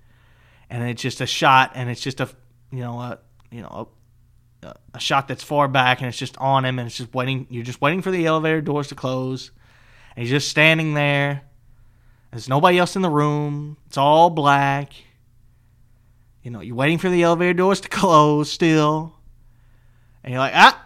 [0.70, 2.30] and it's just a shot and it's just a
[2.72, 3.20] you know, a
[3.52, 3.90] you know,
[4.64, 7.46] a, a shot that's far back and it's just on him and it's just waiting
[7.50, 9.52] you're just waiting for the elevator doors to close.
[10.16, 11.44] And he's just standing there.
[12.32, 13.78] There's nobody else in the room.
[13.88, 14.94] It's all black.
[16.42, 19.20] You know, you're waiting for the elevator doors to close still
[20.23, 20.85] and you're like, ah,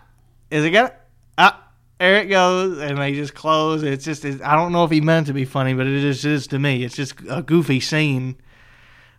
[0.49, 0.93] is it gonna?
[1.37, 3.83] Ah, there it goes, and they just close.
[3.83, 6.25] It's just, it's, I don't know if he meant to be funny, but it is,
[6.25, 6.83] is to me.
[6.83, 8.37] It's just a goofy scene.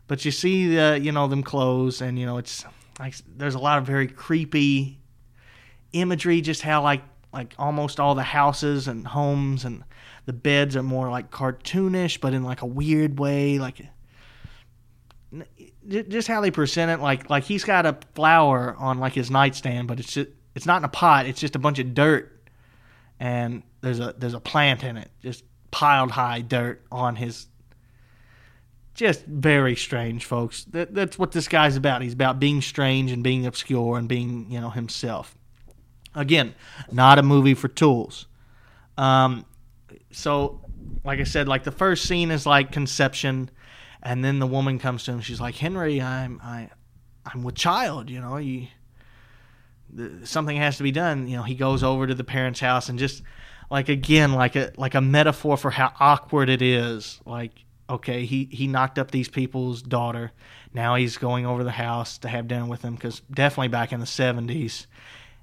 [0.07, 2.65] But you see the, you know, them close, and you know, it's
[3.01, 5.01] like there's a lot of very creepy
[5.93, 6.41] imagery.
[6.41, 7.03] Just how like
[7.33, 9.85] like almost all the houses and homes and
[10.27, 13.81] the beds are more like cartoonish, but in like a weird way, like
[15.89, 19.89] just how they present it, like like he's got a flower on like his nightstand,
[19.89, 21.27] but it's just, it's not in a pot.
[21.27, 22.49] It's just a bunch of dirt,
[23.21, 27.47] and there's a there's a plant in it, just piled high dirt on his.
[28.95, 30.65] Just very strange, folks.
[30.65, 32.01] That, that's what this guy's about.
[32.01, 35.37] He's about being strange and being obscure and being you know himself.
[36.15, 36.55] Again,
[36.91, 38.27] not a movie for tools.
[38.97, 39.45] Um,
[40.13, 40.63] so,
[41.05, 43.51] like I said, like the first scene is like conception
[44.07, 45.21] and then the woman comes to him.
[45.21, 46.71] She's like, Henry, I'm I,
[47.25, 48.09] I'm with child.
[48.09, 48.69] You know, you
[50.23, 51.27] something has to be done.
[51.27, 53.23] You know, he goes over to the parents' house and just
[53.69, 57.21] like again, like a like a metaphor for how awkward it is.
[57.27, 60.31] Like, okay, he he knocked up these people's daughter.
[60.73, 63.99] Now he's going over the house to have dinner with them because definitely back in
[63.99, 64.87] the seventies,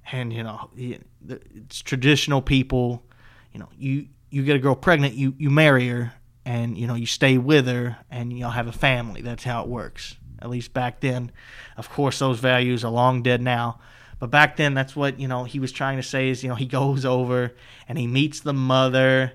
[0.10, 3.03] and you know, it's traditional people.
[3.52, 6.14] You know, you you get a girl pregnant, you you marry her,
[6.45, 9.22] and you know you stay with her and you'll have a family.
[9.22, 10.15] That's how it works.
[10.40, 11.32] At least back then
[11.78, 13.80] of course those values are long dead now.
[14.20, 16.56] But back then that's what you know he was trying to say is you know
[16.56, 17.53] he goes over
[17.88, 19.34] and he meets the mother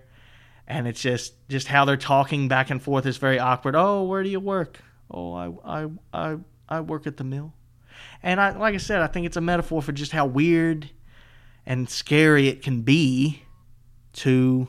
[0.67, 3.75] and it's just just how they're talking back and forth is very awkward.
[3.75, 4.81] Oh where do you work?
[5.11, 6.37] Oh i i i,
[6.69, 7.55] I work at the mill.
[8.23, 10.91] And I, like I said, I think it's a metaphor for just how weird
[11.67, 13.43] and scary it can be
[14.15, 14.69] to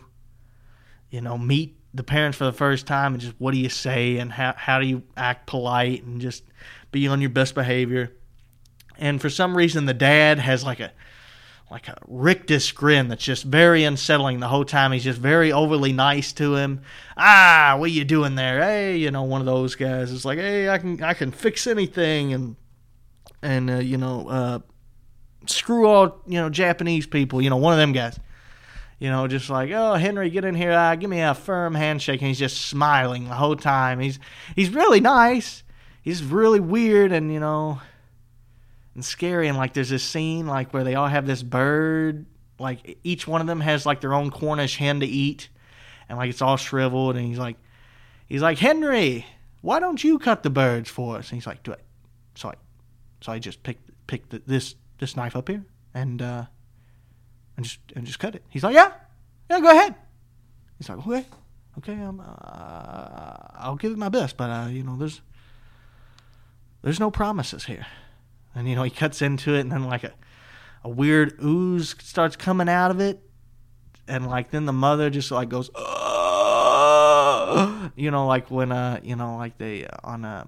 [1.10, 4.18] you know meet the parents for the first time and just what do you say
[4.18, 6.44] and how how do you act polite and just
[6.92, 8.12] be on your best behavior.
[8.98, 10.92] And for some reason the dad has like a
[11.72, 14.92] like a rictus grin that's just very unsettling the whole time.
[14.92, 16.82] He's just very overly nice to him.
[17.16, 18.62] Ah, what are you doing there?
[18.62, 21.68] Hey, you know, one of those guys is like, hey, I can I can fix
[21.68, 22.56] anything and
[23.42, 24.60] and uh, you know, uh,
[25.46, 27.42] screw all you know Japanese people.
[27.42, 28.20] You know, one of them guys.
[29.00, 32.22] You know, just like, oh Henry, get in here, uh, give me a firm handshake,
[32.22, 34.00] and he's just smiling the whole time.
[34.00, 34.20] He's
[34.56, 35.64] he's really nice.
[36.02, 37.80] He's really weird, and you know,
[38.96, 39.48] and scary.
[39.48, 42.26] And like, there's this scene like where they all have this bird.
[42.60, 45.48] Like each one of them has like their own Cornish hen to eat,
[46.10, 47.16] and like it's all shriveled.
[47.16, 47.56] And he's like,
[48.28, 49.26] he's like Henry,
[49.62, 51.30] why don't you cut the birds for us?
[51.30, 51.84] And he's like, do it.
[52.36, 52.54] So I,
[53.22, 55.64] so I just picked picked the, this this knife up here
[55.94, 56.46] and uh,
[57.60, 58.44] and just and just cut it.
[58.48, 58.94] He's like, yeah,
[59.50, 59.94] yeah, go ahead.
[60.78, 61.26] He's like, okay,
[61.78, 65.20] okay, um, uh, I'll give it my best, but uh, you know, there's
[66.82, 67.86] there's no promises here.
[68.56, 70.14] And you know, he cuts into it, and then like a
[70.86, 73.20] a weird ooze starts coming out of it,
[74.08, 75.92] and like then the mother just like goes, "Ugh,"
[77.98, 80.48] you know, like when uh, you know, like they uh, on a.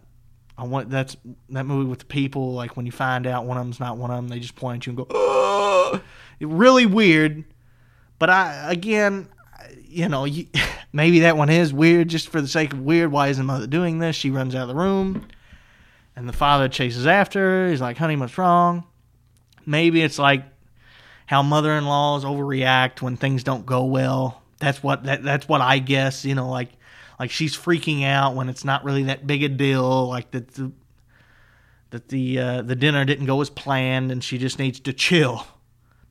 [0.58, 1.18] I want that's
[1.50, 2.54] that movie with the people.
[2.54, 4.84] Like when you find out one of them's not one of them, they just point
[4.84, 6.02] at you and go.
[6.42, 7.44] Really weird.
[8.20, 9.28] But I again,
[9.84, 10.48] you know, you,
[10.94, 13.12] maybe that one is weird just for the sake of weird.
[13.12, 14.16] Why is the mother doing this?
[14.16, 15.28] She runs out of the room,
[16.16, 17.70] and the father chases after her.
[17.70, 18.86] He's like, "Honey, what's wrong?"
[19.66, 20.44] Maybe it's like
[21.28, 24.42] how mother-in-laws overreact when things don't go well.
[24.60, 26.26] That's what that, that's what I guess.
[26.26, 26.70] You know, like
[27.20, 30.08] like she's freaking out when it's not really that big a deal.
[30.08, 30.72] Like that the
[31.92, 35.46] that the uh, the dinner didn't go as planned, and she just needs to chill,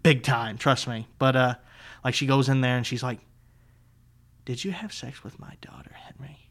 [0.03, 0.59] big time.
[0.59, 1.07] Trust me.
[1.19, 1.55] But uh,
[2.05, 3.21] like she goes in there and she's like,
[4.45, 6.51] "Did you have sex with my daughter, Henry?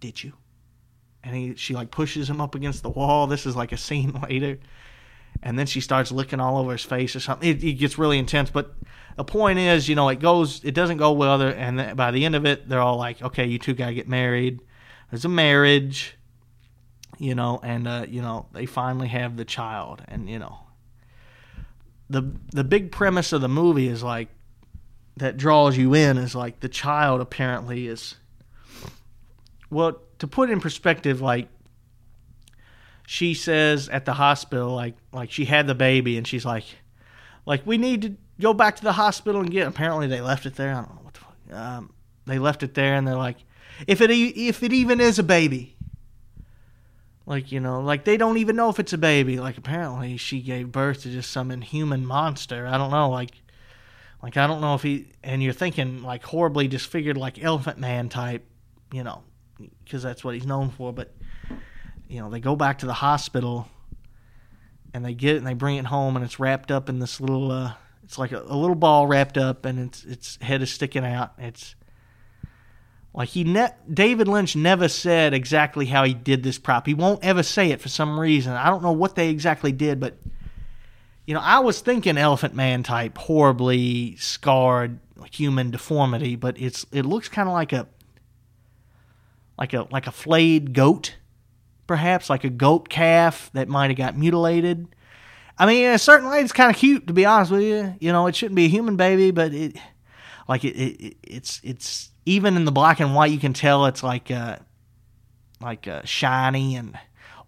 [0.00, 0.34] Did you?"
[1.22, 3.26] And he she like pushes him up against the wall.
[3.26, 4.58] This is like a scene later
[5.42, 7.48] and then she starts licking all over his face or something.
[7.48, 8.50] It, it, gets really intense.
[8.50, 8.74] But
[9.16, 11.40] the point is, you know, it goes, it doesn't go well.
[11.42, 14.60] And by the end of it, they're all like, okay, you two gotta get married.
[15.10, 16.16] There's a marriage,
[17.18, 20.58] you know, and uh, you know they finally have the child, and you know,
[22.10, 24.28] the the big premise of the movie is like
[25.16, 28.16] that draws you in is like the child apparently is
[29.70, 31.48] well to put in perspective like
[33.06, 36.64] she says at the hospital like like she had the baby and she's like
[37.46, 40.56] like we need to go back to the hospital and get apparently they left it
[40.56, 40.70] there.
[40.70, 41.92] I don't know what the fuck um,
[42.26, 43.36] they left it there and they're like
[43.86, 45.73] if it if it even is a baby
[47.26, 49.38] like you know like they don't even know if it's a baby.
[49.38, 52.66] Like apparently she gave birth to just some inhuman monster.
[52.66, 53.32] I don't know like
[54.22, 58.08] like i don't know if he and you're thinking like horribly disfigured like elephant man
[58.08, 58.42] type
[58.90, 59.22] you know
[59.84, 60.92] because that's what he's known for.
[60.92, 61.14] But
[62.08, 63.68] you know, they go back to the hospital
[64.92, 67.20] and they get it and they bring it home and it's wrapped up in this
[67.20, 67.72] little uh
[68.04, 71.32] it's like a, a little ball wrapped up and its its head is sticking out.
[71.38, 71.74] It's
[73.14, 76.86] like he ne- David Lynch never said exactly how he did this prop.
[76.86, 78.52] He won't ever say it for some reason.
[78.52, 80.16] I don't know what they exactly did, but
[81.26, 84.98] you know, I was thinking Elephant Man type, horribly scarred
[85.30, 87.86] human deformity, but it's it looks kind of like a
[89.56, 91.14] like a like a flayed goat
[91.86, 94.88] perhaps like a goat calf that might have got mutilated.
[95.58, 97.94] I mean, in a certain way, it's kind of cute to be honest with you.
[98.00, 99.76] You know, it shouldn't be a human baby, but it,
[100.48, 104.02] like it, it it's it's even in the black and white, you can tell it's
[104.02, 104.56] like uh,
[105.60, 106.98] like uh, shiny and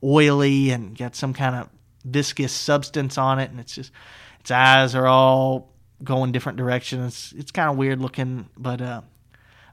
[0.03, 1.69] oily and got some kind of
[2.05, 3.93] viscous substance on it, and it's just
[4.40, 5.73] its eyes are all
[6.05, 7.32] going different directions.
[7.32, 9.03] It's, it's kind of weird looking, but uh,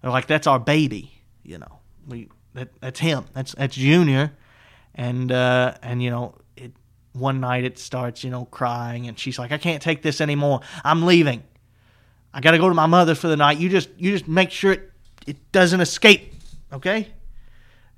[0.04, 1.12] like that's our baby,
[1.44, 1.80] you know.
[2.08, 3.26] We that that's him.
[3.34, 4.32] That's that's Junior
[4.96, 6.74] and uh, and you know it,
[7.14, 10.62] one night it starts you know crying and she's like i can't take this anymore
[10.84, 11.44] i'm leaving
[12.34, 14.74] i gotta go to my mother for the night you just you just make sure
[14.74, 14.92] it,
[15.28, 16.34] it doesn't escape
[16.74, 17.08] okay?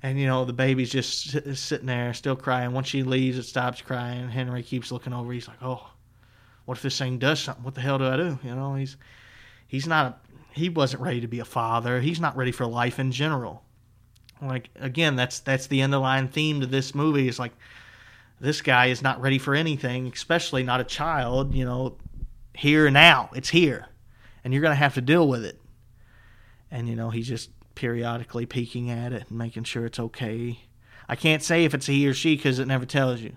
[0.02, 2.72] And you know the baby's just sitting there still crying.
[2.72, 4.28] Once she leaves it stops crying.
[4.28, 5.32] Henry keeps looking over.
[5.32, 5.90] He's like oh
[6.64, 7.64] what if this thing does something?
[7.64, 8.38] What the hell do i do?
[8.42, 8.96] You know he's
[9.66, 12.00] he's not he wasn't ready to be a father.
[12.00, 13.62] He's not ready for life in general.
[14.40, 17.52] Like again that's that's the underlying theme to this movie is like
[18.38, 21.96] this guy is not ready for anything especially not a child you know
[22.54, 23.30] here now.
[23.34, 23.86] It's here.
[24.44, 25.60] And you're to have to deal with it
[26.76, 30.60] and you know he's just periodically peeking at it and making sure it's okay
[31.08, 33.36] i can't say if it's he or she because it never tells you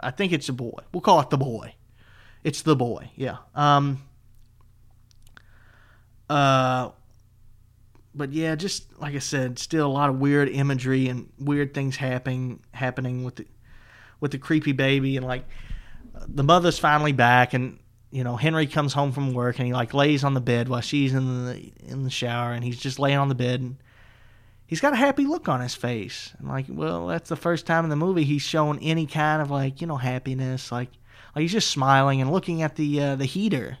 [0.00, 1.74] i think it's a boy we'll call it the boy
[2.46, 3.10] It's the boy.
[3.16, 3.38] Yeah.
[3.56, 4.02] Um.
[6.30, 6.90] Uh.
[8.14, 11.96] But yeah, just like I said, still a lot of weird imagery and weird things
[11.96, 13.46] happening happening with the
[14.20, 15.44] with the creepy baby and like
[16.28, 17.80] the mother's finally back and
[18.10, 20.80] you know Henry comes home from work and he like lays on the bed while
[20.80, 23.76] she's in the in the shower and he's just laying on the bed and
[24.66, 26.32] he's got a happy look on his face.
[26.38, 29.50] And like well that's the first time in the movie he's shown any kind of
[29.50, 30.70] like you know happiness.
[30.70, 30.90] Like
[31.34, 33.78] like he's just smiling and looking at the uh, the heater.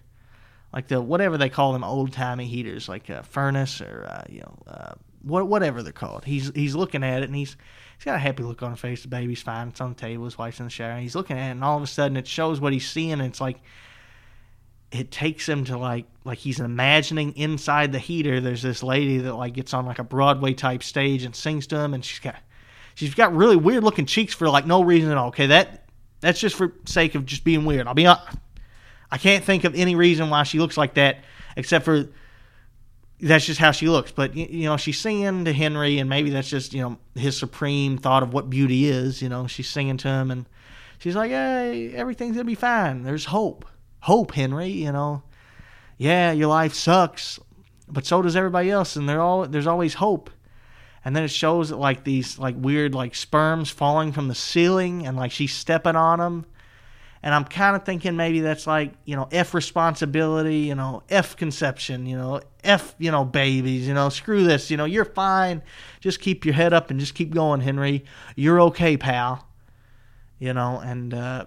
[0.72, 4.40] Like the whatever they call them old timey heaters like a furnace or uh, you
[4.40, 6.24] know uh, what whatever they're called.
[6.24, 7.56] He's he's looking at it and he's
[7.96, 9.02] he's got a happy look on his face.
[9.02, 9.68] The baby's fine.
[9.68, 10.24] It's on the table.
[10.24, 10.90] His wife's in the shower.
[10.90, 13.12] And he's looking at it and all of a sudden it shows what he's seeing.
[13.12, 13.60] And it's like
[14.96, 19.34] it takes him to like like he's imagining inside the heater there's this lady that
[19.34, 22.36] like gets on like a broadway type stage and sings to him and she's got
[22.94, 25.46] she's got really weird looking cheeks for like no reason at all okay?
[25.46, 25.88] That
[26.20, 27.86] that's just for sake of just being weird.
[27.86, 28.38] I'll be honest
[29.08, 31.18] i can't think of any reason why she looks like that
[31.56, 32.08] except for
[33.20, 34.12] that's just how she looks.
[34.12, 37.98] But you know she's singing to henry and maybe that's just you know his supreme
[37.98, 39.46] thought of what beauty is you know?
[39.46, 40.46] She's singing to him and
[40.98, 43.02] she's like hey everything's gonna be fine.
[43.02, 43.64] There's hope
[44.00, 44.68] hope, Henry.
[44.68, 45.22] You know,
[45.98, 47.38] yeah, your life sucks,
[47.88, 50.30] but so does everybody else, and all there's always hope.
[51.04, 55.16] And then it shows like these like weird like sperms falling from the ceiling, and
[55.16, 56.46] like she's stepping on them.
[57.22, 61.36] And I'm kind of thinking maybe that's like you know F responsibility, you know F
[61.36, 65.62] conception, you know F you know babies, you know screw this, you know you're fine,
[66.00, 68.04] just keep your head up and just keep going, Henry.
[68.34, 69.46] You're okay, pal.
[70.38, 71.46] You know, and uh,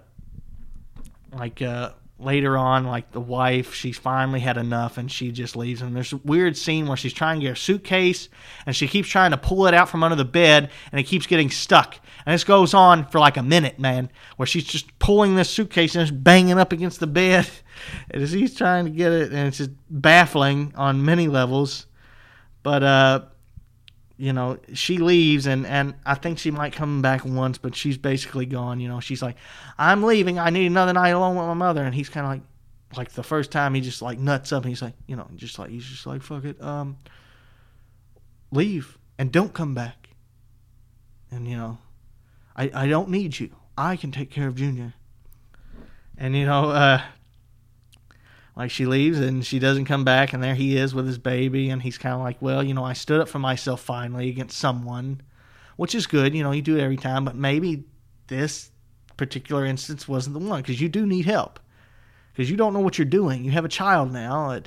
[1.32, 1.90] like uh,
[2.20, 5.82] later on, like the wife, she's finally had enough and she just leaves.
[5.82, 8.28] And there's a weird scene where she's trying to get her suitcase
[8.66, 11.26] and she keeps trying to pull it out from under the bed and it keeps
[11.26, 11.98] getting stuck.
[12.26, 15.94] And this goes on for like a minute, man, where she's just pulling this suitcase
[15.94, 17.48] and it's banging up against the bed
[18.10, 19.32] And as he's trying to get it.
[19.32, 21.86] And it's just baffling on many levels.
[22.62, 23.20] But, uh,
[24.20, 27.96] you know, she leaves and, and I think she might come back once, but she's
[27.96, 28.78] basically gone.
[28.78, 29.36] You know, she's like,
[29.78, 30.38] I'm leaving.
[30.38, 31.82] I need another night alone with my mother.
[31.82, 32.42] And he's kind of like,
[32.98, 35.58] like the first time he just like nuts up and he's like, you know, just
[35.58, 36.60] like, he's just like, fuck it.
[36.62, 36.98] Um,
[38.52, 40.10] leave and don't come back.
[41.30, 41.78] And, you know,
[42.54, 43.48] I, I don't need you.
[43.78, 44.92] I can take care of Junior.
[46.18, 47.00] And, you know, uh,
[48.56, 51.70] like she leaves and she doesn't come back, and there he is with his baby,
[51.70, 54.58] and he's kind of like, well, you know, I stood up for myself finally against
[54.58, 55.20] someone,
[55.76, 56.34] which is good.
[56.34, 57.84] You know, you do it every time, but maybe
[58.26, 58.70] this
[59.16, 61.60] particular instance wasn't the one because you do need help
[62.32, 63.44] because you don't know what you're doing.
[63.44, 64.62] You have a child now, a,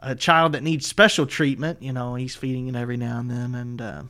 [0.00, 1.82] a child that needs special treatment.
[1.82, 4.02] You know, he's feeding it every now and then, and uh,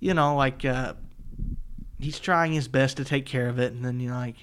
[0.00, 0.94] you know, like uh,
[1.98, 4.36] he's trying his best to take care of it, and then you know, like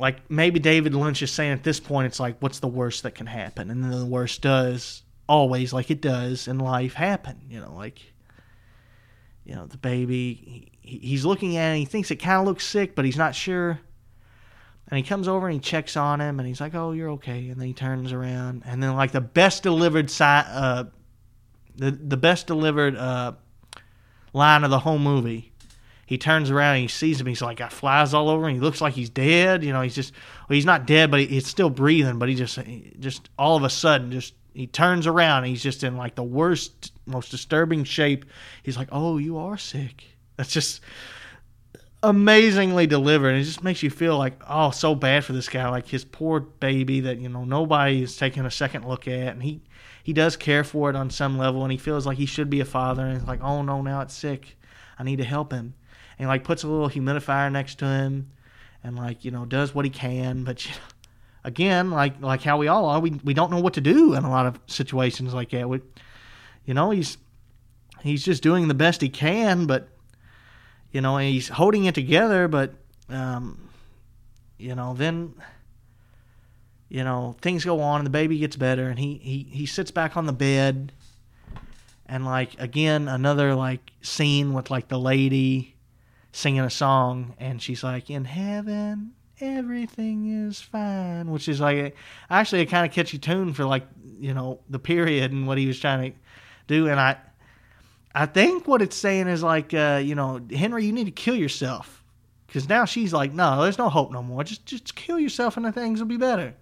[0.00, 3.14] like maybe David Lynch is saying at this point, it's like, what's the worst that
[3.14, 3.70] can happen?
[3.70, 7.36] And then the worst does always, like it does in life, happen.
[7.48, 8.00] You know, like,
[9.44, 12.66] you know, the baby, he, he's looking at it, he thinks it kind of looks
[12.66, 13.78] sick, but he's not sure.
[14.88, 17.48] And he comes over and he checks on him, and he's like, "Oh, you're okay."
[17.48, 20.84] And then he turns around, and then like the best delivered si- uh,
[21.76, 23.34] the the best delivered uh,
[24.32, 25.49] line of the whole movie
[26.10, 27.28] he turns around and he sees him.
[27.28, 28.56] He's like got flies all over him.
[28.56, 29.62] He looks like he's dead.
[29.62, 30.12] You know, he's just
[30.48, 32.18] well, he's not dead, but he's still breathing.
[32.18, 35.44] But he just he just all of a sudden just he turns around.
[35.44, 38.24] he's just in like the worst, most disturbing shape.
[38.64, 40.02] He's like, "Oh, you are sick."
[40.36, 40.80] That's just
[42.02, 43.36] amazingly delivered.
[43.36, 46.40] It just makes you feel like, oh, so bad for this guy, like his poor
[46.40, 49.62] baby that you know nobody is taking a second look at, and he
[50.02, 52.58] he does care for it on some level, and he feels like he should be
[52.58, 54.56] a father, and it's like, oh no, now it's sick.
[54.98, 55.74] I need to help him
[56.20, 58.30] and like puts a little humidifier next to him
[58.84, 60.44] and like you know does what he can.
[60.44, 60.78] But you know,
[61.42, 64.22] again like like how we all are we, we don't know what to do in
[64.22, 65.68] a lot of situations like that.
[65.68, 65.80] We,
[66.66, 67.16] you know he's
[68.02, 69.88] he's just doing the best he can but
[70.92, 72.48] you know he's holding it together.
[72.48, 72.74] But
[73.08, 73.70] um,
[74.58, 75.32] you know then
[76.90, 79.90] you know things go on and the baby gets better and he he, he sits
[79.90, 80.92] back on the bed.
[82.04, 85.69] And like again another like scene with like the lady
[86.32, 91.96] singing a song, and she's like, "In heaven, everything is fine," which is like
[92.28, 93.86] actually a kind of catchy tune for like
[94.18, 96.18] you know the period and what he was trying to
[96.66, 96.88] do.
[96.88, 97.16] And I,
[98.14, 101.34] I think what it's saying is like, uh, you know, Henry, you need to kill
[101.34, 102.04] yourself
[102.46, 104.44] because now she's like, no, there's no hope no more.
[104.44, 106.54] Just just kill yourself and the things will be better.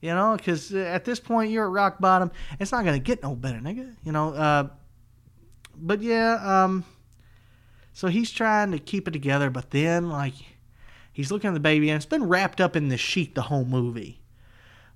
[0.00, 2.30] You know, because at this point you're at rock bottom.
[2.60, 3.94] It's not gonna get no better, nigga.
[4.04, 4.34] You know.
[4.34, 4.68] Uh,
[5.76, 6.84] but yeah, um,
[7.94, 10.34] so he's trying to keep it together, but then like
[11.12, 13.64] he's looking at the baby, and it's been wrapped up in this sheet the whole
[13.64, 14.20] movie.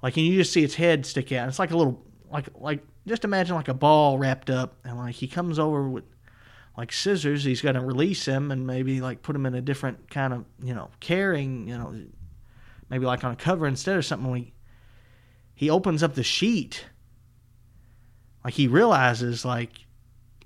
[0.03, 1.49] Like, and you just see its head stick out.
[1.49, 5.15] It's like a little, like, like just imagine like a ball wrapped up, and like
[5.15, 6.05] he comes over with
[6.77, 7.45] like scissors.
[7.45, 10.75] He's to release him and maybe like put him in a different kind of, you
[10.75, 11.95] know, carrying, you know,
[12.91, 14.31] maybe like on a cover instead or something.
[14.31, 14.53] When he,
[15.55, 16.85] he opens up the sheet,
[18.45, 19.73] like he realizes like,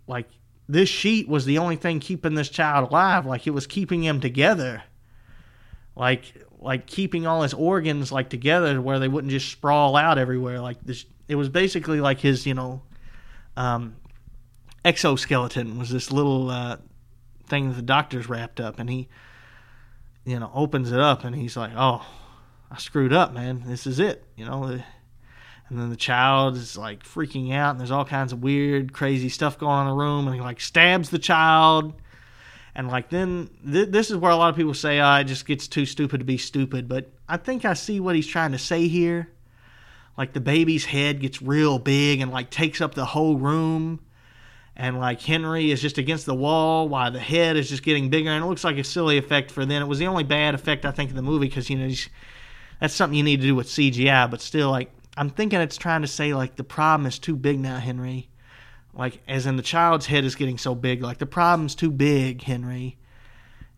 [0.06, 0.28] like
[0.72, 3.26] this sheet was the only thing keeping this child alive.
[3.26, 4.82] Like it was keeping him together.
[5.94, 10.60] Like like keeping all his organs like together where they wouldn't just sprawl out everywhere.
[10.60, 12.82] Like this, it was basically like his you know,
[13.56, 13.96] um,
[14.84, 16.78] exoskeleton was this little uh,
[17.48, 19.08] thing that the doctors wrapped up, and he,
[20.24, 22.06] you know, opens it up and he's like, oh,
[22.70, 23.64] I screwed up, man.
[23.66, 24.80] This is it, you know.
[25.68, 29.28] And then the child is like freaking out, and there's all kinds of weird, crazy
[29.28, 31.94] stuff going on in the room, and he like stabs the child.
[32.74, 35.46] And like then, th- this is where a lot of people say, "Oh, it just
[35.46, 38.58] gets too stupid to be stupid." But I think I see what he's trying to
[38.58, 39.30] say here.
[40.16, 44.00] Like the baby's head gets real big and like takes up the whole room,
[44.76, 48.30] and like Henry is just against the wall while the head is just getting bigger,
[48.30, 49.82] and it looks like a silly effect for then.
[49.82, 51.90] It was the only bad effect I think in the movie because you know
[52.80, 56.02] that's something you need to do with CGI, but still like I'm thinking it's trying
[56.02, 58.28] to say like the problem is too big now, Henry.
[58.94, 62.42] Like as in the child's head is getting so big, like the problem's too big,
[62.42, 62.98] Henry.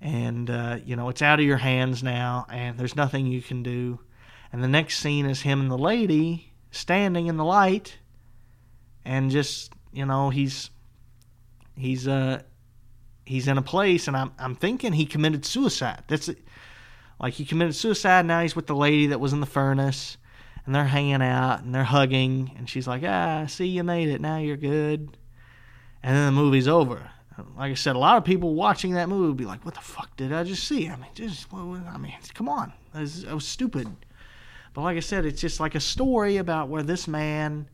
[0.01, 3.63] And uh, you know, it's out of your hands now and there's nothing you can
[3.63, 4.01] do.
[4.53, 7.99] And the next scene is him and the lady standing in the light
[9.05, 10.71] and just, you know, he's
[11.77, 12.43] he's uh
[13.27, 16.05] he's in a place and I'm I'm thinking he committed suicide.
[16.07, 16.31] That's
[17.21, 20.17] like he committed suicide, now he's with the lady that was in the furnace
[20.67, 22.53] and they're hanging out and they're hugging.
[22.57, 24.21] And she's like ah see you made it.
[24.21, 25.17] Now you're good.
[26.03, 27.11] And then the movie's over.
[27.57, 29.81] Like i said a lot of people watching that movie would be like what the
[29.81, 30.89] fuck did i just see?
[30.89, 32.73] I mean just i mean come on.
[32.95, 33.89] It was, was stupid.
[34.73, 37.69] But like i said it's just like a story about where this man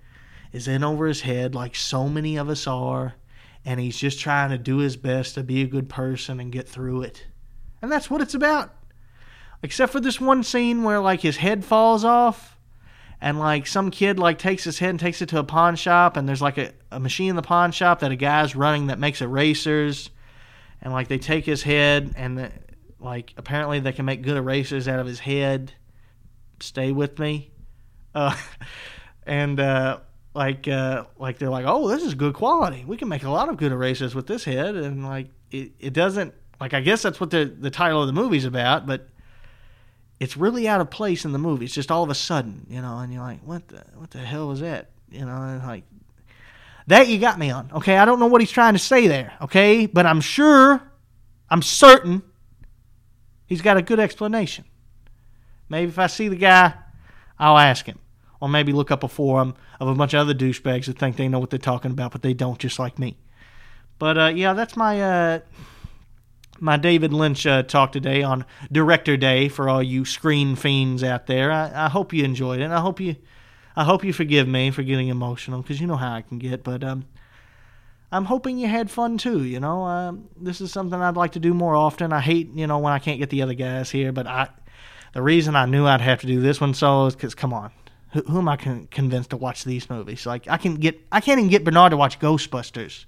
[0.53, 3.15] is in over his head like so many of us are.
[3.63, 6.67] And he's just trying to do his best to be a good person and get
[6.67, 7.27] through it.
[7.83, 8.75] And that's what it's about.
[9.63, 12.57] Except for this one scene where like his head falls off
[13.21, 16.17] and like some kid like takes his head and takes it to a pawn shop
[16.17, 18.99] and there's like a, a machine in the pawn shop that a guy's running that
[18.99, 20.11] makes erasers.
[20.83, 22.53] And like they take his head and the,
[22.99, 25.73] like apparently they can make good erasers out of his head.
[26.61, 27.51] Stay with me.
[28.15, 28.35] Uh,
[29.27, 29.99] and uh,
[30.35, 32.85] like uh, like they're like oh this is good quality.
[32.87, 34.75] We can make a lot of good erasers with this head.
[34.75, 38.13] And like it, it doesn't like i guess that's what the, the title of the
[38.13, 39.09] movie's about but
[40.21, 41.65] it's really out of place in the movie.
[41.65, 44.19] It's just all of a sudden, you know, and you're like, what the what the
[44.19, 44.91] hell was that?
[45.11, 45.85] You know, and like
[46.87, 47.71] that you got me on.
[47.73, 49.33] Okay, I don't know what he's trying to say there.
[49.41, 50.83] Okay, but I'm sure,
[51.49, 52.23] I'm certain,
[53.47, 54.67] he's got a good explanation.
[55.69, 56.75] Maybe if I see the guy,
[57.39, 57.99] I'll ask him,
[58.41, 61.29] or maybe look up a forum of a bunch of other douchebags that think they
[61.29, 63.17] know what they're talking about, but they don't, just like me.
[63.99, 65.01] But uh, yeah, that's my.
[65.01, 65.41] Uh,
[66.61, 71.27] my David Lynch uh, talk today on Director Day for all you screen fiends out
[71.27, 71.51] there.
[71.51, 72.65] I, I hope you enjoyed it.
[72.65, 73.17] And I hope you,
[73.75, 76.63] I hope you forgive me for getting emotional because you know how I can get.
[76.63, 77.07] But um,
[78.13, 79.45] I'm hoping you had fun too.
[79.45, 82.13] You know, uh, this is something I'd like to do more often.
[82.13, 84.49] I hate you know when I can't get the other guys here, but I,
[85.15, 87.73] the reason I knew I'd have to do this one solo is because come on.
[88.13, 90.27] Who, who am I con- convinced to watch these movies?
[90.27, 93.07] Like I can get, I can't even get Bernard to watch Ghostbusters.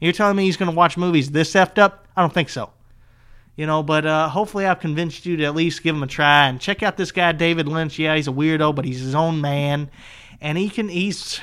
[0.00, 2.06] And you're telling me he's going to watch movies this effed up?
[2.16, 2.70] I don't think so
[3.56, 6.48] you know but uh, hopefully i've convinced you to at least give him a try
[6.48, 7.98] and check out this guy david lynch.
[7.98, 9.90] Yeah he's a weirdo but he's his own man.
[10.40, 11.40] And he can he's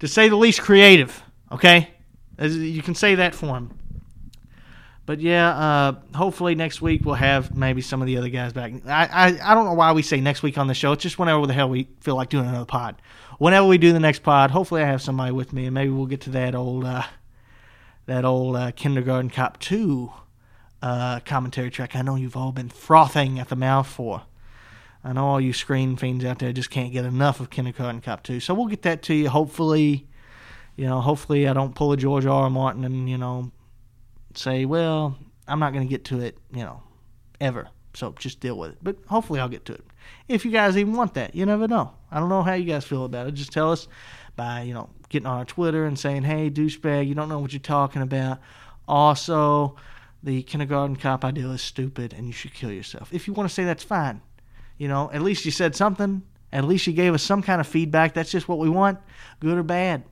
[0.00, 1.22] to say the least creative
[1.52, 1.90] okay?
[2.36, 3.70] As you can say that for him.
[5.06, 8.72] But yeah uh, hopefully next week we'll have maybe some of the other guys back.
[8.86, 10.92] I, I i don't know why we say next week on the show.
[10.92, 13.00] It's just whenever the hell we feel like doing another pod.
[13.38, 16.06] Whenever we do the next pod hopefully i have somebody with me and maybe we'll
[16.06, 17.04] get to that old uh,
[18.06, 20.10] that old uh, kindergarten cop 2
[20.82, 24.22] uh, commentary track I know you've all been frothing at the mouth for.
[25.04, 28.22] I know all you screen fiends out there just can't get enough of Kindergarten Cop
[28.24, 28.40] 2.
[28.40, 29.28] So we'll get that to you.
[29.28, 30.06] Hopefully,
[30.76, 32.44] you know, hopefully I don't pull a George R.
[32.44, 32.50] R.
[32.50, 33.52] Martin and, you know,
[34.34, 36.82] say, well, I'm not going to get to it, you know,
[37.40, 37.68] ever.
[37.94, 38.78] So just deal with it.
[38.82, 39.84] But hopefully I'll get to it.
[40.26, 41.92] If you guys even want that, you never know.
[42.10, 43.34] I don't know how you guys feel about it.
[43.34, 43.88] Just tell us
[44.36, 47.52] by, you know, getting on our Twitter and saying, hey, douchebag, you don't know what
[47.52, 48.38] you're talking about.
[48.86, 49.76] Also,
[50.22, 53.12] the kindergarten cop idea is stupid and you should kill yourself.
[53.12, 54.20] If you want to say that's fine.
[54.76, 56.22] You know, at least you said something.
[56.52, 58.14] At least you gave us some kind of feedback.
[58.14, 58.98] That's just what we want,
[59.40, 60.04] good or bad.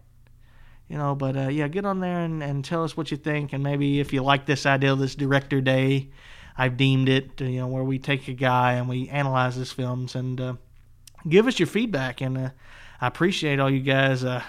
[0.89, 3.53] You know, but uh, yeah, get on there and, and tell us what you think.
[3.53, 6.11] And maybe if you like this idea, this director day
[6.57, 7.41] I've deemed it.
[7.41, 10.55] You know, where we take a guy and we analyze his films and uh,
[11.29, 12.21] give us your feedback.
[12.21, 12.51] And uh,
[13.01, 14.43] I appreciate all you guys uh,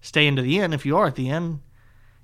[0.00, 0.74] staying to the end.
[0.74, 1.60] If you are at the end,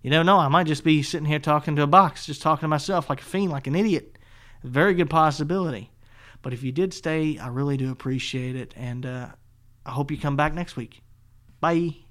[0.09, 0.39] you don't know.
[0.39, 3.21] I might just be sitting here talking to a box, just talking to myself like
[3.21, 4.17] a fiend, like an idiot.
[4.65, 5.91] Very good possibility.
[6.41, 8.73] But if you did stay, I really do appreciate it.
[8.75, 9.29] And uh,
[9.85, 11.03] I hope you come back next week.
[11.61, 12.08] Bye.